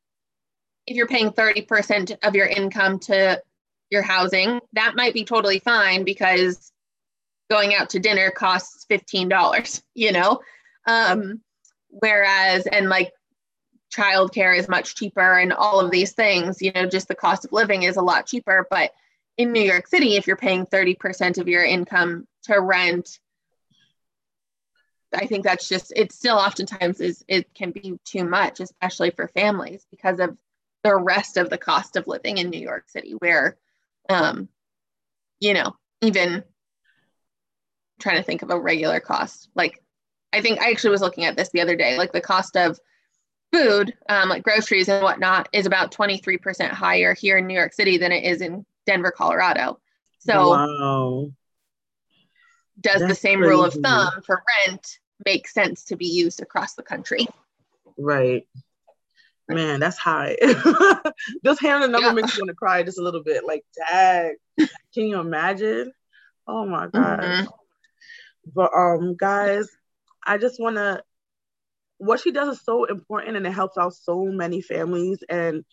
if 0.86 0.96
you're 0.96 1.06
paying 1.06 1.30
30% 1.30 2.16
of 2.22 2.34
your 2.34 2.46
income 2.46 2.98
to 3.00 3.40
your 3.90 4.02
housing, 4.02 4.60
that 4.72 4.96
might 4.96 5.14
be 5.14 5.24
totally 5.24 5.60
fine 5.60 6.02
because 6.02 6.72
going 7.48 7.74
out 7.74 7.90
to 7.90 8.00
dinner 8.00 8.30
costs 8.30 8.84
$15, 8.90 9.82
you 9.94 10.12
know? 10.12 10.40
Um, 10.86 11.40
whereas, 11.90 12.66
and 12.66 12.88
like 12.88 13.12
childcare 13.94 14.56
is 14.56 14.68
much 14.68 14.94
cheaper 14.94 15.38
and 15.38 15.52
all 15.52 15.80
of 15.80 15.90
these 15.90 16.12
things 16.12 16.60
you 16.60 16.70
know 16.72 16.86
just 16.86 17.08
the 17.08 17.14
cost 17.14 17.44
of 17.44 17.52
living 17.52 17.82
is 17.82 17.96
a 17.96 18.02
lot 18.02 18.26
cheaper 18.26 18.66
but 18.70 18.92
in 19.36 19.52
new 19.52 19.60
york 19.62 19.86
city 19.86 20.16
if 20.16 20.26
you're 20.26 20.36
paying 20.36 20.66
30% 20.66 21.38
of 21.38 21.48
your 21.48 21.64
income 21.64 22.26
to 22.42 22.60
rent 22.60 23.18
i 25.14 25.26
think 25.26 25.42
that's 25.44 25.68
just 25.68 25.92
it 25.96 26.12
still 26.12 26.36
oftentimes 26.36 27.00
is 27.00 27.24
it 27.28 27.52
can 27.54 27.70
be 27.70 27.98
too 28.04 28.24
much 28.24 28.60
especially 28.60 29.10
for 29.10 29.28
families 29.28 29.86
because 29.90 30.20
of 30.20 30.36
the 30.84 30.94
rest 30.94 31.36
of 31.36 31.48
the 31.48 31.58
cost 31.58 31.96
of 31.96 32.06
living 32.06 32.36
in 32.36 32.50
new 32.50 32.60
york 32.60 32.88
city 32.88 33.12
where 33.12 33.56
um, 34.08 34.48
you 35.40 35.54
know, 35.54 35.74
even 36.00 36.44
trying 38.00 38.16
to 38.16 38.22
think 38.22 38.42
of 38.42 38.50
a 38.50 38.60
regular 38.60 39.00
cost. 39.00 39.48
Like, 39.54 39.82
I 40.32 40.40
think 40.40 40.60
I 40.60 40.70
actually 40.70 40.90
was 40.90 41.00
looking 41.00 41.24
at 41.24 41.36
this 41.36 41.50
the 41.50 41.60
other 41.60 41.76
day. 41.76 41.96
Like 41.96 42.12
the 42.12 42.20
cost 42.20 42.56
of 42.56 42.78
food, 43.52 43.94
um, 44.08 44.28
like 44.28 44.42
groceries 44.42 44.88
and 44.88 45.02
whatnot, 45.02 45.48
is 45.52 45.66
about 45.66 45.92
23% 45.92 46.70
higher 46.70 47.14
here 47.14 47.38
in 47.38 47.46
New 47.46 47.54
York 47.54 47.72
City 47.72 47.98
than 47.98 48.12
it 48.12 48.24
is 48.24 48.40
in 48.40 48.64
Denver, 48.86 49.10
Colorado. 49.10 49.78
So, 50.18 50.50
wow. 50.50 51.30
does 52.80 53.00
That's 53.00 53.12
the 53.12 53.14
same 53.14 53.38
crazy. 53.38 53.50
rule 53.50 53.64
of 53.64 53.74
thumb 53.74 54.22
for 54.26 54.42
rent 54.66 54.98
make 55.24 55.48
sense 55.48 55.84
to 55.84 55.96
be 55.96 56.06
used 56.06 56.42
across 56.42 56.74
the 56.74 56.82
country? 56.82 57.26
Right. 57.96 58.46
Man, 59.48 59.80
that's 59.80 59.96
high. 59.96 60.36
just 61.44 61.60
hearing 61.60 61.80
the 61.80 61.88
number 61.88 62.08
yeah. 62.08 62.12
makes 62.12 62.36
me 62.36 62.42
want 62.42 62.48
to 62.50 62.54
cry 62.54 62.82
just 62.82 62.98
a 62.98 63.02
little 63.02 63.22
bit. 63.22 63.46
Like, 63.46 63.64
dang, 63.76 64.36
can 64.58 65.06
you 65.06 65.18
imagine? 65.18 65.92
Oh 66.46 66.66
my 66.66 66.86
god. 66.88 67.20
Mm-hmm. 67.20 67.46
But 68.54 68.70
um, 68.74 69.16
guys, 69.16 69.68
I 70.24 70.38
just 70.38 70.60
want 70.60 70.76
to. 70.76 71.02
What 71.98 72.20
she 72.20 72.32
does 72.32 72.56
is 72.56 72.64
so 72.64 72.84
important, 72.84 73.36
and 73.36 73.46
it 73.46 73.52
helps 73.52 73.76
out 73.76 73.94
so 73.94 74.24
many 74.24 74.62
families. 74.62 75.18
And 75.28 75.64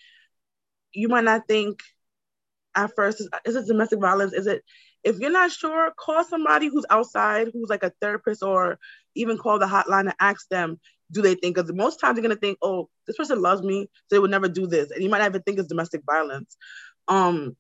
you 0.92 1.08
might 1.08 1.24
not 1.24 1.48
think 1.48 1.80
at 2.76 2.96
first, 2.96 3.22
is, 3.22 3.30
is 3.46 3.56
it 3.56 3.68
domestic 3.68 4.00
violence? 4.00 4.34
Is 4.34 4.48
it? 4.48 4.64
If 5.04 5.20
you're 5.20 5.32
not 5.32 5.52
sure, 5.52 5.92
call 5.98 6.24
somebody 6.24 6.68
who's 6.68 6.86
outside, 6.90 7.50
who's 7.54 7.70
like 7.70 7.84
a 7.84 7.94
therapist, 8.02 8.42
or 8.42 8.80
even 9.14 9.38
call 9.38 9.60
the 9.60 9.68
hotline 9.68 10.02
and 10.02 10.16
ask 10.20 10.48
them 10.50 10.80
do 11.12 11.22
they 11.22 11.36
think? 11.36 11.56
Because 11.56 11.72
most 11.74 12.00
times 12.00 12.18
you're 12.18 12.24
gonna 12.24 12.36
think, 12.36 12.58
oh, 12.62 12.90
this 13.06 13.18
person 13.18 13.42
loves 13.42 13.62
me, 13.62 13.84
so 14.08 14.16
they 14.16 14.20
would 14.20 14.32
never 14.32 14.48
do 14.48 14.68
this, 14.68 14.92
and 14.92 15.04
you 15.04 15.10
might 15.10 15.20
not 15.20 15.30
even 15.30 15.42
think 15.44 15.60
it's 15.60 15.68
domestic 15.68 16.02
violence. 16.06 16.58
Um, 17.08 17.56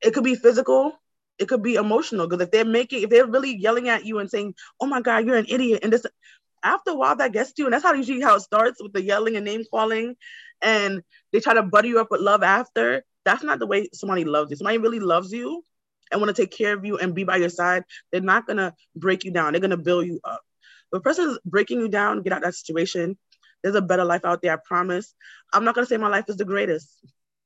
it 0.00 0.14
could 0.14 0.24
be 0.24 0.34
physical, 0.34 0.92
it 1.38 1.48
could 1.48 1.62
be 1.62 1.74
emotional. 1.74 2.26
Because 2.26 2.44
if 2.44 2.50
they're 2.50 2.64
making, 2.64 3.02
if 3.02 3.10
they're 3.10 3.26
really 3.26 3.56
yelling 3.56 3.88
at 3.88 4.04
you 4.04 4.18
and 4.18 4.30
saying, 4.30 4.54
"Oh 4.80 4.86
my 4.86 5.00
God, 5.00 5.26
you're 5.26 5.36
an 5.36 5.46
idiot," 5.48 5.80
and 5.82 5.92
this, 5.92 6.06
after 6.62 6.92
a 6.92 6.94
while 6.94 7.16
that 7.16 7.32
gets 7.32 7.52
to 7.52 7.62
you, 7.62 7.66
and 7.66 7.74
that's 7.74 7.84
how 7.84 7.92
usually 7.92 8.20
how 8.20 8.36
it 8.36 8.40
starts 8.40 8.82
with 8.82 8.92
the 8.92 9.02
yelling 9.02 9.36
and 9.36 9.44
name 9.44 9.64
calling, 9.70 10.16
and 10.60 11.02
they 11.32 11.40
try 11.40 11.54
to 11.54 11.62
butter 11.62 11.88
you 11.88 12.00
up 12.00 12.08
with 12.10 12.20
love 12.20 12.42
after. 12.42 13.04
That's 13.24 13.42
not 13.42 13.58
the 13.58 13.66
way 13.66 13.88
somebody 13.92 14.24
loves 14.24 14.50
you. 14.50 14.56
Somebody 14.56 14.78
really 14.78 15.00
loves 15.00 15.32
you 15.32 15.64
and 16.10 16.20
want 16.20 16.34
to 16.34 16.42
take 16.42 16.52
care 16.52 16.74
of 16.74 16.84
you 16.84 16.98
and 16.98 17.14
be 17.14 17.24
by 17.24 17.36
your 17.36 17.48
side. 17.48 17.84
They're 18.10 18.20
not 18.20 18.46
gonna 18.46 18.74
break 18.96 19.24
you 19.24 19.32
down. 19.32 19.52
They're 19.52 19.60
gonna 19.60 19.76
build 19.76 20.06
you 20.06 20.20
up. 20.24 20.40
If 20.92 20.98
a 20.98 21.00
person 21.00 21.30
is 21.30 21.38
breaking 21.44 21.80
you 21.80 21.88
down, 21.88 22.22
get 22.22 22.32
out 22.32 22.42
that 22.42 22.54
situation. 22.54 23.16
There's 23.62 23.76
a 23.76 23.82
better 23.82 24.04
life 24.04 24.24
out 24.24 24.42
there, 24.42 24.52
I 24.54 24.58
promise. 24.64 25.14
I'm 25.52 25.64
not 25.64 25.74
gonna 25.74 25.86
say 25.86 25.96
my 25.96 26.08
life 26.08 26.24
is 26.28 26.36
the 26.36 26.44
greatest. 26.44 26.88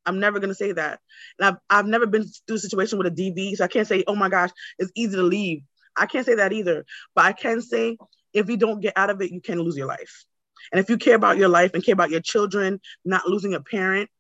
I'm 0.05 0.21
never 0.21 0.41
gonna 0.41 0.55
say 0.55 0.73
that. 0.73 1.01
And 1.39 1.49
I've 1.49 1.57
I've 1.69 1.87
never 1.87 2.07
been 2.07 2.25
through 2.47 2.57
a 2.57 2.61
situation 2.61 2.99
with 2.99 3.07
a 3.07 3.11
DV, 3.11 3.57
so 3.57 3.65
I 3.65 3.69
can't 3.69 3.89
say, 3.89 4.05
oh 4.07 4.15
my 4.17 4.29
gosh, 4.29 4.51
it's 4.79 4.93
easy 4.95 5.17
to 5.17 5.23
leave. 5.23 5.63
I 5.97 6.07
can't 6.07 6.27
say 6.27 6.37
that 6.37 6.53
either. 6.53 6.85
But 7.15 7.25
I 7.25 7.33
can 7.33 7.61
say 7.61 7.97
if 8.37 8.49
you 8.49 8.57
don't 8.57 8.81
get 8.81 8.93
out 8.97 9.11
of 9.11 9.21
it, 9.21 9.33
you 9.33 9.41
can 9.41 9.59
lose 9.61 9.77
your 9.77 9.87
life. 9.87 10.25
And 10.73 10.81
if 10.81 10.91
you 10.91 10.99
care 10.99 11.15
about 11.15 11.39
your 11.39 11.49
life 11.49 11.73
and 11.75 11.85
care 11.85 11.93
about 11.93 12.11
your 12.11 12.21
children, 12.21 12.81
not 13.05 13.27
losing 13.27 13.55
a 13.55 13.61
parent, 13.61 14.11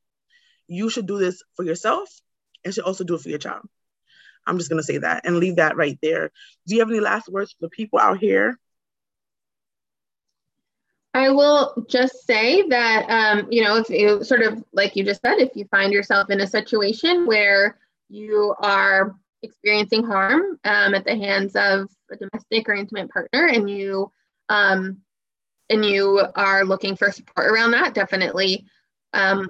you 0.68 0.90
should 0.90 1.06
do 1.06 1.18
this 1.18 1.42
for 1.54 1.64
yourself 1.64 2.08
and 2.64 2.74
should 2.74 2.84
also 2.84 3.04
do 3.04 3.14
it 3.14 3.20
for 3.20 3.28
your 3.28 3.38
child. 3.38 3.62
I'm 4.46 4.58
just 4.58 4.70
gonna 4.70 4.82
say 4.82 4.98
that 4.98 5.26
and 5.26 5.36
leave 5.36 5.56
that 5.56 5.76
right 5.76 5.98
there. 6.02 6.30
Do 6.66 6.74
you 6.74 6.80
have 6.80 6.90
any 6.90 7.00
last 7.00 7.28
words 7.28 7.52
for 7.52 7.66
the 7.66 7.70
people 7.70 7.98
out 7.98 8.18
here 8.18 8.58
I 11.16 11.30
will 11.30 11.86
just 11.88 12.26
say 12.26 12.68
that, 12.68 13.06
um, 13.08 13.48
you 13.50 13.64
know, 13.64 13.78
if 13.78 13.88
you 13.88 14.22
sort 14.22 14.42
of, 14.42 14.62
like 14.74 14.96
you 14.96 15.02
just 15.02 15.22
said, 15.22 15.38
if 15.38 15.56
you 15.56 15.64
find 15.70 15.90
yourself 15.90 16.28
in 16.28 16.42
a 16.42 16.46
situation 16.46 17.24
where 17.26 17.78
you 18.10 18.54
are 18.58 19.16
experiencing 19.46 20.04
harm 20.04 20.58
um, 20.64 20.94
at 20.94 21.04
the 21.04 21.16
hands 21.16 21.56
of 21.56 21.88
a 22.10 22.16
domestic 22.16 22.68
or 22.68 22.74
intimate 22.74 23.10
partner 23.10 23.46
and 23.46 23.68
you 23.68 24.10
um, 24.48 24.98
and 25.68 25.84
you 25.84 26.24
are 26.34 26.64
looking 26.64 26.96
for 26.96 27.10
support 27.10 27.50
around 27.50 27.72
that, 27.72 27.94
definitely, 27.94 28.66
um, 29.12 29.48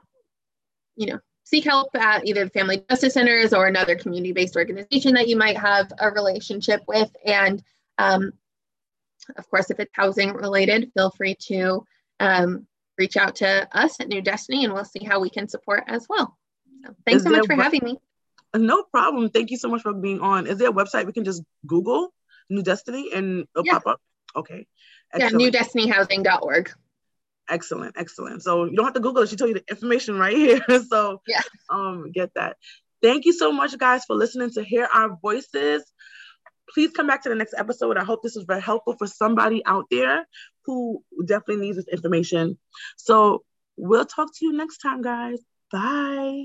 you 0.97 1.07
know, 1.07 1.19
seek 1.45 1.65
help 1.65 1.95
at 1.95 2.27
either 2.27 2.45
the 2.45 2.51
Family 2.51 2.83
Justice 2.89 3.15
Centers 3.15 3.53
or 3.53 3.67
another 3.67 3.97
community-based 3.97 4.57
organization 4.57 5.15
that 5.15 5.29
you 5.29 5.37
might 5.37 5.57
have 5.57 5.93
a 6.01 6.11
relationship 6.11 6.83
with. 6.89 7.15
And 7.25 7.63
um, 7.99 8.33
of 9.37 9.49
course, 9.51 9.71
if 9.71 9.79
it's 9.79 9.93
housing 9.95 10.33
related, 10.33 10.91
feel 10.95 11.11
free 11.11 11.37
to 11.49 11.85
um, 12.19 12.67
reach 12.99 13.17
out 13.17 13.37
to 13.37 13.69
us 13.77 14.01
at 14.01 14.09
New 14.09 14.23
Destiny 14.23 14.65
and 14.65 14.73
we'll 14.73 14.85
see 14.85 15.05
how 15.05 15.21
we 15.21 15.31
can 15.31 15.49
support 15.49 15.85
as 15.87 16.07
well. 16.09 16.37
So 16.85 16.95
thanks 17.05 17.19
Is 17.19 17.25
so 17.25 17.31
much 17.31 17.47
for 17.47 17.55
having 17.55 17.85
me. 17.85 17.99
No 18.59 18.85
problem. 18.85 19.31
Thank 19.31 19.51
you 19.51 19.59
so 19.59 19.69
much 19.69 19.83
for 19.83 19.93
being 19.93 20.21
on. 20.21 20.47
Is 20.47 20.59
there 20.59 20.69
a 20.69 20.73
website 20.73 21.07
we 21.07 21.13
can 21.13 21.25
just 21.25 21.43
Google 21.67 22.13
New 22.49 22.63
Destiny 22.63 23.11
and 23.13 23.47
it'll 23.55 23.67
yeah. 23.67 23.75
pop 23.75 23.87
up? 23.87 24.01
Okay. 24.35 24.67
Excellent. 25.13 25.41
Yeah, 25.41 25.61
newdestinyhousing.org. 25.61 26.71
Excellent, 27.49 27.95
excellent. 27.97 28.43
So 28.43 28.65
you 28.65 28.75
don't 28.75 28.87
have 28.87 28.95
to 28.95 29.01
Google 29.01 29.23
it. 29.23 29.29
She 29.29 29.37
told 29.37 29.49
you 29.49 29.55
the 29.55 29.65
information 29.71 30.19
right 30.19 30.37
here. 30.37 30.61
so 30.91 31.23
yeah, 31.27 31.43
um, 31.71 32.11
get 32.13 32.31
that. 32.35 32.57
Thank 33.03 33.25
you 33.25 33.33
so 33.33 33.53
much, 33.53 33.77
guys, 33.79 34.05
for 34.05 34.17
listening 34.17 34.51
to 34.55 34.65
hear 34.65 34.89
our 34.93 35.17
voices 35.23 35.85
please 36.73 36.91
come 36.93 37.07
back 37.07 37.23
to 37.23 37.29
the 37.29 37.35
next 37.35 37.55
episode. 37.57 37.97
I 37.97 38.05
hope 38.05 38.23
this 38.23 38.37
was 38.37 38.45
very 38.45 38.61
helpful 38.61 38.97
for 38.99 39.07
somebody 39.07 39.65
out 39.65 39.87
there 39.91 40.27
who 40.65 41.03
definitely 41.25 41.65
needs 41.65 41.77
this 41.77 41.89
information. 41.89 42.59
So 42.97 43.45
we'll 43.77 44.07
talk 44.07 44.29
to 44.37 44.45
you 44.47 44.53
next 44.53 44.79
time, 44.79 45.03
guys. 45.03 45.39
Bye. 45.71 46.35